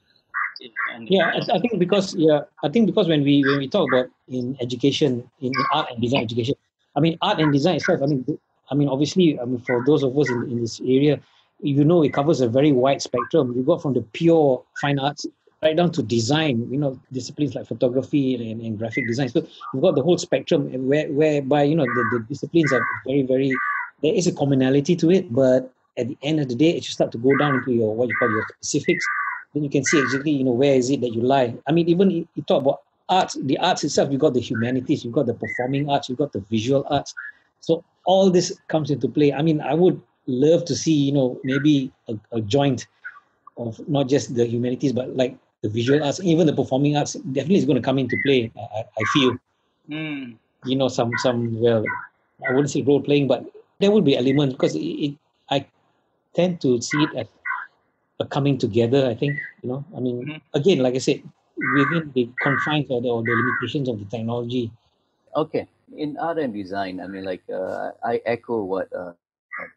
And- 0.93 1.09
Yeah, 1.09 1.31
I, 1.37 1.57
I 1.57 1.59
think 1.61 1.79
because 1.79 2.15
yeah, 2.17 2.41
I 2.65 2.69
think 2.69 2.87
because 2.87 3.07
when 3.07 3.23
we 3.23 3.45
when 3.45 3.59
we 3.59 3.69
talk 3.69 3.87
about 3.93 4.11
in 4.27 4.57
education, 4.61 5.23
in, 5.41 5.53
in 5.55 5.65
art 5.73 5.91
and 5.93 6.03
design 6.03 6.23
education, 6.23 6.57
I 6.97 7.01
mean 7.01 7.17
art 7.23 7.39
and 7.39 7.53
design 7.53 7.77
itself. 7.77 8.03
I 8.03 8.07
mean, 8.07 8.25
I 8.71 8.75
mean 8.75 8.89
obviously, 8.89 9.39
I 9.39 9.45
mean 9.45 9.61
for 9.61 9.85
those 9.87 10.03
of 10.03 10.19
us 10.19 10.29
in, 10.31 10.51
in 10.51 10.61
this 10.61 10.81
area, 10.81 11.21
you 11.63 11.85
know, 11.85 12.03
it 12.03 12.13
covers 12.13 12.41
a 12.41 12.49
very 12.49 12.73
wide 12.73 13.01
spectrum. 13.03 13.55
You 13.55 13.63
go 13.63 13.79
from 13.79 13.95
the 13.95 14.03
pure 14.03 14.65
fine 14.81 14.99
arts 14.99 15.27
right 15.63 15.77
down 15.77 15.93
to 15.93 16.03
design. 16.03 16.69
You 16.71 16.79
know, 16.79 17.01
disciplines 17.13 17.55
like 17.55 17.67
photography 17.67 18.35
and, 18.35 18.61
and 18.61 18.79
graphic 18.79 19.07
design. 19.07 19.29
So 19.29 19.47
you've 19.73 19.83
got 19.83 19.95
the 19.95 20.03
whole 20.03 20.19
spectrum, 20.19 20.69
where 20.87 21.09
whereby 21.11 21.63
you 21.65 21.77
know 21.77 21.85
the, 21.85 22.19
the 22.19 22.25
disciplines 22.29 22.73
are 22.73 22.85
very 23.07 23.23
very. 23.23 23.53
There 24.03 24.15
is 24.15 24.29
a 24.29 24.33
commonality 24.33 24.95
to 24.97 25.11
it, 25.11 25.33
but 25.33 25.73
at 25.97 26.07
the 26.07 26.17
end 26.23 26.39
of 26.39 26.49
the 26.49 26.55
day, 26.55 26.71
it 26.71 26.85
should 26.85 26.95
start 26.95 27.11
to 27.13 27.19
go 27.19 27.37
down 27.37 27.57
into 27.57 27.73
your 27.73 27.95
what 27.95 28.09
you 28.09 28.15
call 28.17 28.31
your 28.31 28.47
specifics 28.61 29.05
then 29.55 29.65
you 29.65 29.71
can 29.71 29.85
see 29.85 29.99
exactly 30.01 30.31
you 30.31 30.45
know 30.45 30.53
where 30.53 30.75
is 30.75 30.91
it 30.91 31.01
that 31.01 31.13
you 31.13 31.21
lie 31.21 31.55
i 31.67 31.73
mean 31.73 31.89
even 31.89 32.11
you 32.11 32.29
you 32.35 32.43
talk 32.45 32.63
about 32.63 32.83
arts 33.09 33.37
the 33.43 33.59
arts 33.59 33.85
itself 33.85 34.11
you've 34.11 34.21
got 34.21 34.35
the 34.35 34.41
humanities 34.41 35.05
you've 35.05 35.15
got 35.15 35.27
the 35.27 35.35
performing 35.35 35.89
arts 35.89 36.09
you've 36.09 36.19
got 36.19 36.33
the 36.33 36.41
visual 36.51 36.87
arts 36.91 37.15
so 37.61 37.83
all 38.05 38.31
this 38.31 38.59
comes 38.69 38.91
into 38.91 39.09
play 39.09 39.33
i 39.33 39.43
mean 39.43 39.61
i 39.61 39.75
would 39.75 40.01
love 40.27 40.65
to 40.65 40.77
see 40.77 40.93
you 40.93 41.13
know 41.13 41.41
maybe 41.45 41.91
a, 42.09 42.19
a 42.33 42.41
joint 42.43 42.87
of 43.57 43.81
not 43.89 44.09
just 44.09 44.35
the 44.35 44.47
humanities 44.47 44.93
but 44.93 45.17
like 45.17 45.37
the 45.63 45.69
visual 45.69 46.03
arts 46.05 46.21
even 46.23 46.47
the 46.47 46.53
performing 46.55 46.97
arts 46.97 47.15
definitely 47.33 47.57
is 47.63 47.65
going 47.65 47.81
to 47.83 47.87
come 47.91 47.99
into 47.99 48.17
play 48.25 48.51
i, 48.57 48.61
I 48.79 48.85
I 49.01 49.05
feel. 49.15 49.39
Mm, 49.89 50.37
you 50.65 50.77
know 50.77 50.89
some 50.89 51.11
some 51.25 51.39
well 51.61 51.85
i 52.47 52.51
wouldn't 52.53 52.71
say 52.71 52.83
role 52.83 53.01
playing 53.01 53.27
but 53.29 53.45
there 53.81 53.91
will 53.91 54.03
be 54.11 54.17
elements 54.17 54.55
because 54.55 54.75
it, 54.75 54.81
it 55.07 55.13
i 55.51 55.65
tend 56.35 56.61
to 56.61 56.81
see 56.81 57.05
it 57.05 57.15
as 57.15 57.27
a 58.21 58.27
coming 58.27 58.57
together 58.59 59.07
i 59.07 59.15
think 59.15 59.39
you 59.63 59.69
know. 59.71 59.85
I 59.97 60.01
mean 60.01 60.17
Mhm. 60.27 60.41
again 60.55 60.79
like 60.81 60.95
i 60.95 60.99
said 61.09 61.23
within 61.77 62.11
the 62.15 62.29
confines 62.43 62.91
or 62.91 63.01
the, 63.03 63.09
or 63.09 63.23
the 63.23 63.35
limitations 63.35 63.89
of 63.89 63.99
the 63.99 64.05
technology. 64.07 64.71
Okay, 65.37 65.67
in 65.97 66.17
art 66.19 66.39
and 66.39 66.53
design, 66.53 67.01
I 67.01 67.07
mean, 67.07 67.25
like 67.25 67.43
uh, 67.53 67.93
I 68.05 68.21
echo 68.25 68.63
what 68.63 68.93
uh, 68.93 69.13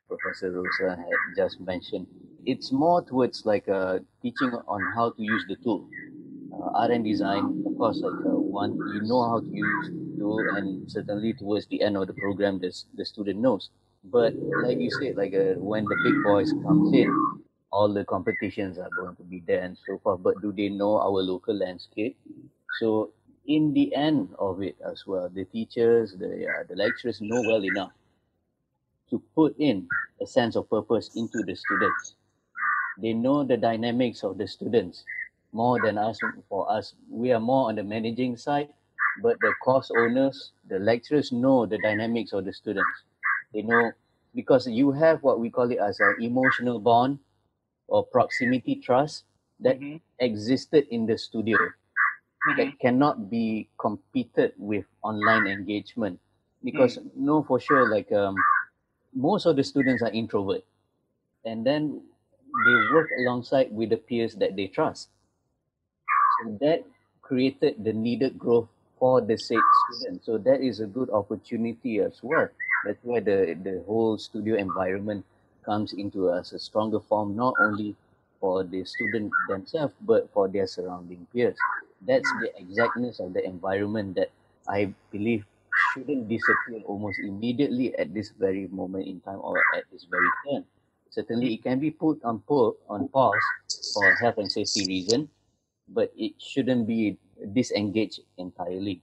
Professor 0.08 0.52
Rosa 0.52 0.96
had 0.96 1.36
just 1.36 1.60
mentioned. 1.60 2.08
It's 2.46 2.72
more 2.72 3.04
towards 3.04 3.46
like 3.46 3.68
uh, 3.70 4.00
teaching 4.22 4.52
on 4.68 4.82
how 4.96 5.12
to 5.12 5.22
use 5.22 5.46
the 5.48 5.56
tool. 5.58 5.88
Uh, 6.54 6.88
and 6.92 7.04
design, 7.06 7.64
of 7.66 7.78
course, 7.78 8.02
like 8.02 8.26
uh, 8.26 8.38
one, 8.38 8.72
you 8.94 9.02
know 9.04 9.24
how 9.30 9.40
to 9.40 9.48
use 9.48 9.90
the 9.90 10.20
tool, 10.20 10.40
and 10.56 10.92
certainly 10.92 11.34
towards 11.34 11.66
the 11.68 11.82
end 11.82 11.96
of 11.96 12.08
the 12.08 12.14
program, 12.14 12.60
the, 12.60 12.72
the 12.96 13.06
student 13.06 13.40
knows. 13.40 13.70
But 14.04 14.34
like 14.64 14.80
you 14.80 14.92
said, 14.92 15.16
like 15.16 15.34
uh, 15.34 15.56
when 15.60 15.86
the 15.86 15.96
big 16.04 16.24
boys 16.24 16.52
comes 16.64 16.94
in, 16.94 17.10
all 17.72 17.94
the 17.94 18.04
competitions 18.04 18.78
are 18.78 18.90
going 19.00 19.16
to 19.16 19.24
be 19.24 19.42
there 19.48 19.62
and 19.62 19.78
so 19.88 20.00
forth. 20.00 20.22
But 20.22 20.42
do 20.42 20.52
they 20.52 20.70
know 20.70 20.98
our 21.00 21.22
local 21.22 21.56
landscape? 21.56 22.18
So 22.80 23.12
in 23.46 23.74
the 23.74 23.96
end 23.96 24.30
of 24.38 24.62
it 24.62 24.76
as 24.86 25.04
well, 25.08 25.30
the 25.30 25.46
teachers, 25.46 26.16
the 26.18 26.48
uh, 26.48 26.64
the 26.68 26.76
lecturers 26.76 27.22
know 27.22 27.42
well 27.42 27.64
enough 27.64 27.92
to 29.12 29.20
put 29.36 29.56
in 29.60 29.88
a 30.22 30.28
sense 30.28 30.56
of 30.58 30.70
purpose 30.70 31.12
into 31.16 31.44
the 31.44 31.56
students. 31.56 32.16
They 32.98 33.14
know 33.14 33.44
the 33.44 33.58
dynamics 33.58 34.24
of 34.24 34.38
the 34.38 34.48
students 34.48 35.06
more 35.54 35.80
than 35.82 35.98
us. 35.98 36.20
For 36.50 36.72
us, 36.72 36.96
we 37.10 37.32
are 37.34 37.40
more 37.42 37.70
on 37.70 37.76
the 37.76 37.84
managing 37.84 38.38
side, 38.38 38.70
but 39.22 39.40
the 39.42 39.54
course 39.64 39.92
owners, 39.92 40.52
the 40.68 40.80
lecturers 40.80 41.32
know 41.32 41.66
the 41.68 41.80
dynamics 41.80 42.34
of 42.34 42.46
the 42.46 42.54
students. 42.54 43.04
They 43.54 43.64
know 43.64 43.94
because 44.36 44.68
you 44.68 44.92
have 44.94 45.24
what 45.24 45.40
we 45.40 45.50
call 45.52 45.72
it 45.72 45.80
as 45.80 46.00
an 46.00 46.18
emotional 46.22 46.80
bond 46.80 47.20
or 47.88 48.06
proximity 48.06 48.76
trust 48.78 49.26
that 49.60 49.80
mhm, 49.80 50.02
existed 50.20 50.88
in 50.90 51.06
the 51.08 51.18
studio 51.18 51.58
mhm. 52.48 52.58
that 52.58 52.80
cannot 52.80 53.30
be 53.30 53.70
competed 53.78 54.54
with 54.58 54.86
online 55.04 55.48
engagement 55.48 56.20
because 56.64 57.00
no 57.16 57.44
for 57.44 57.60
sure 57.60 57.90
like 57.90 58.12
um, 58.12 58.36
most 59.14 59.46
of 59.46 59.56
the 59.56 59.64
students 59.64 60.02
are 60.04 60.12
introvert. 60.12 60.64
And 61.46 61.66
then 61.66 62.04
they 62.66 62.94
work 62.94 63.10
alongside 63.20 63.72
with 63.74 63.90
the 63.92 63.98
peers 63.98 64.36
that 64.36 64.56
they 64.56 64.68
trust. 64.68 65.10
So 66.44 66.58
that 66.62 66.86
created 67.22 67.84
the 67.84 67.94
needed 67.94 68.38
growth 68.38 68.68
for 69.00 69.22
the 69.22 69.38
said 69.38 69.60
student. 69.86 70.24
So 70.26 70.38
that 70.40 70.62
is 70.62 70.80
a 70.80 70.88
good 70.88 71.10
opportunity 71.10 72.00
as 72.00 72.22
well. 72.24 72.50
That's 72.86 73.00
why 73.04 73.20
the 73.22 73.54
the 73.56 73.84
whole 73.88 74.18
studio 74.18 74.56
environment 74.58 75.26
comes 75.64 75.94
into 75.94 76.32
as 76.34 76.52
a 76.54 76.60
stronger 76.60 77.00
form 77.00 77.36
not 77.36 77.54
only 77.60 77.96
for 78.42 78.64
the 78.64 78.84
student 78.86 79.32
themselves 79.48 79.94
but 80.02 80.30
for 80.34 80.48
their 80.50 80.66
surrounding 80.68 81.28
peers. 81.32 81.58
That's 82.02 82.30
the 82.42 82.50
exactness 82.58 83.20
of 83.20 83.34
the 83.34 83.46
environment 83.46 84.16
that 84.16 84.32
I 84.68 84.94
believe 85.12 85.46
shouldn't 85.82 86.30
disappear 86.30 86.82
almost 86.86 87.20
immediately 87.20 87.96
at 87.98 88.14
this 88.14 88.30
very 88.38 88.68
moment 88.70 89.08
in 89.08 89.20
time 89.22 89.40
or 89.42 89.66
at 89.74 89.90
this 89.92 90.06
very 90.06 90.34
turn. 90.46 90.64
Certainly, 91.10 91.56
it 91.56 91.64
can 91.64 91.80
be 91.80 91.92
put 91.92 92.24
on 92.24 92.40
po- 92.48 92.78
on 92.88 93.10
pause 93.10 93.54
for 93.94 94.16
health 94.16 94.38
and 94.38 94.52
safety 94.52 94.86
reason, 94.86 95.28
but 95.90 96.14
it 96.16 96.34
shouldn't 96.40 96.88
be 96.88 97.18
disengaged 97.54 98.22
entirely. 98.38 99.02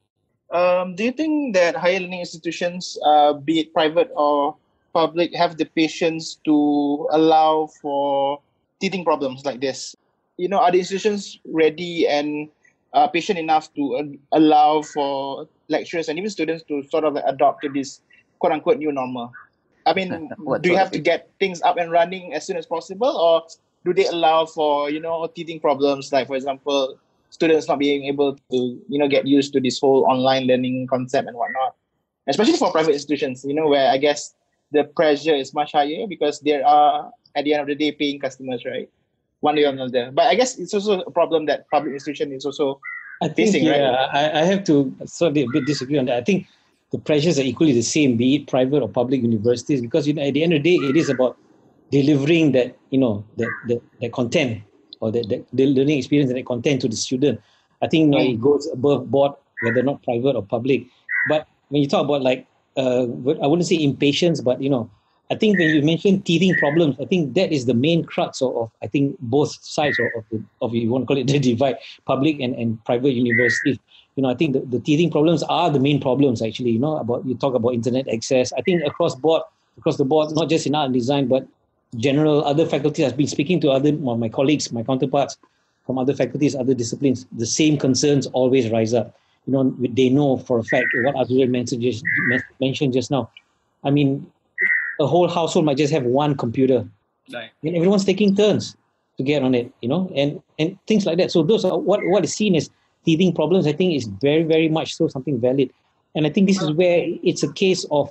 Um, 0.51 0.95
do 0.95 1.05
you 1.05 1.13
think 1.13 1.55
that 1.55 1.77
higher 1.77 2.01
learning 2.01 2.21
institutions, 2.21 2.97
uh, 3.05 3.35
be 3.35 3.61
it 3.61 3.75
private 3.75 4.11
or 4.17 4.57
public, 4.95 5.35
have 5.35 5.59
the 5.59 5.67
patience 5.67 6.41
to 6.47 7.07
allow 7.13 7.69
for 7.83 8.41
teething 8.81 9.05
problems 9.05 9.45
like 9.45 9.61
this? 9.61 9.95
You 10.39 10.49
know, 10.49 10.59
are 10.61 10.73
the 10.73 10.79
institutions 10.79 11.39
ready 11.45 12.09
and 12.09 12.49
uh, 12.93 13.09
patient 13.09 13.39
enough 13.39 13.73
to 13.75 13.97
uh, 13.97 14.37
allow 14.37 14.83
for 14.83 15.49
lecturers 15.69 16.09
and 16.09 16.19
even 16.19 16.31
students 16.31 16.65
to 16.65 16.83
sort 16.85 17.05
of 17.05 17.17
adopt 17.17 17.63
to 17.63 17.69
this 17.69 18.01
quote 18.39 18.53
unquote 18.53 18.79
new 18.79 18.93
normal? 18.93 19.33
I 19.87 19.95
mean, 19.95 20.31
do 20.61 20.71
you 20.71 20.77
have 20.77 20.91
to 20.93 20.99
get 20.99 21.31
things 21.39 21.63
up 21.63 21.77
and 21.77 21.91
running 21.91 22.35
as 22.35 22.47
soon 22.47 22.57
as 22.57 22.67
possible, 22.67 23.09
or 23.09 23.47
do 23.85 23.95
they 23.95 24.07
allow 24.07 24.47
for 24.47 24.91
you 24.91 25.01
know 25.01 25.27
teething 25.35 25.61
problems? 25.61 26.13
Like, 26.13 26.27
for 26.27 26.37
example, 26.37 26.99
students 27.31 27.69
not 27.69 27.79
being 27.79 28.05
able 28.05 28.35
to 28.51 28.59
you 28.89 28.99
know 28.99 29.09
get 29.09 29.27
used 29.27 29.53
to 29.53 29.61
this 29.61 29.79
whole 29.79 30.05
online 30.09 30.47
learning 30.47 30.87
concept 30.87 31.29
and 31.29 31.37
whatnot. 31.37 31.75
Especially 32.29 32.59
for 32.59 32.71
private 32.71 32.93
institutions 32.93 33.45
you 33.45 33.55
know 33.55 33.67
where 33.67 33.91
i 33.91 33.97
guess 33.97 34.35
the 34.73 34.85
pressure 34.85 35.35
is 35.35 35.55
much 35.55 35.73
higher 35.73 36.07
because 36.07 36.41
there 36.41 36.65
are 36.67 37.11
at 37.35 37.45
the 37.45 37.55
end 37.55 37.63
of 37.63 37.69
the 37.69 37.75
day 37.75 37.91
paying 37.91 38.21
customers 38.21 38.65
right 38.67 38.91
one 39.41 39.57
way 39.57 39.65
or 39.65 39.71
another 39.71 40.11
but 40.13 40.27
i 40.27 40.35
guess 40.35 40.59
it's 40.59 40.75
also 40.75 41.01
a 41.01 41.11
problem 41.11 41.47
that 41.47 41.69
public 41.71 41.93
institution 41.93 42.33
is 42.33 42.45
also 42.45 42.81
I 43.21 43.29
think 43.29 43.53
Facing, 43.53 43.69
right? 43.69 43.81
yeah, 43.81 44.07
I, 44.13 44.41
I 44.41 44.45
have 44.45 44.65
to 44.65 44.95
sort 45.07 45.33
of 45.33 45.37
a 45.37 45.47
bit 45.53 45.67
disagree 45.67 45.99
on 45.99 46.05
that. 46.07 46.19
I 46.19 46.23
think 46.23 46.47
the 46.93 46.99
pressures 46.99 47.39
are 47.39 47.43
equally 47.43 47.73
the 47.73 47.83
same, 47.83 48.17
be 48.17 48.37
it 48.37 48.47
private 48.47 48.83
or 48.83 48.89
public 48.89 49.23
universities, 49.23 49.81
because 49.81 50.07
you 50.07 50.15
know 50.15 50.23
at 50.23 50.35
the 50.35 50.43
end 50.43 50.53
of 50.53 50.63
the 50.63 50.79
day, 50.79 50.87
it 50.87 50.97
is 50.97 51.09
about 51.09 51.37
delivering 51.91 52.53
that 52.53 52.77
you 52.91 52.99
know 52.99 53.25
that 53.37 53.51
that, 53.67 53.83
that 54.01 54.13
content 54.13 54.63
or 55.01 55.11
that, 55.11 55.29
that 55.29 55.47
the 55.53 55.67
learning 55.67 55.99
experience 55.99 56.31
and 56.31 56.39
that 56.39 56.47
content 56.47 56.81
to 56.83 56.89
the 56.89 56.97
student. 56.97 57.41
I 57.83 57.89
think 57.89 58.15
you 58.15 58.19
know, 58.19 58.25
it 58.25 58.41
goes 58.41 58.69
above 58.73 59.11
board 59.11 59.33
whether 59.63 59.83
not 59.83 60.03
private 60.05 60.37
or 60.37 60.43
public. 60.43 60.87
But 61.29 61.49
when 61.69 61.83
you 61.83 61.89
talk 61.89 62.05
about 62.05 62.23
like 62.23 62.47
uh, 62.77 63.03
I 63.03 63.47
wouldn't 63.47 63.67
say 63.67 63.83
impatience, 63.83 64.41
but 64.41 64.63
you 64.63 64.71
know, 64.71 64.89
I 65.31 65.35
think 65.35 65.59
when 65.59 65.69
you 65.69 65.83
mention 65.83 66.23
teething 66.23 66.55
problems, 66.55 66.97
I 67.01 67.05
think 67.05 67.35
that 67.35 67.53
is 67.53 67.67
the 67.67 67.75
main 67.75 68.05
crux 68.05 68.41
of, 68.41 68.57
of 68.57 68.71
I 68.83 68.87
think 68.87 69.17
both 69.21 69.63
sides 69.63 69.99
of, 69.99 70.25
the 70.31 70.43
of 70.63 70.75
you 70.75 70.89
want 70.89 71.03
to 71.03 71.07
call 71.07 71.19
it 71.19 71.27
the 71.33 71.39
divide, 71.39 71.77
public 72.07 72.41
and, 72.41 72.55
and 72.55 72.83
private 72.85 73.13
universities. 73.13 73.79
You 74.17 74.23
know, 74.23 74.31
I 74.31 74.35
think 74.35 74.55
the, 74.55 74.61
the 74.61 74.81
teething 74.81 75.11
problems 75.11 75.43
are 75.45 75.71
the 75.71 75.81
main 75.81 76.01
problems 76.01 76.43
actually. 76.43 76.71
You 76.71 76.79
know, 76.79 76.97
about 76.97 77.27
you 77.27 77.35
talk 77.35 77.55
about 77.55 77.75
internet 77.75 78.09
access. 78.09 78.53
I 78.55 78.63
think 78.63 78.83
across 78.85 79.15
board, 79.15 79.43
across 79.77 79.97
the 79.97 80.05
board, 80.05 80.35
not 80.35 80.49
just 80.49 80.67
in 80.67 80.75
art 80.75 80.87
and 80.87 80.95
design, 80.95 81.29
but 81.29 81.47
general 81.97 82.45
other 82.45 82.67
faculties. 82.67 83.05
I've 83.07 83.17
been 83.17 83.27
speaking 83.27 83.61
to 83.61 83.71
other 83.71 83.93
my 83.93 84.29
colleagues, 84.29 84.73
my 84.73 84.83
counterparts 84.83 85.37
from 85.87 85.99
other 85.99 86.15
faculties, 86.15 86.55
other 86.55 86.75
disciplines. 86.75 87.27
The 87.33 87.47
same 87.47 87.79
concerns 87.79 88.27
always 88.29 88.71
rise 88.71 88.93
up. 88.93 89.17
You 89.47 89.53
know, 89.53 89.77
they 89.81 90.11
know 90.11 90.37
for 90.37 90.59
a 90.59 90.65
fact 90.65 90.87
what 91.03 91.15
Azril 91.15 91.49
mentioned 91.49 91.81
just, 91.81 92.05
mentioned 92.61 92.93
just 92.93 93.11
now. 93.11 93.31
I 93.85 93.91
mean, 93.91 94.31
a 95.01 95.07
whole 95.07 95.29
household 95.29 95.65
might 95.65 95.77
just 95.77 95.93
have 95.93 96.05
one 96.05 96.37
computer, 96.37 96.89
Right. 97.33 97.51
and 97.63 97.77
everyone's 97.77 98.05
taking 98.05 98.35
turns 98.35 98.77
to 99.17 99.23
get 99.23 99.43
on 99.43 99.55
it. 99.55 99.73
You 99.81 99.89
know, 99.89 100.11
and 100.15 100.43
and 100.59 100.79
things 100.87 101.07
like 101.07 101.19
that. 101.19 101.31
So 101.31 101.43
those 101.43 101.65
are 101.65 101.79
what 101.79 102.01
what 102.07 102.25
is 102.25 102.35
seen 102.35 102.55
as 102.57 102.71
teething 103.05 103.35
problems. 103.35 103.67
I 103.67 103.73
think 103.73 103.95
is 103.95 104.07
very 104.07 104.43
very 104.43 104.69
much 104.69 104.95
so 104.95 105.09
something 105.09 105.41
valid. 105.41 105.71
And 106.15 106.27
I 106.27 106.31
think 106.31 106.49
this 106.49 106.61
is 106.61 106.73
where 106.73 107.05
it's 107.23 107.43
a 107.43 107.53
case 107.53 107.85
of, 107.91 108.11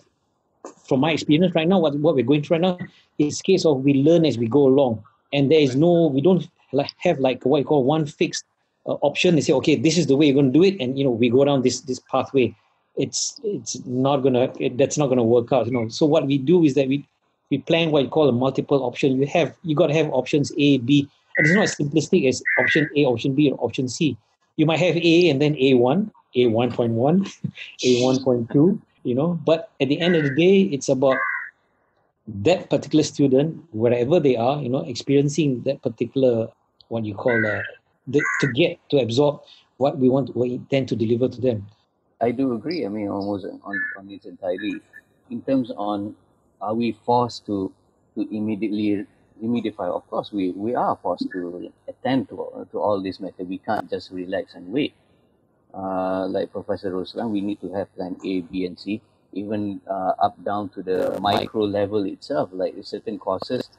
from 0.88 1.00
my 1.02 1.12
experience 1.12 1.54
right 1.56 1.68
now, 1.68 1.80
what, 1.80 1.96
what 1.96 2.16
we're 2.16 2.24
going 2.24 2.44
through 2.44 2.56
right 2.58 2.62
now, 2.62 2.78
it's 3.18 3.40
a 3.42 3.44
case 3.44 3.66
of 3.66 3.84
we 3.84 3.96
learn 3.96 4.24
as 4.24 4.38
we 4.38 4.48
go 4.48 4.68
along. 4.68 5.04
And 5.34 5.52
there 5.52 5.60
is 5.60 5.76
no, 5.76 6.08
we 6.08 6.22
don't 6.22 6.48
like 6.72 6.92
have 7.00 7.20
like 7.20 7.44
what 7.44 7.58
you 7.58 7.66
call 7.66 7.84
one 7.84 8.06
fixed 8.06 8.46
uh, 8.86 8.94
option. 9.02 9.36
They 9.36 9.42
say, 9.42 9.52
okay, 9.54 9.76
this 9.76 9.98
is 9.98 10.08
the 10.08 10.16
way 10.16 10.28
you're 10.28 10.36
going 10.36 10.54
to 10.54 10.58
do 10.60 10.64
it. 10.64 10.80
And, 10.80 10.98
you 10.98 11.04
know, 11.04 11.10
we 11.10 11.30
go 11.30 11.44
down 11.44 11.64
this, 11.64 11.82
this 11.82 12.00
pathway. 12.00 12.56
It's, 12.98 13.40
it's 13.44 13.86
not 13.86 14.24
to, 14.24 14.52
it, 14.60 14.78
that's 14.78 14.98
not 14.98 15.10
to 15.10 15.24
work 15.24 15.54
out, 15.54 15.68
you 15.68 15.72
know. 15.72 15.88
So 15.90 16.06
what 16.06 16.26
we 16.26 16.38
do 16.38 16.64
is 16.64 16.74
that 16.74 16.88
we, 16.88 17.08
we 17.50 17.60
plan 17.60 17.92
what 17.92 18.04
you 18.04 18.10
call 18.10 18.28
a 18.28 18.32
multiple 18.32 18.84
option. 18.84 19.18
You 19.18 19.28
have, 19.28 19.56
you 19.64 19.76
got 19.76 19.88
to 19.88 19.94
have 19.94 20.10
options 20.10 20.52
A, 20.58 20.80
B, 20.80 21.08
and 21.38 21.46
it's 21.46 21.56
not 21.56 21.64
as 21.64 21.76
simplistic 21.76 22.28
as 22.28 22.42
option 22.60 22.90
A, 22.96 23.06
option 23.06 23.36
B, 23.36 23.52
or 23.52 23.64
option 23.64 23.88
C. 23.88 24.18
You 24.56 24.66
might 24.66 24.80
have 24.80 24.98
A 24.98 25.30
and 25.30 25.42
then 25.42 25.54
A1, 25.56 26.10
A1.1, 26.36 27.38
A1.2, 27.86 28.82
you 29.04 29.16
know, 29.16 29.40
but 29.46 29.70
at 29.80 29.88
the 29.88 30.00
end 30.02 30.16
of 30.16 30.24
the 30.24 30.36
day, 30.36 30.62
it's 30.74 30.90
about 30.90 31.18
that 32.28 32.70
particular 32.70 33.04
student, 33.04 33.64
wherever 33.72 34.20
they 34.20 34.36
are, 34.36 34.62
you 34.62 34.70
know, 34.70 34.84
experiencing 34.86 35.62
that 35.64 35.82
particular, 35.82 36.50
what 36.90 37.06
you 37.06 37.14
call, 37.14 37.46
uh, 37.46 37.62
the, 38.08 38.22
to 38.42 38.48
get, 38.48 38.80
to 38.90 38.98
absorb 38.98 39.42
what 39.78 39.98
we 39.98 40.10
want, 40.10 40.36
we 40.36 40.54
intend 40.54 40.90
to 40.90 40.96
deliver 40.96 41.30
to 41.30 41.40
them. 41.40 41.66
I 42.20 42.32
do 42.32 42.54
agree. 42.54 42.86
I 42.86 42.90
mean, 42.90 43.10
almost 43.10 43.46
on, 43.46 43.82
on 43.98 44.10
it 44.10 44.26
entirely. 44.26 44.82
In 45.30 45.42
terms 45.42 45.72
on, 45.76 46.16
are 46.62 46.74
we 46.74 46.94
forced 47.06 47.46
to 47.46 47.72
to 48.16 48.22
immediately 48.36 49.06
immedify? 49.44 49.88
Of 49.94 50.10
course, 50.10 50.32
we, 50.32 50.50
we 50.52 50.74
are 50.74 50.98
forced 51.02 51.30
to 51.32 51.72
attend 51.88 52.30
to, 52.30 52.68
to 52.72 52.80
all 52.80 53.02
this 53.02 53.20
matter. 53.20 53.44
We 53.44 53.60
can't 53.60 53.90
just 53.90 54.10
relax 54.12 54.56
and 54.56 54.72
wait. 54.74 54.94
Uh, 55.74 56.28
like 56.28 56.52
Professor 56.52 56.92
Roslan, 56.92 57.30
we 57.30 57.42
need 57.42 57.62
to 57.62 57.72
have 57.74 57.94
plan 57.96 58.18
A, 58.26 58.42
B, 58.42 58.66
and 58.66 58.80
C, 58.80 59.02
even 59.34 59.80
uh, 59.88 60.14
up 60.20 60.44
down 60.44 60.70
to 60.70 60.82
the 60.82 61.20
micro 61.22 61.64
level 61.66 62.06
itself. 62.06 62.50
Like 62.52 62.74
certain 62.82 63.20
courses 63.20 63.70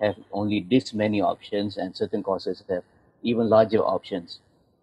have 0.00 0.16
only 0.32 0.60
this 0.68 0.92
many 0.92 1.22
options, 1.22 1.78
and 1.78 1.96
certain 1.96 2.22
courses 2.22 2.62
have 2.68 2.82
even 3.22 3.48
larger 3.48 3.78
options, 3.78 4.40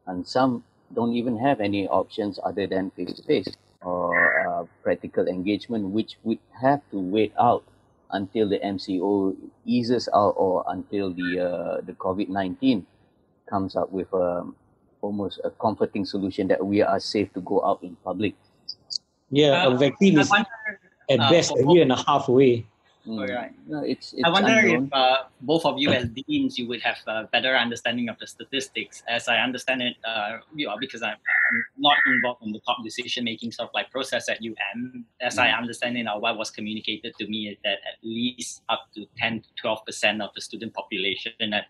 and 0.07 0.25
some 0.27 0.63
don't 0.93 1.13
even 1.13 1.37
have 1.37 1.61
any 1.61 1.87
options 1.87 2.39
other 2.43 2.67
than 2.67 2.91
face 2.91 3.13
to 3.13 3.23
face 3.23 3.47
or 3.81 4.47
uh, 4.47 4.63
practical 4.83 5.27
engagement, 5.27 5.89
which 5.89 6.17
would 6.23 6.39
have 6.61 6.81
to 6.91 6.99
wait 6.99 7.33
out 7.39 7.63
until 8.11 8.47
the 8.47 8.59
MCO 8.59 9.35
eases 9.65 10.07
out 10.13 10.35
or 10.37 10.63
until 10.67 11.13
the 11.13 11.39
uh, 11.39 11.81
the 11.81 11.93
COVID 11.93 12.29
nineteen 12.29 12.85
comes 13.49 13.75
up 13.75 13.91
with 13.91 14.11
a 14.13 14.41
um, 14.41 14.55
almost 15.01 15.41
a 15.43 15.49
comforting 15.49 16.05
solution 16.05 16.47
that 16.47 16.65
we 16.65 16.81
are 16.81 16.99
safe 16.99 17.31
to 17.33 17.41
go 17.41 17.63
out 17.65 17.83
in 17.83 17.95
public. 18.03 18.33
Yeah, 19.29 19.65
uh, 19.65 19.71
a 19.71 19.77
vaccine 19.77 20.17
is 20.19 20.29
wonder, 20.29 20.47
at 21.09 21.19
uh, 21.19 21.29
best 21.29 21.51
a 21.51 21.65
year 21.67 21.83
and 21.83 21.91
a 21.91 22.01
half 22.07 22.29
away. 22.29 22.65
Mm. 23.07 23.35
Right. 23.35 23.51
No, 23.67 23.83
it's, 23.83 24.13
it's 24.13 24.23
I 24.23 24.29
wonder 24.29 24.53
unknown. 24.53 24.85
if 24.85 24.93
uh, 24.93 25.17
both 25.41 25.65
of 25.65 25.77
you 25.77 25.89
as 25.89 26.07
deans, 26.07 26.57
you 26.57 26.67
would 26.69 26.81
have 26.81 26.97
a 27.05 27.25
better 27.25 27.53
understanding 27.55 28.07
of 28.07 28.17
the 28.17 28.27
statistics. 28.27 29.03
As 29.09 29.27
I 29.27 29.39
understand 29.39 29.81
it, 29.81 29.97
uh, 30.07 30.37
you 30.55 30.67
know, 30.67 30.75
because 30.79 31.01
I'm, 31.01 31.11
I'm, 31.11 31.65
not 31.77 31.97
involved 32.07 32.43
in 32.45 32.53
the 32.53 32.61
top 32.61 32.77
decision-making 32.81 33.51
sort 33.51 33.69
of 33.69 33.73
like 33.73 33.91
process 33.91 34.29
at 34.29 34.39
UM. 34.39 35.05
As 35.21 35.35
mm. 35.35 35.43
I 35.43 35.51
understand 35.51 35.97
it, 35.97 36.05
what 36.17 36.37
was 36.37 36.49
communicated 36.49 37.13
to 37.17 37.27
me 37.27 37.49
is 37.49 37.57
that 37.65 37.79
at 37.85 37.99
least 38.03 38.61
up 38.69 38.87
to 38.95 39.05
10 39.17 39.41
to 39.41 39.47
12 39.61 39.85
percent 39.85 40.21
of 40.21 40.29
the 40.33 40.41
student 40.41 40.73
population 40.73 41.33
at 41.53 41.65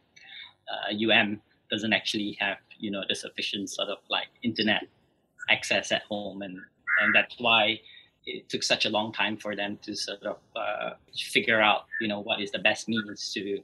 UM 0.92 1.34
uh, 1.34 1.36
doesn't 1.72 1.94
actually 1.94 2.38
have, 2.40 2.58
you 2.78 2.92
know, 2.92 3.02
the 3.10 3.16
sufficient 3.16 3.70
sort 3.72 3.90
of 3.90 3.98
like 4.10 4.28
internet 4.44 4.84
access 5.50 5.92
at 5.92 6.04
home, 6.04 6.42
and 6.42 6.60
and 7.02 7.16
that's 7.16 7.36
why 7.40 7.80
it 8.26 8.50
took 8.50 8.64
such 8.64 8.86
a 8.86 8.90
long 8.90 9.12
time 9.12 9.38
for 9.38 9.56
them 9.56 9.78
to 9.84 9.96
sort 9.96 10.24
of 10.24 10.38
uh, 10.56 10.92
figure 11.16 11.62
out, 11.62 11.86
you 12.00 12.08
know, 12.08 12.20
what 12.20 12.42
is 12.42 12.52
the 12.52 12.60
best 12.60 12.88
means 12.88 13.32
to 13.34 13.60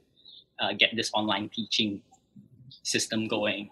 uh, 0.60 0.72
get 0.78 0.90
this 0.94 1.10
online 1.14 1.48
teaching 1.48 2.02
system 2.82 3.26
going, 3.26 3.70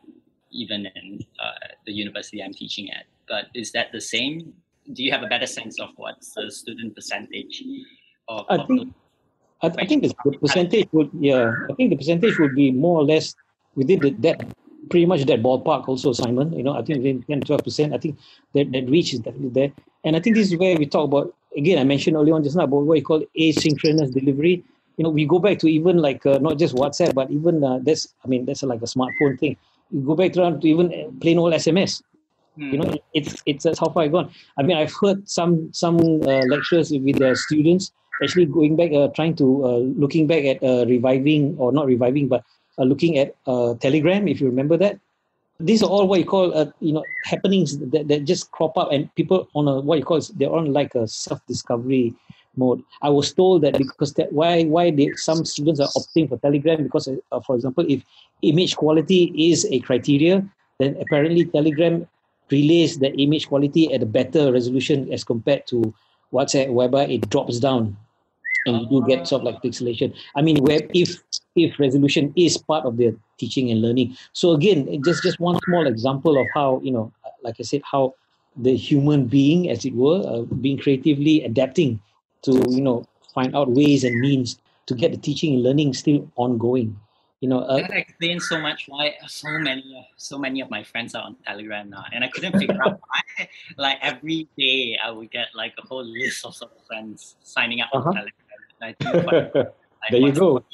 even 0.51 0.87
in 0.97 1.21
uh, 1.43 1.75
the 1.87 1.93
university 1.93 2.43
I'm 2.43 2.55
teaching 2.55 2.91
at. 2.91 3.05
But 3.29 3.47
is 3.55 3.73
that 3.73 3.93
the 3.93 4.01
same? 4.01 4.55
Do 4.93 5.03
you 5.03 5.13
have 5.13 5.23
a 5.23 5.27
better 5.27 5.47
sense 5.47 5.79
of 5.79 5.91
what's 5.97 6.33
the 6.35 6.51
student 6.51 6.95
percentage? 6.95 7.63
Of, 8.29 8.47
I 8.49 8.65
think, 8.65 8.95
I, 9.63 9.67
I, 9.67 9.87
think 9.87 10.03
the 10.03 10.15
percentage 10.41 10.89
would, 10.93 11.11
yeah, 11.19 11.53
I 11.71 11.75
think 11.75 11.91
the 11.91 11.97
percentage 11.97 12.39
would 12.39 12.55
be 12.55 12.73
more 12.73 12.99
or 12.99 13.05
less 13.05 13.35
within 13.75 14.01
the, 14.01 14.11
that 14.21 14.41
pretty 14.89 15.07
much 15.07 15.25
that 15.25 15.43
ballpark 15.43 15.89
also, 15.89 16.13
Simon. 16.13 16.53
You 16.53 16.63
know, 16.63 16.75
I 16.75 16.83
think 16.83 16.99
within 16.99 17.23
10 17.23 17.41
12 17.43 17.65
percent. 17.65 17.95
I 17.95 17.99
think 17.99 18.19
that, 18.55 18.71
that 18.73 18.89
reach 18.89 19.13
is 19.13 19.21
definitely 19.21 19.51
there. 19.51 19.73
And 20.05 20.17
I 20.17 20.21
think 20.21 20.37
this 20.37 20.51
is 20.51 20.57
where 20.57 20.77
we 20.77 20.87
talk 20.87 21.05
about 21.05 21.35
again. 21.57 21.79
I 21.79 21.85
mentioned 21.85 22.17
earlier 22.17 22.35
on 22.35 22.43
just 22.45 22.57
now 22.57 22.65
about 22.65 22.83
what 22.83 22.99
you 22.99 23.05
call 23.05 23.23
asynchronous 23.39 24.13
delivery. 24.13 24.65
You 24.97 25.05
know, 25.05 25.11
we 25.11 25.27
go 25.27 25.39
back 25.39 25.59
to 25.61 25.69
even 25.69 25.99
like 25.99 26.25
uh, 26.27 26.39
not 26.39 26.59
just 26.59 26.75
WhatsApp, 26.75 27.15
but 27.15 27.31
even 27.31 27.63
uh, 27.63 27.79
that's 27.83 28.09
I 28.25 28.29
mean 28.29 28.45
that's 28.45 28.63
like 28.63 28.83
a 28.83 28.87
smartphone 28.87 29.39
thing. 29.39 29.57
You 29.91 30.01
go 30.01 30.15
back 30.15 30.33
to, 30.35 30.59
to 30.59 30.69
even 30.69 30.93
uh, 30.93 31.11
plain 31.21 31.39
old 31.39 31.53
SMS. 31.53 32.03
Mm. 32.59 32.73
You 32.73 32.79
know, 32.79 32.95
it's 33.15 33.43
it's 33.47 33.65
that's 33.65 33.79
how 33.79 33.89
far 33.89 34.05
I've 34.05 34.13
gone. 34.13 34.31
I 34.57 34.63
mean, 34.63 34.77
I've 34.77 34.95
heard 35.01 35.29
some 35.29 35.73
some 35.73 35.99
uh, 36.23 36.43
lecturers 36.47 36.91
with 36.91 37.19
their 37.19 37.35
students 37.35 37.93
actually 38.23 38.47
going 38.47 38.77
back, 38.77 38.93
uh, 38.93 39.09
trying 39.09 39.35
to 39.37 39.65
uh, 39.65 39.79
looking 39.79 40.27
back 40.27 40.45
at 40.45 40.63
uh, 40.63 40.85
reviving 40.87 41.57
or 41.59 41.73
not 41.73 41.87
reviving, 41.87 42.29
but 42.29 42.41
uh, 42.41 42.43
looking 42.85 43.19
at 43.19 43.35
uh, 43.47 43.75
Telegram, 43.75 44.29
if 44.29 44.41
you 44.41 44.47
remember 44.47 44.77
that. 44.77 44.99
These 45.61 45.83
are 45.83 45.91
all 45.91 46.07
what 46.07 46.21
you 46.21 46.25
call, 46.27 46.57
uh, 46.57 46.71
you 46.81 46.93
know, 46.93 47.05
happenings 47.25 47.79
that, 47.79 48.07
that 48.07 48.25
just 48.25 48.51
crop 48.53 48.79
up, 48.79 48.93
and 48.93 49.13
people 49.17 49.49
on 49.55 49.67
a 49.67 49.81
what 49.81 49.99
you 49.99 50.05
call 50.05 50.21
they're 50.37 50.53
on 50.53 50.73
like 50.73 50.95
a 50.95 51.09
self-discovery 51.09 52.15
mode. 52.57 52.83
I 53.03 53.09
was 53.09 53.33
told 53.33 53.63
that 53.63 53.77
because 53.77 54.15
that 54.15 54.33
why 54.33 54.65
why 54.65 54.95
some 55.17 55.45
students 55.45 55.81
are 55.81 55.89
opting 55.97 56.29
for 56.29 56.39
Telegram 56.39 56.83
because, 56.83 57.09
uh, 57.09 57.41
for 57.41 57.57
example, 57.57 57.85
if 57.89 58.05
image 58.43 58.77
quality 58.77 59.33
is 59.35 59.67
a 59.71 59.81
criteria, 59.81 60.47
then 60.79 60.97
apparently 61.01 61.45
Telegram 61.45 62.07
relays 62.51 62.99
the 62.99 63.13
image 63.17 63.49
quality 63.49 63.93
at 63.93 64.03
a 64.03 64.07
better 64.07 64.53
resolution 64.53 65.13
as 65.13 65.25
compared 65.25 65.67
to 65.67 65.93
WhatsApp, 66.33 66.71
whereby 66.71 67.05
it 67.07 67.29
drops 67.31 67.59
down 67.59 67.97
and 68.69 68.83
you 68.83 69.01
do 69.01 69.07
get 69.07 69.27
sort 69.27 69.41
of 69.41 69.47
like 69.47 69.63
pixelation. 69.63 70.15
I 70.37 70.43
mean, 70.43 70.63
where 70.63 70.81
if 70.95 71.23
if 71.57 71.79
resolution 71.79 72.33
is 72.37 72.57
part 72.57 72.85
of 72.85 72.97
the 72.97 73.17
teaching 73.39 73.71
and 73.71 73.83
learning. 73.83 74.17
So 74.33 74.53
again, 74.53 75.03
just 75.03 75.23
just 75.23 75.41
one 75.41 75.59
small 75.65 75.87
example 75.87 76.39
of 76.41 76.47
how 76.55 76.81
you 76.83 76.93
know, 76.93 77.13
like 77.43 77.57
I 77.59 77.63
said, 77.63 77.83
how 77.85 78.15
the 78.57 78.77
human 78.77 79.27
being, 79.27 79.71
as 79.71 79.85
it 79.85 79.95
were, 79.95 80.23
uh, 80.27 80.43
being 80.43 80.79
creatively 80.79 81.43
adapting 81.45 82.01
to 82.43 82.63
you 82.69 82.83
know 82.83 83.07
find 83.35 83.55
out 83.55 83.71
ways 83.71 84.05
and 84.05 84.19
means 84.21 84.59
to 84.87 84.95
get 84.95 85.13
the 85.13 85.19
teaching 85.19 85.55
and 85.55 85.63
learning 85.63 85.93
still 85.95 86.27
ongoing 86.37 86.99
you 87.41 87.49
know 87.49 87.61
uh, 87.61 87.77
that 87.77 87.91
explains 87.93 88.49
so 88.49 88.61
much 88.61 88.87
why 88.89 89.15
so 89.27 89.49
many 89.59 90.09
so 90.17 90.39
many 90.39 90.61
of 90.61 90.71
my 90.71 90.83
friends 90.83 91.15
are 91.15 91.23
on 91.23 91.37
telegram 91.47 91.91
now 91.91 92.05
and 92.13 92.25
i 92.25 92.29
couldn't 92.29 92.59
figure 92.59 92.81
out 92.85 93.01
why 93.07 93.49
like 93.77 93.99
every 94.03 94.49
day 94.57 94.99
i 95.05 95.11
would 95.11 95.31
get 95.31 95.47
like 95.55 95.73
a 95.79 95.87
whole 95.87 96.05
list 96.05 96.45
of, 96.45 96.55
sort 96.55 96.73
of 96.73 96.85
friends 96.87 97.37
signing 97.43 97.81
up 97.81 97.91
uh-huh. 97.93 98.09
on 98.09 98.15
telegram 98.15 98.48
I 98.81 98.93
think 98.93 99.53
there 100.11 100.21
you 100.21 100.33
go. 100.33 100.65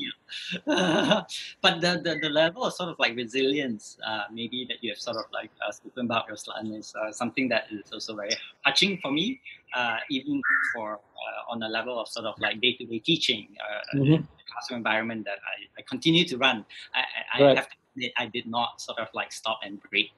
but 0.66 1.80
the, 1.80 2.00
the, 2.02 2.18
the 2.20 2.28
level 2.28 2.64
of 2.64 2.72
sort 2.72 2.90
of 2.90 2.98
like 2.98 3.16
resilience, 3.16 3.98
uh, 4.06 4.24
maybe 4.32 4.66
that 4.68 4.82
you 4.82 4.90
have 4.90 4.98
sort 4.98 5.16
of 5.16 5.24
like 5.32 5.50
uh, 5.66 5.70
spoken 5.72 6.06
about, 6.06 6.28
Roslan, 6.28 6.76
is 6.76 6.94
uh, 6.94 7.12
something 7.12 7.48
that 7.48 7.66
is 7.70 7.92
also 7.92 8.14
very 8.14 8.30
touching 8.64 8.98
for 9.02 9.10
me, 9.10 9.40
uh, 9.74 9.98
even 10.10 10.40
for 10.74 10.94
uh, 10.94 11.52
on 11.52 11.62
a 11.62 11.68
level 11.68 11.98
of 11.98 12.08
sort 12.08 12.26
of 12.26 12.38
like 12.40 12.60
day 12.60 12.74
to 12.74 12.84
day 12.84 12.98
teaching, 12.98 13.48
uh, 13.60 13.96
mm-hmm. 13.96 14.24
classroom 14.52 14.78
environment 14.78 15.24
that 15.24 15.38
I, 15.38 15.80
I 15.80 15.84
continue 15.88 16.24
to 16.26 16.36
run. 16.36 16.64
I, 16.94 17.38
I, 17.38 17.44
right. 17.44 17.56
have 17.56 17.68
to 17.68 17.76
admit, 17.94 18.12
I 18.16 18.26
did 18.26 18.46
not 18.46 18.80
sort 18.80 18.98
of 18.98 19.08
like 19.14 19.32
stop 19.32 19.60
and 19.64 19.80
break 19.90 20.10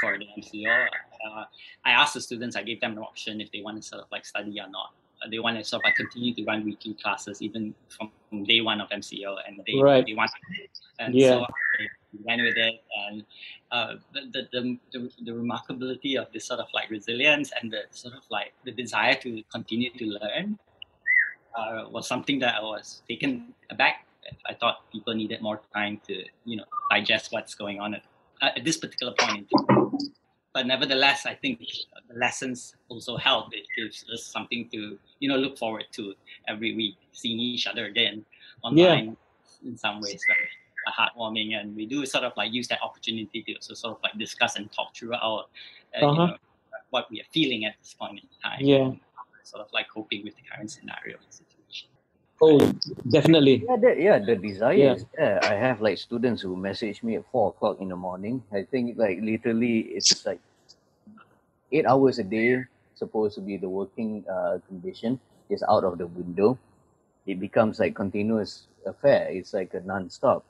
for 0.00 0.18
the 0.18 0.26
MCO. 0.38 0.86
I 1.84 1.90
asked 1.90 2.14
the 2.14 2.20
students, 2.20 2.56
I 2.56 2.62
gave 2.62 2.80
them 2.80 2.92
an 2.92 2.98
option 2.98 3.40
if 3.40 3.50
they 3.52 3.62
want 3.62 3.82
to 3.82 3.82
sort 3.82 4.02
of 4.02 4.08
like 4.10 4.24
study 4.24 4.58
or 4.60 4.68
not 4.68 4.92
they 5.30 5.38
want 5.38 5.56
to 5.58 5.64
sort 5.64 5.84
of 5.84 5.94
continue 5.94 6.34
to 6.34 6.44
run 6.44 6.64
weekly 6.64 6.94
classes 6.94 7.42
even 7.42 7.74
from 7.88 8.10
day 8.44 8.60
one 8.60 8.80
of 8.80 8.88
MCO, 8.90 9.36
and 9.46 9.60
they 9.66 9.80
right. 9.80 10.04
they 10.06 10.14
want 10.14 10.30
it. 10.58 10.70
And 10.98 11.14
yeah. 11.14 11.30
so 11.30 11.44
I 11.44 11.86
went 12.24 12.42
with 12.42 12.56
it, 12.56 12.74
and 13.06 13.24
uh, 13.70 13.94
the, 14.12 14.48
the, 14.52 14.78
the 14.92 15.10
the 15.24 15.32
remarkability 15.32 16.16
of 16.20 16.32
this 16.32 16.46
sort 16.46 16.60
of 16.60 16.66
like 16.74 16.90
resilience 16.90 17.52
and 17.60 17.72
the 17.72 17.82
sort 17.90 18.14
of 18.14 18.22
like 18.30 18.52
the 18.64 18.72
desire 18.72 19.14
to 19.14 19.42
continue 19.52 19.90
to 19.98 20.04
learn 20.06 20.58
uh, 21.56 21.84
was 21.90 22.06
something 22.06 22.38
that 22.40 22.56
I 22.56 22.62
was 22.62 23.02
taken 23.08 23.54
aback. 23.70 24.06
I 24.46 24.54
thought 24.54 24.90
people 24.92 25.14
needed 25.14 25.42
more 25.42 25.60
time 25.74 26.00
to 26.06 26.24
you 26.44 26.56
know 26.56 26.64
digest 26.90 27.32
what's 27.32 27.54
going 27.54 27.80
on 27.80 27.94
at, 27.94 28.04
at 28.42 28.64
this 28.64 28.76
particular 28.76 29.14
point 29.18 29.48
in 29.50 29.66
time 29.66 29.92
but 30.54 30.66
nevertheless, 30.66 31.26
I 31.26 31.34
think 31.34 31.60
the 32.08 32.18
lessons 32.18 32.76
also 32.88 33.16
help. 33.16 33.52
It 33.52 33.66
gives 33.76 34.04
us 34.12 34.24
something 34.24 34.68
to 34.72 34.98
you 35.18 35.28
know 35.28 35.36
look 35.36 35.58
forward 35.58 35.86
to 35.92 36.14
every 36.48 36.74
week, 36.74 36.96
seeing 37.12 37.38
each 37.38 37.66
other 37.66 37.86
again 37.86 38.24
online. 38.62 39.06
Yeah. 39.06 39.70
In 39.70 39.76
some 39.76 40.00
ways, 40.00 40.24
very 40.26 40.48
heartwarming, 40.90 41.54
and 41.54 41.76
we 41.76 41.86
do 41.86 42.04
sort 42.04 42.24
of 42.24 42.32
like 42.36 42.52
use 42.52 42.68
that 42.68 42.82
opportunity 42.82 43.42
to 43.42 43.54
also 43.54 43.74
sort 43.74 43.96
of 43.96 44.02
like 44.02 44.18
discuss 44.18 44.56
and 44.56 44.70
talk 44.72 44.94
through 44.94 45.14
our 45.14 45.46
uh, 45.94 46.04
uh-huh. 46.04 46.10
you 46.10 46.26
know, 46.28 46.36
what 46.90 47.10
we 47.10 47.20
are 47.20 47.30
feeling 47.32 47.64
at 47.64 47.74
this 47.80 47.94
point 47.94 48.20
in 48.20 48.28
time. 48.42 48.60
Yeah. 48.60 48.92
Sort 49.44 49.62
of 49.62 49.72
like 49.72 49.88
coping 49.88 50.24
with 50.24 50.34
the 50.36 50.42
current 50.50 50.70
scenario. 50.70 51.16
Oh, 52.42 52.58
definitely. 53.08 53.64
Yeah, 53.68 53.76
the, 53.76 53.94
yeah, 53.96 54.18
the 54.18 54.34
desire 54.34 54.74
Yeah. 54.74 54.94
is 54.94 55.04
there. 55.16 55.38
I 55.44 55.54
have 55.54 55.80
like 55.80 55.96
students 55.96 56.42
who 56.42 56.56
message 56.56 57.02
me 57.02 57.14
at 57.16 57.24
four 57.30 57.50
o'clock 57.50 57.80
in 57.80 57.88
the 57.88 57.96
morning. 57.96 58.42
I 58.52 58.64
think 58.64 58.98
like 58.98 59.20
literally 59.22 59.94
it's 59.94 60.26
like 60.26 60.40
eight 61.70 61.86
hours 61.86 62.18
a 62.18 62.24
day 62.24 62.64
supposed 62.94 63.34
to 63.36 63.40
be 63.40 63.56
the 63.56 63.68
working 63.68 64.24
uh, 64.28 64.58
condition 64.68 65.20
is 65.50 65.62
out 65.68 65.84
of 65.84 65.98
the 65.98 66.06
window. 66.08 66.58
It 67.26 67.38
becomes 67.38 67.78
like 67.78 67.94
continuous 67.94 68.66
affair. 68.86 69.28
It's 69.30 69.54
like 69.54 69.74
a 69.74 69.80
non-stop. 69.80 70.44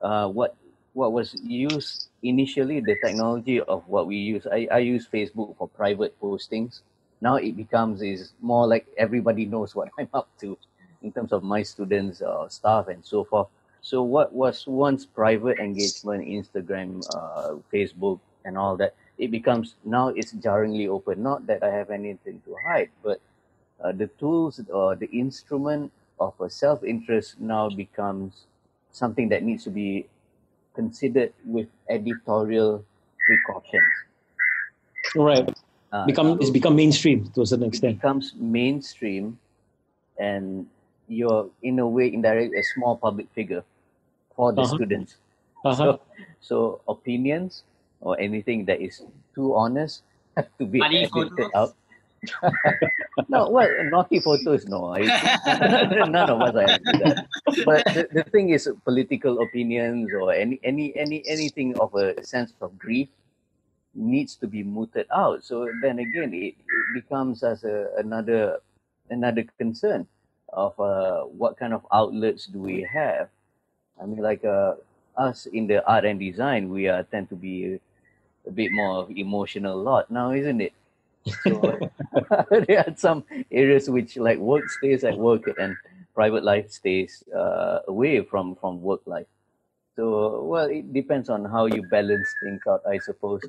Uh, 0.00 0.28
what 0.28 0.56
what 0.94 1.12
was 1.12 1.34
used 1.44 2.08
initially, 2.22 2.80
the 2.80 2.96
technology 2.96 3.60
of 3.60 3.86
what 3.86 4.06
we 4.06 4.16
use. 4.16 4.46
I, 4.50 4.66
I 4.72 4.78
use 4.78 5.06
Facebook 5.06 5.56
for 5.58 5.68
private 5.68 6.18
postings. 6.20 6.80
Now 7.20 7.36
it 7.36 7.56
becomes 7.56 8.00
is 8.00 8.32
more 8.40 8.66
like 8.66 8.86
everybody 8.96 9.44
knows 9.44 9.74
what 9.74 9.90
I'm 9.98 10.08
up 10.14 10.28
to 10.40 10.56
in 11.06 11.12
terms 11.14 11.30
of 11.30 11.46
my 11.46 11.62
students, 11.62 12.20
uh, 12.20 12.48
staff, 12.50 12.88
and 12.90 12.98
so 13.06 13.22
forth. 13.22 13.46
So 13.80 14.02
what 14.02 14.34
was 14.34 14.66
once 14.66 15.06
private 15.06 15.62
engagement, 15.62 16.26
Instagram, 16.26 17.06
uh, 17.14 17.62
Facebook, 17.72 18.18
and 18.44 18.58
all 18.58 18.74
that, 18.82 18.98
it 19.16 19.30
becomes 19.30 19.76
now 19.86 20.08
it's 20.08 20.32
jarringly 20.32 20.88
open. 20.90 21.22
Not 21.22 21.46
that 21.46 21.62
I 21.62 21.70
have 21.70 21.94
anything 21.94 22.42
to 22.44 22.56
hide, 22.66 22.90
but 23.06 23.22
uh, 23.78 23.92
the 23.94 24.08
tools 24.18 24.58
or 24.66 24.96
the 24.98 25.06
instrument 25.14 25.92
of 26.18 26.34
a 26.40 26.50
self-interest 26.50 27.38
now 27.38 27.70
becomes 27.70 28.50
something 28.90 29.28
that 29.30 29.46
needs 29.46 29.62
to 29.64 29.70
be 29.70 30.06
considered 30.74 31.32
with 31.46 31.68
editorial 31.88 32.82
precautions. 33.24 33.92
Right. 35.14 35.46
Uh, 35.92 36.06
Become 36.06 36.38
it's 36.42 36.50
become 36.50 36.74
mainstream 36.74 37.30
to 37.38 37.42
a 37.42 37.46
certain 37.46 37.70
it 37.70 37.78
extent. 37.78 38.02
becomes 38.02 38.34
mainstream 38.34 39.38
and 40.18 40.66
you're 41.08 41.48
in 41.62 41.78
a 41.78 41.86
way 41.88 42.12
indirect 42.12 42.54
a 42.54 42.62
small 42.62 42.96
public 42.96 43.28
figure 43.34 43.64
for 44.36 44.52
the 44.52 44.62
Uh-huh. 44.62 44.74
students 44.76 45.16
Uh-huh. 45.64 45.82
so 45.82 46.00
so 46.40 46.80
opinions 46.88 47.64
or 48.00 48.18
anything 48.20 48.64
that 48.66 48.80
is 48.80 49.02
too 49.34 49.54
honest 49.54 50.02
have 50.36 50.48
to 50.58 50.66
be 50.66 50.80
Funny 50.82 51.04
edited 51.04 51.12
photos? 51.12 51.52
out 51.54 51.74
no 53.28 53.48
well 53.50 53.68
naughty 53.90 54.20
photos 54.20 54.66
no 54.66 54.92
I, 54.94 55.12
none 56.06 56.28
of 56.30 56.42
us 56.42 56.54
are 56.56 56.78
that 57.00 57.16
but 57.64 57.84
the, 57.92 58.08
the 58.12 58.24
thing 58.30 58.50
is 58.50 58.68
political 58.84 59.40
opinions 59.42 60.12
or 60.14 60.32
any 60.32 60.60
any 60.64 60.94
any 60.96 61.22
anything 61.26 61.76
of 61.78 61.94
a 61.94 62.22
sense 62.24 62.52
of 62.60 62.78
grief 62.78 63.08
needs 63.94 64.36
to 64.36 64.46
be 64.46 64.62
mooted 64.62 65.06
out 65.12 65.44
so 65.44 65.68
then 65.82 65.98
again 65.98 66.32
it, 66.34 66.54
it 66.56 66.86
becomes 66.92 67.42
as 67.42 67.64
a, 67.64 67.88
another 67.98 68.58
another 69.10 69.44
concern 69.58 70.06
of 70.52 70.78
uh, 70.80 71.22
what 71.22 71.56
kind 71.56 71.72
of 71.72 71.86
outlets 71.92 72.46
do 72.46 72.58
we 72.60 72.82
have? 72.82 73.28
I 74.00 74.06
mean 74.06 74.22
like 74.22 74.44
uh, 74.44 74.74
us 75.16 75.46
in 75.46 75.66
the 75.66 75.84
art 75.86 76.04
and 76.04 76.20
design 76.20 76.68
we 76.70 76.88
are 76.88 77.02
tend 77.04 77.28
to 77.30 77.36
be 77.36 77.74
a, 77.74 77.80
a 78.48 78.52
bit 78.52 78.72
more 78.72 79.08
emotional 79.16 79.82
lot 79.82 80.10
now 80.10 80.32
isn't 80.32 80.60
it? 80.60 80.72
So 81.42 81.78
there 82.50 82.84
are 82.86 82.94
some 82.96 83.24
areas 83.50 83.88
which 83.90 84.16
like 84.16 84.38
work 84.38 84.68
stays 84.68 85.04
at 85.04 85.16
work 85.18 85.42
and 85.58 85.76
private 86.14 86.44
life 86.44 86.70
stays 86.70 87.24
uh, 87.34 87.80
away 87.88 88.22
from 88.22 88.56
from 88.56 88.80
work 88.82 89.02
life. 89.06 89.26
So 89.96 90.42
well 90.44 90.66
it 90.68 90.92
depends 90.92 91.28
on 91.30 91.44
how 91.44 91.66
you 91.66 91.82
balance 91.82 92.28
things 92.42 92.62
out 92.68 92.82
i 92.88 92.98
suppose. 92.98 93.42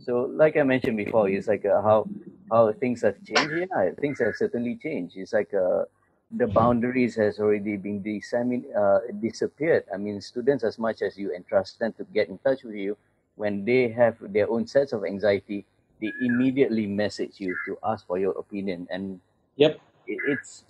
So 0.00 0.22
like 0.32 0.56
i 0.56 0.62
mentioned 0.62 0.96
before 0.96 1.28
it's 1.28 1.48
like 1.48 1.66
uh, 1.66 1.82
how 1.82 2.08
how 2.50 2.72
things 2.72 3.02
have 3.02 3.16
changed. 3.24 3.54
Yeah 3.70 3.90
things 4.00 4.20
have 4.20 4.34
certainly 4.36 4.76
changed. 4.76 5.16
It's 5.16 5.32
like 5.32 5.52
uh, 5.54 5.84
the 6.30 6.46
boundaries 6.46 7.14
has 7.16 7.38
already 7.38 7.76
been 7.76 8.02
dissemin- 8.02 8.68
uh, 8.76 9.00
disappeared. 9.20 9.84
I 9.92 9.96
mean 9.96 10.20
students 10.20 10.64
as 10.64 10.78
much 10.78 11.02
as 11.02 11.16
you 11.18 11.32
entrust 11.34 11.78
them 11.78 11.92
to 11.98 12.04
get 12.14 12.28
in 12.28 12.38
touch 12.38 12.64
with 12.64 12.74
you 12.74 12.96
when 13.36 13.64
they 13.64 13.88
have 13.88 14.16
their 14.32 14.50
own 14.50 14.66
sets 14.66 14.92
of 14.92 15.04
anxiety 15.04 15.64
they 16.00 16.12
immediately 16.20 16.86
message 16.86 17.40
you 17.40 17.56
to 17.64 17.78
ask 17.84 18.06
for 18.06 18.18
your 18.18 18.32
opinion. 18.38 18.86
And 18.90 19.20
Yep. 19.56 19.80
it, 20.06 20.18
it's 20.24 20.64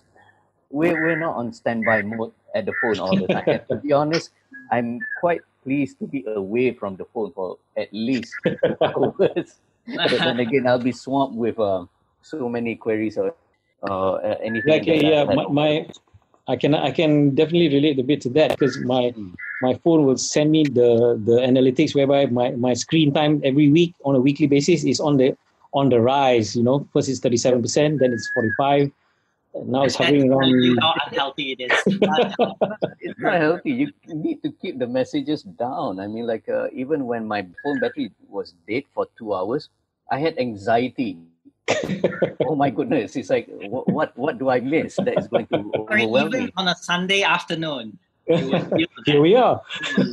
we're, 0.69 0.97
we're 0.97 1.15
not 1.17 1.35
on 1.35 1.51
standby 1.53 2.01
mode 2.03 2.31
at 2.55 2.65
the 2.65 2.73
phone 2.73 2.99
all 2.99 3.17
the 3.17 3.27
time. 3.27 3.47
And 3.51 3.61
to 3.69 3.75
be 3.75 3.91
honest 3.93 4.31
i'm 4.71 5.05
quite 5.15 5.43
pleased 5.63 5.99
to 5.99 6.07
be 6.07 6.23
away 6.27 6.71
from 6.73 6.95
the 6.95 7.05
phone 7.05 7.31
for 7.31 7.57
at 7.77 7.89
least 7.93 8.39
hours. 8.95 9.59
But 10.09 10.23
then 10.23 10.39
again 10.39 10.67
i'll 10.67 10.79
be 10.79 10.91
swamped 10.93 11.35
with 11.35 11.59
uh, 11.59 11.85
so 12.21 12.43
many 12.43 12.75
queries 12.75 13.17
or 13.17 13.35
uh, 13.83 14.15
anything 14.41 14.85
Exactly. 14.85 14.99
that 15.01 15.13
Yeah. 15.13 15.25
My, 15.25 15.47
my 15.47 15.87
I 16.47 16.55
can 16.55 16.73
I 16.75 16.91
can 16.91 17.35
definitely 17.35 17.69
relate 17.69 17.99
a 17.99 18.03
bit 18.03 18.21
to 18.21 18.29
that 18.31 18.51
because 18.51 18.79
my 18.79 19.13
Mm. 19.17 19.33
my 19.61 19.73
phone 19.83 20.05
will 20.05 20.17
send 20.17 20.51
me 20.51 20.63
the 20.65 21.19
the 21.23 21.37
analytics 21.41 21.95
whereby 21.95 22.25
my, 22.27 22.51
my 22.51 22.73
screen 22.73 23.13
time 23.13 23.41
every 23.43 23.69
week 23.69 23.93
on 24.05 24.15
a 24.15 24.19
weekly 24.19 24.47
basis 24.47 24.83
is 24.83 24.99
on 24.99 25.17
the 25.17 25.35
on 25.73 25.89
the 25.89 25.99
rise. 26.01 26.55
You 26.55 26.63
know, 26.63 26.87
first 26.93 27.09
it's 27.09 27.19
thirty 27.19 27.37
seven 27.37 27.61
percent, 27.61 27.99
then 27.99 28.13
it's 28.13 28.29
forty 28.29 28.51
five. 28.57 28.91
Now 29.65 29.85
it's 29.85 29.95
hovering 29.95 30.29
That's 30.29 30.31
around. 30.31 30.49
you 30.63 30.75
how 30.81 30.93
unhealthy 31.07 31.51
it 31.51 31.61
is. 31.61 31.85
it's 32.99 33.19
not 33.19 33.35
healthy. 33.35 33.71
You 33.71 33.93
need 34.07 34.41
to 34.43 34.51
keep 34.51 34.79
the 34.79 34.87
messages 34.87 35.43
down. 35.43 35.99
I 35.99 36.07
mean, 36.07 36.25
like 36.27 36.47
uh, 36.49 36.67
even 36.73 37.05
when 37.05 37.27
my 37.27 37.45
phone 37.63 37.79
battery 37.79 38.11
was 38.29 38.53
dead 38.67 38.83
for 38.93 39.07
two 39.17 39.33
hours, 39.33 39.69
I 40.11 40.19
had 40.19 40.37
anxiety. 40.39 41.17
oh 42.45 42.55
my 42.55 42.69
goodness! 42.69 43.15
It's 43.15 43.29
like 43.29 43.47
what 43.49 43.87
what, 43.89 44.17
what 44.17 44.37
do 44.37 44.49
I 44.49 44.59
miss 44.59 44.95
that 44.97 45.17
is 45.17 45.27
going 45.27 45.47
to 45.47 45.57
or 45.73 45.91
overwhelm 45.91 46.31
me? 46.31 46.53
on 46.57 46.67
a 46.67 46.75
Sunday 46.75 47.23
afternoon. 47.23 47.97
You 48.27 48.49
will 48.49 48.65
feel 48.75 48.87
Here 49.05 49.21
we 49.21 49.35
are. 49.35 49.61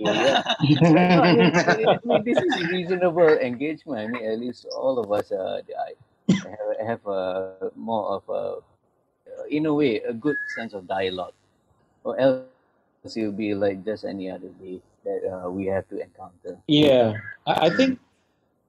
Yeah. 0.00 0.40
No, 0.80 0.96
I 0.96 1.36
mean, 1.36 1.52
I 1.52 1.98
mean, 2.04 2.24
this 2.24 2.38
is 2.38 2.72
reasonable 2.72 3.36
engagement. 3.36 4.00
I 4.00 4.06
mean, 4.08 4.24
at 4.24 4.40
least 4.40 4.64
all 4.72 4.98
of 4.98 5.12
us 5.12 5.30
uh, 5.30 5.60
I 5.60 5.92
have, 6.32 6.86
have 6.86 7.06
a 7.06 7.70
more 7.76 8.16
of 8.16 8.24
a, 8.32 9.44
in 9.50 9.66
a 9.66 9.74
way, 9.74 10.00
a 10.00 10.14
good 10.14 10.36
sense 10.56 10.72
of 10.72 10.88
dialogue. 10.88 11.34
Or 12.02 12.18
else 12.18 12.48
it'll 13.04 13.32
be 13.32 13.54
like 13.54 13.84
just 13.84 14.06
any 14.06 14.30
other 14.30 14.48
day 14.56 14.80
that 15.04 15.20
uh, 15.28 15.50
we 15.50 15.66
have 15.66 15.86
to 15.88 16.00
encounter. 16.00 16.56
Yeah, 16.66 17.20
I, 17.46 17.66
I 17.66 17.70
think 17.76 18.00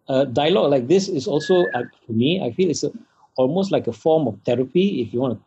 uh, 0.07 0.25
dialogue 0.25 0.71
like 0.71 0.87
this 0.87 1.07
is 1.07 1.27
also 1.27 1.67
uh, 1.67 1.83
for 2.05 2.13
me. 2.13 2.41
I 2.43 2.51
feel 2.51 2.69
it's 2.69 2.83
a, 2.83 2.91
almost 3.37 3.71
like 3.71 3.87
a 3.87 3.93
form 3.93 4.27
of 4.27 4.39
therapy. 4.45 5.01
If 5.01 5.13
you 5.13 5.21
want 5.21 5.39
to, 5.39 5.43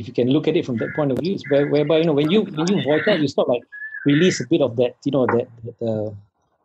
if 0.00 0.06
you 0.08 0.14
can 0.14 0.28
look 0.30 0.48
at 0.48 0.56
it 0.56 0.66
from 0.66 0.76
that 0.78 0.94
point 0.94 1.12
of 1.12 1.18
view, 1.18 1.34
it's 1.34 1.48
where, 1.48 1.66
whereby 1.66 1.98
you 1.98 2.04
know 2.04 2.12
when 2.12 2.30
you 2.30 2.42
when 2.42 2.66
you 2.68 2.82
voice 2.82 3.06
out, 3.08 3.20
you 3.20 3.28
sort 3.28 3.48
of 3.48 3.54
like 3.54 3.62
release 4.04 4.40
a 4.40 4.46
bit 4.46 4.60
of 4.60 4.76
that 4.76 4.96
you 5.04 5.12
know 5.12 5.26
that 5.26 5.48
that 5.64 5.86
uh, 5.86 6.10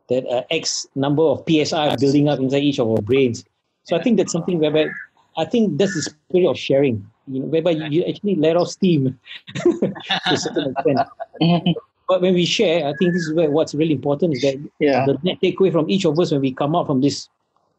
that 0.10 0.28
uh, 0.28 0.44
X 0.52 0.88
number 0.96 1.24
of 1.24 1.44
psi 1.48 1.96
building 1.96 2.30
up 2.30 2.40
inside 2.40 2.64
each 2.64 2.80
of 2.80 2.90
our 2.90 3.02
brains. 3.02 3.46
So 3.84 3.96
I 3.98 4.02
think 4.02 4.18
that's 4.18 4.32
something 4.32 4.60
whereby 4.60 4.90
I 5.38 5.46
think 5.46 5.78
that's 5.78 5.96
the 5.96 6.02
spirit 6.02 6.50
of 6.50 6.58
sharing. 6.58 7.06
You 7.28 7.42
know, 7.42 7.46
whereby 7.48 7.72
you, 7.72 7.86
you 7.90 8.04
actually 8.04 8.36
let 8.36 8.58
off 8.58 8.70
steam 8.70 9.20
to 9.56 9.94
a 10.28 10.38
certain 10.38 10.74
extent. 10.76 11.00
But 12.08 12.22
when 12.22 12.34
we 12.34 12.46
share, 12.46 12.86
I 12.86 12.94
think 13.00 13.14
this 13.14 13.24
is 13.24 13.34
where 13.34 13.50
what's 13.50 13.74
really 13.74 13.94
important 13.94 14.34
is 14.36 14.42
that 14.42 14.56
Yeah. 14.80 15.06
the 15.06 15.18
net 15.24 15.38
takeaway 15.42 15.72
from 15.72 15.90
each 15.90 16.06
of 16.06 16.20
us 16.20 16.32
when 16.32 16.42
we 16.42 16.52
come 16.52 16.76
out 16.76 16.88
from 16.88 17.02
this 17.02 17.30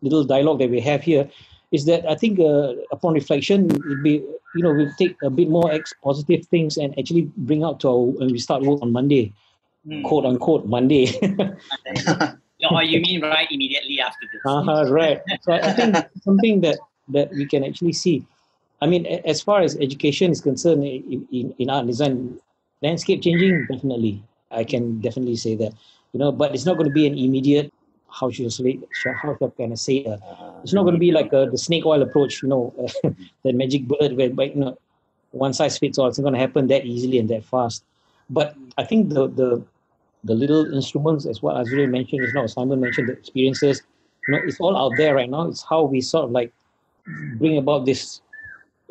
little 0.03 0.25
dialogue 0.25 0.59
that 0.61 0.71
we 0.71 0.81
have 0.81 1.03
here 1.03 1.29
is 1.73 1.85
that 1.87 2.09
I 2.09 2.15
think 2.15 2.39
uh, 2.41 2.75
upon 2.93 3.15
reflection, 3.15 3.71
it'll 3.71 4.03
be 4.03 4.23
you 4.55 4.63
know 4.63 4.73
we'll 4.73 4.93
take 4.99 5.17
a 5.23 5.31
bit 5.31 5.49
more 5.51 5.71
ex 5.73 5.93
positive 6.03 6.47
things 6.47 6.77
and 6.77 6.97
actually 6.99 7.23
bring 7.37 7.65
out 7.65 7.81
to 7.81 7.89
our 7.89 8.01
when 8.19 8.31
we 8.33 8.39
start 8.39 8.63
work 8.63 8.81
on 8.83 8.93
Monday, 8.93 9.33
Hmm. 9.87 10.03
quote 10.03 10.25
unquote 10.25 10.65
Monday. 10.67 11.07
or 12.71 12.83
you 12.83 13.01
mean 13.01 13.21
right 13.21 13.49
immediately 13.51 14.01
after 14.01 14.27
this? 14.33 14.41
uh-huh, 14.47 14.87
right. 14.91 15.21
So 15.43 15.53
I 15.53 15.59
I 15.69 15.73
think 15.73 15.97
something 16.25 16.61
that 16.63 16.79
that 17.09 17.31
we 17.33 17.45
can 17.47 17.65
actually 17.65 17.93
see. 17.93 18.25
I 18.81 18.87
mean, 18.87 19.07
as 19.07 19.41
far 19.41 19.61
as 19.63 19.77
education 19.77 20.31
is 20.33 20.41
concerned 20.41 20.85
in, 20.85 21.27
in, 21.33 21.55
in 21.59 21.71
art 21.71 21.81
and 21.81 21.89
design, 21.89 22.39
landscape 22.85 23.23
changing 23.23 23.67
definitely. 23.71 24.23
I 24.51 24.65
can 24.65 25.01
definitely 25.01 25.37
say 25.37 25.55
that. 25.57 25.73
You 26.13 26.21
know, 26.21 26.31
but 26.31 26.55
it's 26.55 26.67
not 26.67 26.77
going 26.77 26.89
to 26.89 26.95
be 26.95 27.07
an 27.07 27.19
immediate. 27.19 27.73
How 28.09 28.31
should 28.31 28.47
I 28.47 28.51
say? 28.51 28.79
How 29.23 29.35
can 29.57 29.73
I 29.73 29.75
say? 29.75 30.05
Uh, 30.05 30.19
it's 30.63 30.73
not 30.73 30.85
going 30.85 30.95
to 30.95 31.01
be 31.01 31.11
like 31.11 31.33
uh, 31.35 31.47
the 31.47 31.59
snake 31.59 31.85
oil 31.85 32.03
approach. 32.03 32.43
You 32.43 32.49
know, 32.49 32.63
the 33.43 33.53
magic 33.53 33.89
bullet 33.89 34.15
where, 34.15 34.29
you 34.29 34.55
know, 34.55 34.79
one 35.33 35.53
size 35.53 35.79
fits 35.79 35.99
all. 35.99 36.07
It's 36.07 36.19
not 36.19 36.25
going 36.25 36.35
to 36.35 36.41
happen 36.41 36.69
that 36.69 36.87
easily 36.87 37.19
and 37.19 37.29
that 37.31 37.45
fast. 37.45 37.85
But 38.31 38.55
I 38.79 38.85
think 38.85 39.11
the 39.11 39.27
the 39.27 39.65
the 40.23 40.35
little 40.35 40.73
instruments, 40.73 41.27
as 41.27 41.43
what 41.43 41.57
Azril 41.57 41.91
mentioned, 41.91 42.23
is 42.23 42.33
now 42.33 42.47
Simon 42.47 42.81
mentioned 42.81 43.09
the 43.09 43.15
experiences. 43.15 43.83
You 44.27 44.35
know, 44.35 44.41
it's 44.47 44.61
all 44.61 44.77
out 44.77 44.93
there 44.97 45.15
right 45.15 45.29
now. 45.29 45.49
It's 45.49 45.63
how 45.63 45.83
we 45.83 46.01
sort 46.01 46.25
of 46.27 46.31
like 46.31 46.53
bring 47.37 47.59
about 47.59 47.85
this. 47.85 48.21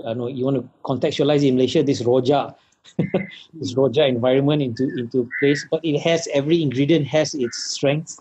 I 0.05 0.13
know 0.13 0.27
you 0.27 0.45
want 0.45 0.57
to 0.57 0.69
contextualize 0.83 1.47
in 1.47 1.55
Malaysia 1.55 1.81
this 1.81 2.01
rojak, 2.01 2.55
this 3.53 3.73
rojak 3.73 4.07
environment 4.07 4.61
into 4.61 4.89
into 4.97 5.29
place, 5.39 5.65
but 5.69 5.83
it 5.83 5.99
has 5.99 6.27
every 6.33 6.61
ingredient 6.61 7.07
has 7.07 7.33
its 7.33 7.57
strengths, 7.75 8.19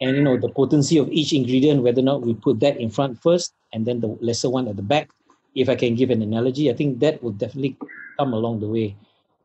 and 0.00 0.16
you 0.16 0.22
know 0.22 0.36
the 0.36 0.48
potency 0.48 0.98
of 0.98 1.10
each 1.10 1.32
ingredient. 1.32 1.82
Whether 1.82 2.00
or 2.00 2.04
not 2.04 2.22
we 2.22 2.34
put 2.34 2.60
that 2.60 2.76
in 2.76 2.90
front 2.90 3.20
first, 3.20 3.54
and 3.72 3.86
then 3.86 4.00
the 4.00 4.16
lesser 4.20 4.50
one 4.50 4.68
at 4.68 4.76
the 4.76 4.82
back. 4.82 5.10
If 5.54 5.68
I 5.68 5.74
can 5.74 5.94
give 5.94 6.10
an 6.10 6.20
analogy, 6.20 6.70
I 6.70 6.74
think 6.74 7.00
that 7.00 7.22
will 7.22 7.32
definitely 7.32 7.76
come 8.18 8.34
along 8.34 8.60
the 8.60 8.68
way. 8.68 8.96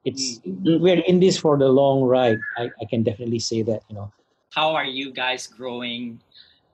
It's 0.04 0.40
mm-hmm. 0.40 0.82
we're 0.82 1.00
in 1.00 1.20
this 1.20 1.38
for 1.38 1.58
the 1.58 1.70
long 1.70 2.04
ride. 2.04 2.40
I, 2.58 2.70
I 2.82 2.86
can 2.90 3.04
definitely 3.04 3.40
say 3.40 3.62
that, 3.64 3.84
you 3.88 3.96
know. 3.96 4.12
How 4.52 4.76
are 4.76 4.84
you 4.86 5.14
guys 5.14 5.48
growing 5.48 6.20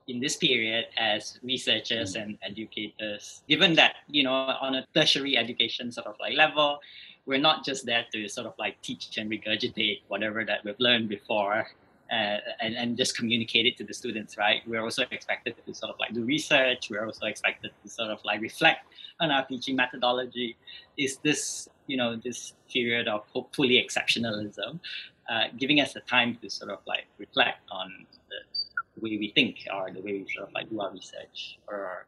in 0.07 0.19
this 0.19 0.37
period 0.37 0.85
as 0.97 1.39
researchers 1.43 2.15
mm. 2.15 2.23
and 2.23 2.37
educators 2.41 3.43
given 3.47 3.75
that 3.75 3.95
you 4.07 4.23
know 4.23 4.33
on 4.33 4.75
a 4.75 4.85
tertiary 4.95 5.37
education 5.37 5.91
sort 5.91 6.07
of 6.07 6.15
like 6.19 6.35
level 6.35 6.79
we're 7.27 7.37
not 7.37 7.63
just 7.63 7.85
there 7.85 8.05
to 8.13 8.27
sort 8.27 8.47
of 8.47 8.53
like 8.57 8.81
teach 8.81 9.17
and 9.17 9.29
regurgitate 9.29 10.01
whatever 10.07 10.43
that 10.45 10.63
we've 10.63 10.79
learned 10.79 11.09
before 11.09 11.67
uh, 12.09 12.37
and, 12.61 12.75
and 12.75 12.97
just 12.97 13.17
communicate 13.17 13.65
it 13.65 13.75
to 13.77 13.83
the 13.83 13.93
students, 13.93 14.37
right? 14.37 14.61
We're 14.65 14.81
also 14.81 15.03
expected 15.11 15.55
to 15.65 15.73
sort 15.73 15.91
of 15.91 15.99
like 15.99 16.13
do 16.13 16.23
research. 16.23 16.89
We're 16.89 17.05
also 17.05 17.25
expected 17.25 17.71
to 17.83 17.89
sort 17.89 18.11
of 18.11 18.19
like 18.23 18.39
reflect 18.41 18.85
on 19.19 19.29
our 19.29 19.45
teaching 19.45 19.75
methodology. 19.75 20.55
Is 20.97 21.17
this, 21.17 21.67
you 21.85 21.97
know, 21.97 22.15
this 22.15 22.53
period 22.71 23.09
of 23.09 23.25
hopefully 23.33 23.85
exceptionalism, 23.85 24.79
uh, 25.29 25.43
giving 25.57 25.81
us 25.81 25.93
the 25.93 25.99
time 26.01 26.37
to 26.41 26.49
sort 26.49 26.71
of 26.71 26.79
like 26.87 27.07
reflect 27.17 27.59
on 27.69 28.05
the, 28.29 28.35
way 28.99 29.15
we 29.15 29.31
think 29.35 29.67
or 29.71 29.91
the 29.91 30.01
way 30.01 30.13
we 30.13 30.25
sort 30.33 30.47
of 30.47 30.53
like 30.55 30.67
do 30.71 30.79
our 30.81 30.91
research? 30.91 31.59
Or 31.67 32.07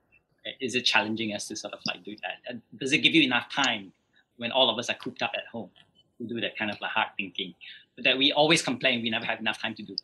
is 0.60 0.74
it 0.74 0.82
challenging 0.82 1.36
us 1.36 1.48
to 1.50 1.56
sort 1.56 1.74
of 1.74 1.82
like 1.86 2.04
do 2.04 2.16
that? 2.24 2.60
Does 2.80 2.94
it 2.94 3.00
give 3.00 3.14
you 3.14 3.24
enough 3.24 3.54
time 3.54 3.92
when 4.40 4.52
all 4.52 4.70
of 4.70 4.80
us 4.80 4.90
are 4.90 4.96
cooped 4.96 5.22
up 5.22 5.32
at 5.36 5.46
home 5.52 5.70
to 6.18 6.26
do 6.26 6.42
that 6.42 6.58
kind 6.58 6.72
of 6.72 6.80
like 6.82 6.92
hard 6.92 7.10
thinking 7.18 7.54
but 8.00 8.06
that 8.06 8.18
we 8.18 8.32
always 8.32 8.62
complain 8.62 9.02
we 9.02 9.10
never 9.10 9.26
have 9.26 9.40
enough 9.40 9.62
time 9.62 9.76
to 9.76 9.84
do. 9.84 9.96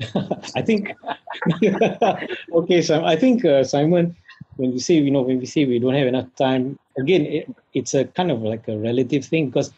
I 0.54 0.62
think 0.62 0.94
okay, 2.52 2.82
so 2.82 3.04
I 3.04 3.16
think 3.16 3.44
uh, 3.44 3.64
Simon, 3.64 4.14
when 4.56 4.70
we 4.70 4.78
say 4.78 4.94
you 4.94 5.10
know 5.10 5.22
when 5.22 5.40
we 5.40 5.46
say 5.46 5.64
we 5.64 5.80
don't 5.80 5.94
have 5.94 6.06
enough 6.06 6.32
time, 6.36 6.78
again 6.96 7.26
it, 7.26 7.52
it's 7.74 7.94
a 7.94 8.04
kind 8.04 8.30
of 8.30 8.42
like 8.42 8.68
a 8.68 8.78
relative 8.78 9.24
thing 9.24 9.46
because 9.46 9.72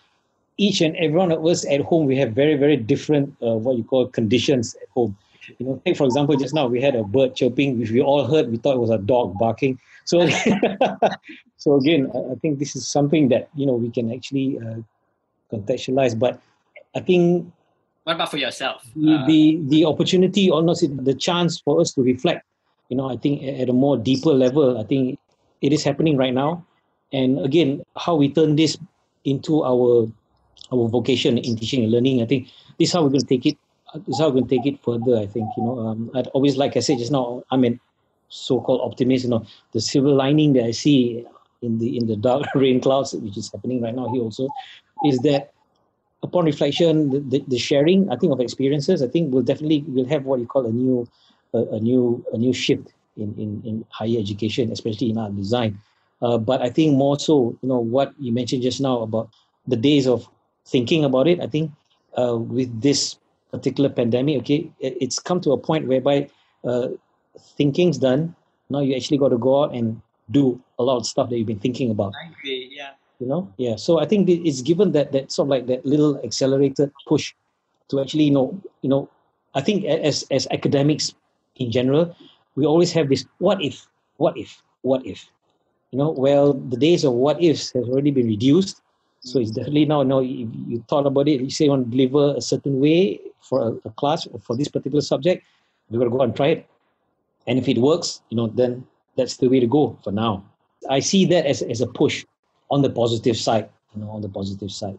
each 0.58 0.82
and 0.82 0.94
every 0.96 1.16
one 1.16 1.32
of 1.32 1.44
us 1.46 1.64
at 1.66 1.80
home 1.80 2.04
we 2.04 2.16
have 2.18 2.32
very 2.32 2.54
very 2.54 2.76
different 2.76 3.34
uh, 3.42 3.54
what 3.54 3.78
you 3.78 3.84
call 3.84 4.08
conditions 4.08 4.76
at 4.82 4.88
home. 4.90 5.16
You 5.58 5.66
know, 5.66 5.82
take 5.86 5.96
for 5.96 6.04
example, 6.04 6.36
just 6.36 6.52
now 6.52 6.66
we 6.66 6.82
had 6.82 6.94
a 6.94 7.02
bird 7.02 7.34
chirping, 7.34 7.80
which 7.80 7.90
we 7.90 8.02
all 8.02 8.26
heard. 8.26 8.50
We 8.50 8.58
thought 8.58 8.76
it 8.76 8.80
was 8.80 8.90
a 8.90 8.98
dog 8.98 9.38
barking. 9.38 9.80
So, 10.04 10.28
so 11.60 11.76
again, 11.76 12.10
I 12.32 12.34
think 12.40 12.58
this 12.58 12.74
is 12.74 12.88
something 12.88 13.28
that 13.28 13.50
you 13.54 13.66
know 13.66 13.74
we 13.74 13.90
can 13.90 14.10
actually 14.10 14.58
uh, 14.58 14.80
contextualize. 15.52 16.18
But 16.18 16.40
I 16.96 17.00
think 17.00 17.52
what 18.04 18.16
about 18.16 18.30
for 18.30 18.38
yourself? 18.38 18.80
The 18.96 19.12
uh, 19.12 19.26
the, 19.26 19.60
the 19.68 19.84
opportunity, 19.84 20.50
almost 20.50 20.80
the 20.88 21.14
chance 21.14 21.60
for 21.60 21.78
us 21.80 21.92
to 21.94 22.02
reflect. 22.02 22.46
You 22.88 22.96
know, 22.96 23.10
I 23.12 23.16
think 23.18 23.44
at 23.44 23.68
a 23.68 23.74
more 23.74 23.98
deeper 23.98 24.32
level, 24.32 24.80
I 24.80 24.84
think 24.84 25.20
it 25.60 25.72
is 25.72 25.84
happening 25.84 26.16
right 26.16 26.32
now. 26.32 26.64
And 27.12 27.38
again, 27.44 27.84
how 27.94 28.16
we 28.16 28.32
turn 28.32 28.56
this 28.56 28.78
into 29.24 29.62
our 29.62 30.08
our 30.72 30.88
vocation 30.88 31.36
in 31.36 31.56
teaching 31.56 31.84
and 31.84 31.92
learning, 31.92 32.22
I 32.22 32.26
think 32.26 32.48
this 32.78 32.88
is 32.88 32.92
how 32.94 33.02
we're 33.02 33.12
going 33.12 33.20
to 33.20 33.26
take 33.26 33.44
it. 33.44 33.58
This 34.06 34.16
is 34.16 34.18
how 34.18 34.32
we're 34.32 34.40
going 34.40 34.48
to 34.48 34.56
take 34.56 34.64
it 34.64 34.80
further. 34.80 35.20
I 35.20 35.26
think 35.26 35.52
you 35.58 35.62
know, 35.62 35.78
um, 35.80 36.10
I'd 36.14 36.28
always 36.28 36.56
like 36.56 36.78
I 36.78 36.80
said 36.80 36.96
just 36.96 37.12
now, 37.12 37.44
I'm 37.50 37.64
an 37.64 37.78
so-called 38.30 38.80
optimist. 38.80 39.24
You 39.24 39.30
know, 39.30 39.44
the 39.72 39.80
silver 39.82 40.08
lining 40.08 40.54
that 40.54 40.64
I 40.64 40.70
see 40.70 41.26
in 41.62 41.78
the 41.78 41.96
in 41.96 42.06
the 42.06 42.16
dark 42.16 42.46
rain 42.54 42.80
clouds, 42.80 43.14
which 43.14 43.36
is 43.36 43.50
happening 43.52 43.82
right 43.82 43.94
now 43.94 44.08
here 44.12 44.22
also, 44.22 44.48
is 45.04 45.18
that 45.20 45.52
upon 46.22 46.44
reflection, 46.44 47.10
the, 47.10 47.20
the, 47.20 47.44
the, 47.48 47.58
sharing, 47.58 48.10
I 48.10 48.16
think, 48.16 48.32
of 48.32 48.40
experiences, 48.40 49.02
I 49.02 49.08
think 49.08 49.32
will 49.32 49.42
definitely 49.42 49.84
will 49.88 50.06
have 50.06 50.24
what 50.24 50.40
you 50.40 50.46
call 50.46 50.66
a 50.66 50.72
new, 50.72 51.08
a, 51.54 51.58
a 51.58 51.80
new, 51.80 52.24
a 52.32 52.38
new 52.38 52.52
shift 52.52 52.92
in, 53.16 53.34
in, 53.38 53.62
in 53.64 53.84
higher 53.88 54.18
education, 54.18 54.70
especially 54.70 55.10
in 55.10 55.18
art 55.18 55.36
design. 55.36 55.80
Uh, 56.22 56.36
but 56.36 56.60
I 56.60 56.68
think 56.68 56.96
more 56.96 57.18
so, 57.18 57.56
you 57.62 57.68
know, 57.68 57.78
what 57.78 58.12
you 58.18 58.32
mentioned 58.32 58.62
just 58.62 58.80
now 58.80 59.00
about 59.00 59.30
the 59.66 59.76
days 59.76 60.06
of 60.06 60.28
thinking 60.66 61.04
about 61.04 61.26
it. 61.26 61.40
I 61.40 61.46
think 61.46 61.72
uh, 62.18 62.36
with 62.36 62.82
this 62.82 63.16
particular 63.50 63.88
pandemic, 63.88 64.40
okay, 64.40 64.70
it, 64.80 64.96
it's 65.00 65.18
come 65.18 65.40
to 65.40 65.52
a 65.52 65.58
point 65.58 65.86
whereby 65.86 66.28
uh, 66.64 66.88
thinking's 67.56 67.96
done. 67.96 68.34
Now 68.68 68.80
you 68.80 68.94
actually 68.94 69.18
got 69.18 69.30
to 69.30 69.38
go 69.38 69.64
out 69.64 69.74
and 69.74 70.00
do 70.30 70.60
a 70.78 70.82
lot 70.82 70.96
of 70.96 71.06
stuff 71.06 71.30
that 71.30 71.38
you've 71.38 71.46
been 71.46 71.58
thinking 71.58 71.90
about. 71.90 72.12
I 72.14 72.30
agree. 72.30 72.70
Yeah 72.72 72.90
you 73.20 73.26
know 73.26 73.52
yeah 73.58 73.76
so 73.76 74.00
i 74.00 74.06
think 74.06 74.28
it's 74.28 74.62
given 74.62 74.92
that 74.92 75.12
that 75.12 75.30
sort 75.30 75.46
of 75.46 75.50
like 75.50 75.66
that 75.66 75.84
little 75.84 76.18
accelerated 76.24 76.90
push 77.06 77.34
to 77.88 78.00
actually 78.00 78.24
you 78.24 78.30
know 78.30 78.58
you 78.82 78.88
know 78.88 79.08
i 79.54 79.60
think 79.60 79.84
as 79.84 80.24
as 80.30 80.48
academics 80.50 81.14
in 81.56 81.70
general 81.70 82.16
we 82.56 82.64
always 82.64 82.90
have 82.90 83.08
this 83.08 83.26
what 83.38 83.62
if 83.62 83.86
what 84.16 84.36
if 84.36 84.62
what 84.82 85.04
if 85.06 85.28
you 85.92 85.98
know 85.98 86.10
well 86.10 86.54
the 86.54 86.76
days 86.76 87.04
of 87.04 87.12
what 87.12 87.40
ifs 87.42 87.70
has 87.72 87.84
already 87.84 88.10
been 88.10 88.26
reduced 88.26 88.80
so 89.20 89.38
it's 89.38 89.50
mm-hmm. 89.50 89.60
definitely 89.60 89.84
now 89.84 90.02
now 90.02 90.20
if 90.20 90.48
you 90.66 90.82
thought 90.88 91.06
about 91.06 91.28
it 91.28 91.40
you 91.40 91.50
say 91.50 91.64
you 91.66 91.70
want 91.70 91.84
to 91.84 91.90
deliver 91.90 92.34
a 92.36 92.40
certain 92.40 92.80
way 92.80 93.20
for 93.40 93.60
a, 93.68 93.88
a 93.88 93.90
class 93.90 94.26
or 94.26 94.40
for 94.40 94.56
this 94.56 94.68
particular 94.68 95.02
subject 95.02 95.44
we 95.90 95.98
got 95.98 96.04
to 96.04 96.10
go 96.10 96.22
and 96.22 96.34
try 96.34 96.48
it 96.48 96.66
and 97.46 97.58
if 97.58 97.68
it 97.68 97.76
works 97.76 98.22
you 98.30 98.36
know 98.36 98.46
then 98.46 98.86
that's 99.20 99.36
the 99.36 99.48
way 99.52 99.60
to 99.60 99.66
go 99.66 99.84
for 100.02 100.12
now 100.12 100.32
i 100.88 100.98
see 101.00 101.22
that 101.32 101.44
as, 101.46 101.62
as 101.62 101.80
a 101.80 101.86
push 101.86 102.24
on 102.70 102.82
the 102.82 102.90
positive 102.90 103.36
side, 103.36 103.68
you 103.94 104.02
know, 104.02 104.10
on 104.10 104.22
the 104.22 104.28
positive 104.28 104.70
side. 104.70 104.98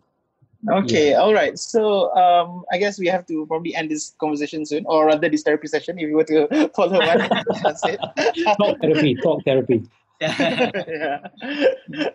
Okay, 0.70 1.12
yeah. 1.12 1.22
all 1.22 1.34
right. 1.34 1.58
So 1.58 2.14
um, 2.16 2.64
I 2.72 2.78
guess 2.78 3.00
we 3.00 3.08
have 3.08 3.26
to 3.28 3.48
probably 3.48 3.74
end 3.74 3.90
this 3.90 4.14
conversation 4.20 4.64
soon, 4.66 4.86
or 4.86 5.08
rather 5.08 5.28
this 5.28 5.42
therapy 5.42 5.68
session, 5.68 5.98
if 5.98 6.08
you 6.08 6.16
were 6.16 6.24
to 6.26 6.70
follow 6.76 7.00
what 7.00 7.80
said. 7.80 7.98
talk 8.58 8.80
therapy, 8.80 9.16
talk 9.24 9.44
therapy. 9.44 9.82
yeah. 10.22 11.18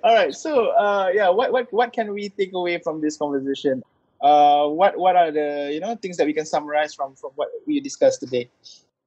All 0.04 0.14
right. 0.14 0.32
So 0.32 0.68
uh, 0.68 1.10
yeah, 1.12 1.28
what, 1.28 1.50
what 1.50 1.72
what 1.72 1.92
can 1.92 2.12
we 2.12 2.28
take 2.28 2.52
away 2.52 2.78
from 2.78 3.00
this 3.00 3.16
conversation? 3.16 3.82
Uh, 4.20 4.68
what 4.68 4.96
what 4.96 5.16
are 5.16 5.32
the 5.32 5.70
you 5.72 5.80
know 5.80 5.96
things 5.96 6.16
that 6.18 6.26
we 6.26 6.32
can 6.32 6.46
summarize 6.46 6.94
from 6.94 7.16
from 7.16 7.32
what 7.34 7.48
we 7.66 7.80
discussed 7.80 8.20
today? 8.20 8.48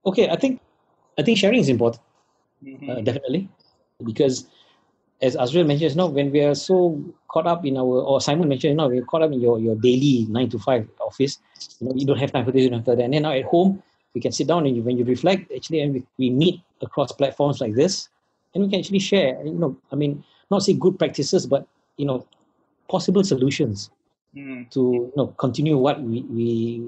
Okay, 0.05 0.27
I 0.27 0.35
think 0.35 0.59
I 1.17 1.23
think 1.23 1.37
sharing 1.37 1.59
is 1.59 1.69
important, 1.69 2.03
mm-hmm. 2.63 2.89
uh, 2.89 3.01
definitely, 3.01 3.49
because 4.03 4.47
as 5.21 5.35
Azril 5.35 5.67
mentioned, 5.67 5.91
you 5.91 5.97
know, 5.97 6.07
when 6.07 6.31
we 6.31 6.41
are 6.41 6.55
so 6.55 7.03
caught 7.27 7.45
up 7.45 7.65
in 7.65 7.77
our, 7.77 7.83
or 7.83 8.21
Simon 8.21 8.47
mentioned, 8.47 8.71
you 8.71 8.77
know, 8.77 8.87
we're 8.87 9.03
caught 9.03 9.21
up 9.21 9.31
in 9.31 9.41
your, 9.41 9.59
your 9.59 9.75
daily 9.75 10.25
nine 10.29 10.49
to 10.49 10.59
five 10.59 10.87
office, 11.01 11.39
you 11.79 11.87
know, 11.87 11.93
you 11.95 12.05
don't 12.05 12.17
have 12.17 12.31
time 12.31 12.45
for 12.45 12.51
this, 12.51 12.63
you 12.63 12.69
don't 12.69 12.85
have 12.85 12.97
that. 12.97 13.03
And 13.03 13.13
then 13.13 13.23
now 13.23 13.33
at 13.33 13.43
home, 13.45 13.83
we 14.13 14.21
can 14.21 14.31
sit 14.31 14.47
down 14.47 14.65
and 14.65 14.75
you, 14.75 14.81
when 14.81 14.97
you 14.97 15.03
reflect, 15.03 15.51
actually, 15.55 15.81
and 15.81 15.93
we, 15.93 16.03
we 16.17 16.29
meet 16.29 16.61
across 16.81 17.11
platforms 17.11 17.59
like 17.59 17.75
this, 17.75 18.09
and 18.53 18.63
we 18.63 18.69
can 18.69 18.79
actually 18.79 18.99
share, 18.99 19.43
you 19.43 19.51
know, 19.51 19.77
I 19.91 19.95
mean, 19.95 20.23
not 20.49 20.63
say 20.63 20.73
good 20.73 20.97
practices, 20.97 21.45
but, 21.45 21.67
you 21.97 22.05
know, 22.05 22.25
possible 22.89 23.23
solutions 23.23 23.91
mm. 24.35 24.69
to 24.71 24.79
you 24.79 25.13
know 25.15 25.27
continue 25.27 25.77
what 25.77 26.01
we 26.01 26.21
we, 26.23 26.81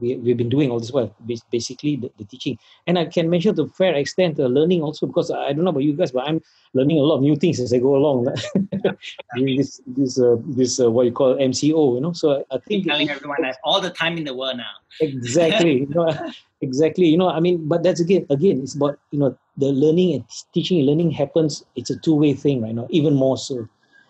we 0.00 0.16
we've 0.16 0.36
been 0.36 0.48
doing 0.48 0.70
all 0.70 0.78
this 0.78 0.92
while 0.92 1.14
basically 1.50 1.96
the, 1.96 2.10
the, 2.18 2.24
teaching. 2.24 2.58
And 2.86 2.98
i 2.98 3.04
can 3.04 3.28
mention 3.30 3.54
to 3.56 3.62
a 3.62 3.68
fair 3.68 3.94
extent 3.94 4.38
uh, 4.38 4.46
learning 4.46 4.82
also 4.82 5.06
because 5.06 5.30
i 5.30 5.52
don't 5.52 5.64
know 5.64 5.70
about 5.70 5.82
you 5.82 5.94
guys 5.94 6.12
but 6.12 6.28
i'm 6.28 6.40
learning 6.74 6.98
a 6.98 7.02
lot 7.02 7.16
of 7.16 7.22
new 7.22 7.36
things 7.36 7.60
as 7.60 7.72
i 7.72 7.78
go 7.78 7.96
along 7.96 8.24
this 9.36 9.80
this 9.86 10.20
uh, 10.20 10.36
this 10.46 10.80
uh, 10.80 10.90
what 10.90 11.06
you 11.06 11.12
call 11.12 11.36
mco 11.36 11.94
you 11.94 12.00
know. 12.00 12.12
So 12.12 12.44
i 12.50 12.58
think 12.58 12.86
telling 12.86 13.10
everyone 13.10 13.42
that 13.42 13.58
all 13.64 13.80
the 13.80 13.90
time 13.90 14.16
in 14.18 14.24
the 14.24 14.34
world 14.34 14.56
now. 14.56 14.74
Exactly 15.00 15.80
you 15.80 15.88
know, 15.88 16.08
exactly 16.62 17.06
you 17.06 17.18
know 17.18 17.28
i 17.28 17.38
mean 17.38 17.68
but 17.68 17.82
that's 17.82 18.00
again 18.00 18.26
again 18.30 18.62
it's 18.62 18.74
about 18.74 18.98
you 19.10 19.18
know 19.18 19.36
the 19.58 19.66
learning 19.66 20.14
and 20.14 20.24
teaching 20.54 20.78
and 20.78 20.86
learning 20.86 21.10
happens 21.10 21.64
it's 21.76 21.90
a 21.90 21.98
two-way 21.98 22.32
thing 22.32 22.62
right 22.62 22.74
now 22.74 22.86
even 22.90 23.14
more 23.14 23.36
so. 23.36 23.68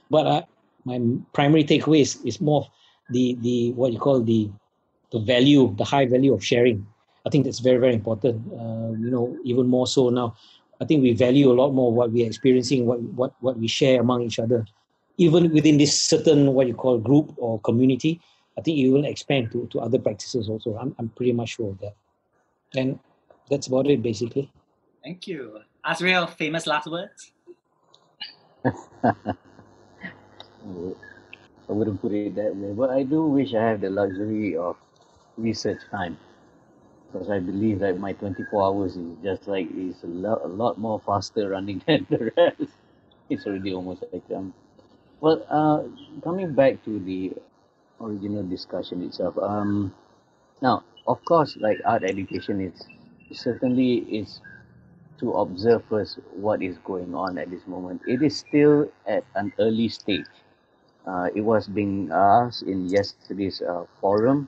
But 0.09 0.27
I, 0.27 0.45
my 0.87 1.01
primary 1.35 1.65
takeaway 1.65 2.01
is, 2.01 2.17
is 2.25 2.41
more 2.41 2.71
the 3.11 3.37
the 3.43 3.73
what 3.73 3.93
you 3.93 3.99
call 3.99 4.23
the 4.23 4.49
the 5.11 5.19
value, 5.19 5.75
the 5.77 5.85
high 5.85 6.07
value 6.07 6.33
of 6.33 6.45
sharing. 6.45 6.87
I 7.27 7.31
think 7.31 7.45
that's 7.45 7.59
very 7.59 7.79
very 7.79 7.95
important. 7.95 8.41
Uh, 8.53 8.95
you 9.03 9.11
know, 9.11 9.37
even 9.45 9.67
more 9.67 9.87
so 9.87 10.09
now. 10.09 10.37
I 10.81 10.85
think 10.85 11.03
we 11.03 11.13
value 11.15 11.51
a 11.51 11.57
lot 11.57 11.73
more 11.73 11.93
what 11.93 12.13
we're 12.13 12.27
experiencing, 12.27 12.87
what 12.87 13.01
what 13.01 13.35
what 13.41 13.59
we 13.59 13.67
share 13.67 14.01
among 14.01 14.23
each 14.23 14.39
other, 14.39 14.65
even 15.19 15.53
within 15.53 15.77
this 15.79 15.99
certain 15.99 16.55
what 16.55 16.67
you 16.69 16.75
call 16.75 16.99
group 16.99 17.35
or 17.37 17.59
community. 17.61 18.21
I 18.59 18.63
think 18.63 18.79
it 18.79 18.89
will 18.89 19.05
expand 19.05 19.53
to, 19.53 19.67
to 19.73 19.81
other 19.81 19.99
practices 19.99 20.49
also. 20.49 20.77
I'm 20.77 20.95
I'm 20.99 21.09
pretty 21.11 21.33
much 21.33 21.57
sure 21.57 21.71
of 21.71 21.79
that. 21.81 21.95
And 22.77 22.99
that's 23.51 23.67
about 23.67 23.89
it 23.89 24.03
basically. 24.03 24.51
Thank 25.03 25.27
you. 25.27 25.61
Azril, 25.85 26.29
famous 26.31 26.67
last 26.67 26.87
words. 26.91 27.33
I 31.69 31.73
wouldn't 31.73 32.01
put 32.03 32.13
it 32.13 32.35
that 32.37 32.57
way, 32.57 32.73
but 32.73 32.91
I 32.91 33.03
do 33.05 33.25
wish 33.27 33.55
I 33.55 33.63
have 33.71 33.81
the 33.81 33.91
luxury 33.91 34.57
of 34.57 34.77
research 35.37 35.81
time 35.91 36.17
because 37.13 37.31
I 37.31 37.39
believe 37.41 37.81
that 37.81 37.99
my 37.99 38.13
24 38.13 38.63
hours 38.65 38.97
is 38.97 39.17
just 39.23 39.49
like 39.49 39.69
it's 39.73 40.03
a 40.05 40.07
lot, 40.09 40.45
a 40.45 40.49
lot 40.49 40.79
more 40.79 41.01
faster 41.01 41.49
running 41.51 41.83
than 41.87 42.07
the 42.11 42.33
rest. 42.37 42.73
It's 43.31 43.47
already 43.47 43.75
almost 43.75 44.05
like 44.13 44.23
um. 44.35 44.55
Well, 45.21 45.45
uh, 45.51 45.85
coming 46.23 46.53
back 46.55 46.85
to 46.85 46.99
the 47.01 47.33
original 48.01 48.43
discussion 48.45 49.03
itself. 49.03 49.39
Um, 49.39 49.95
now, 50.63 50.85
of 51.07 51.25
course, 51.25 51.57
like 51.59 51.81
art 51.85 52.05
education 52.05 52.61
is 52.61 52.87
certainly 53.33 53.99
is 54.21 54.41
to 55.19 55.33
observe 55.33 55.85
first 55.85 56.19
what 56.35 56.63
is 56.63 56.79
going 56.79 57.15
on 57.15 57.39
at 57.39 57.51
this 57.51 57.67
moment. 57.67 58.03
It 58.07 58.23
is 58.23 58.37
still 58.39 58.91
at 59.07 59.25
an 59.35 59.53
early 59.59 59.89
stage. 59.89 60.27
Uh, 61.07 61.29
it 61.35 61.41
was 61.43 61.69
being 61.69 62.11
asked 62.13 62.63
in 62.63 62.89
yesterday's 62.89 63.51
uh, 63.51 63.73
forum 63.89 64.39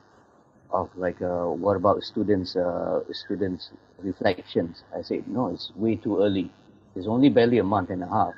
of 0.71 0.79
like 0.97 1.21
uh, 1.21 1.45
what 1.45 1.75
about 1.75 2.03
students 2.03 2.55
uh, 2.55 3.01
students 3.11 3.71
reflections. 4.01 4.83
I 4.95 5.01
said 5.01 5.27
no, 5.27 5.47
it's 5.47 5.71
way 5.75 5.95
too 5.95 6.19
early. 6.21 6.51
It's 6.95 7.07
only 7.07 7.29
barely 7.29 7.57
a 7.59 7.63
month 7.63 7.89
and 7.89 8.03
a 8.03 8.07
half. 8.07 8.33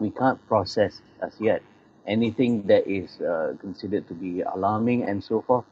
We 0.00 0.10
can't 0.10 0.38
process 0.48 1.02
as 1.22 1.40
yet 1.40 1.62
anything 2.06 2.62
that 2.66 2.86
is 2.86 3.20
uh, 3.20 3.54
considered 3.60 4.08
to 4.08 4.14
be 4.14 4.42
alarming 4.42 5.02
and 5.04 5.22
so 5.22 5.40
forth. 5.42 5.64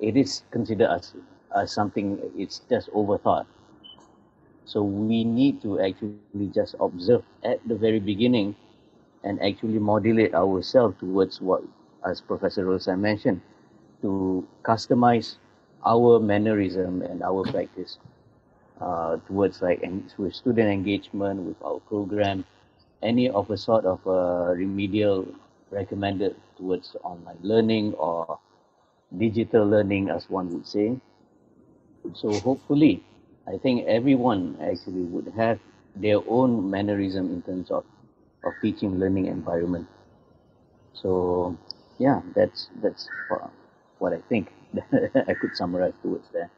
It 0.00 0.16
is 0.16 0.42
considered 0.50 0.90
as, 0.90 1.14
as 1.54 1.72
something. 1.72 2.18
It's 2.36 2.60
just 2.68 2.90
overthought. 2.92 3.46
So 4.64 4.82
we 4.82 5.24
need 5.24 5.62
to 5.62 5.80
actually 5.80 6.22
just 6.22 6.52
observe 6.80 7.22
at 7.44 7.60
the 7.68 7.74
very 7.76 8.00
beginning 8.00 8.56
and 9.24 9.40
actually 9.42 9.78
modulate 9.78 10.34
ourselves 10.34 10.96
towards 10.98 11.40
what, 11.40 11.62
as 12.06 12.20
Professor 12.20 12.64
Rosa 12.64 12.96
mentioned, 12.96 13.40
to 14.02 14.46
customize 14.64 15.36
our 15.84 16.18
mannerism 16.20 17.02
and 17.02 17.22
our 17.22 17.44
practice 17.44 17.98
uh, 18.80 19.16
towards 19.28 19.62
like 19.62 19.82
with 20.18 20.34
student 20.34 20.68
engagement 20.68 21.40
with 21.40 21.56
our 21.62 21.80
program, 21.80 22.44
any 23.02 23.28
of 23.30 23.50
a 23.50 23.56
sort 23.56 23.84
of 23.84 24.00
uh, 24.06 24.52
remedial 24.54 25.26
recommended 25.70 26.36
towards 26.58 26.96
online 27.04 27.38
learning 27.42 27.94
or 27.94 28.38
digital 29.18 29.66
learning, 29.66 30.10
as 30.10 30.28
one 30.28 30.50
would 30.52 30.66
say. 30.66 30.96
So 32.14 32.32
hopefully, 32.40 33.02
I 33.46 33.56
think 33.58 33.86
everyone 33.86 34.56
actually 34.60 35.02
would 35.02 35.32
have 35.36 35.58
their 35.96 36.18
own 36.28 36.70
mannerism 36.70 37.30
in 37.32 37.42
terms 37.42 37.70
of, 37.70 37.84
of 38.44 38.60
teaching 38.60 38.98
learning 38.98 39.26
environment. 39.26 39.86
So 40.94 41.56
yeah, 41.98 42.22
that's 42.34 42.68
that's 42.82 43.10
what 43.98 44.12
I 44.12 44.18
think 44.28 44.52
I 45.28 45.34
could 45.34 45.56
summarize 45.56 45.94
towards 46.02 46.28
that. 46.30 46.50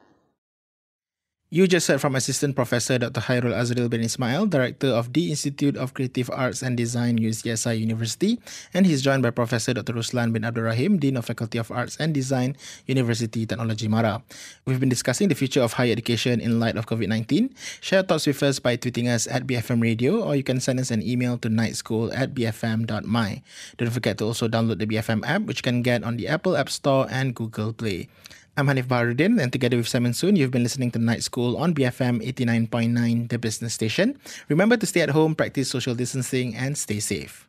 You 1.54 1.70
just 1.70 1.86
heard 1.86 2.00
from 2.00 2.18
Assistant 2.18 2.58
Professor 2.58 2.98
Dr. 2.98 3.20
Hairul 3.30 3.54
Azril 3.54 3.86
bin 3.86 4.02
Ismail, 4.02 4.50
Director 4.50 4.88
of 4.88 5.12
the 5.12 5.30
Institute 5.30 5.76
of 5.76 5.94
Creative 5.94 6.28
Arts 6.34 6.66
and 6.66 6.76
Design, 6.76 7.14
UCSI 7.16 7.78
University, 7.78 8.42
and 8.74 8.82
he's 8.84 9.02
joined 9.02 9.22
by 9.22 9.30
Professor 9.30 9.70
Dr. 9.72 9.94
Ruslan 9.94 10.32
bin 10.32 10.42
Abdul 10.42 10.64
Rahim, 10.64 10.98
Dean 10.98 11.16
of 11.16 11.30
Faculty 11.30 11.58
of 11.58 11.70
Arts 11.70 11.96
and 12.02 12.12
Design, 12.12 12.56
University 12.90 13.46
Technology 13.46 13.86
Mara. 13.86 14.20
We've 14.66 14.80
been 14.80 14.88
discussing 14.88 15.28
the 15.28 15.38
future 15.38 15.62
of 15.62 15.74
higher 15.74 15.92
education 15.92 16.40
in 16.40 16.58
light 16.58 16.74
of 16.74 16.90
COVID 16.90 17.06
19. 17.06 17.54
Share 17.80 18.02
thoughts 18.02 18.26
with 18.26 18.42
us 18.42 18.58
by 18.58 18.76
tweeting 18.76 19.06
us 19.06 19.28
at 19.28 19.46
BFM 19.46 19.80
Radio, 19.80 20.26
or 20.26 20.34
you 20.34 20.42
can 20.42 20.58
send 20.58 20.80
us 20.80 20.90
an 20.90 21.06
email 21.06 21.38
to 21.38 21.48
nightschool 21.48 22.10
at 22.18 22.34
bfm.my. 22.34 23.42
Don't 23.78 23.94
forget 23.94 24.18
to 24.18 24.24
also 24.24 24.48
download 24.48 24.80
the 24.80 24.90
BFM 24.90 25.22
app, 25.22 25.42
which 25.42 25.58
you 25.58 25.62
can 25.70 25.82
get 25.82 26.02
on 26.02 26.16
the 26.16 26.26
Apple 26.26 26.56
App 26.56 26.68
Store 26.68 27.06
and 27.08 27.32
Google 27.32 27.72
Play. 27.72 28.08
I'm 28.56 28.68
Hanif 28.68 28.86
Baharudin, 28.86 29.42
and 29.42 29.52
together 29.52 29.76
with 29.76 29.88
Simon 29.88 30.14
Soon, 30.14 30.36
you've 30.36 30.52
been 30.52 30.62
listening 30.62 30.92
to 30.92 31.00
Night 31.00 31.24
School 31.24 31.56
on 31.56 31.74
BFM 31.74 32.22
89.9, 32.22 33.28
the 33.28 33.38
business 33.38 33.74
station. 33.74 34.16
Remember 34.48 34.76
to 34.76 34.86
stay 34.86 35.00
at 35.00 35.10
home, 35.10 35.34
practice 35.34 35.68
social 35.68 35.94
distancing, 35.94 36.54
and 36.54 36.78
stay 36.78 37.00
safe. 37.00 37.48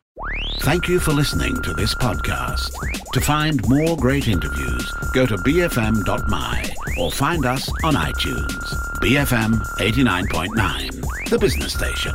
Thank 0.62 0.88
you 0.88 0.98
for 0.98 1.12
listening 1.12 1.62
to 1.62 1.74
this 1.74 1.94
podcast. 1.94 2.72
To 3.12 3.20
find 3.20 3.60
more 3.68 3.96
great 3.96 4.26
interviews, 4.26 4.90
go 5.14 5.26
to 5.26 5.36
bfm.my 5.36 6.70
or 6.98 7.12
find 7.12 7.46
us 7.46 7.70
on 7.84 7.94
iTunes. 7.94 8.74
BFM 8.98 9.62
89.9, 9.78 11.30
the 11.30 11.38
business 11.38 11.74
station. 11.74 12.14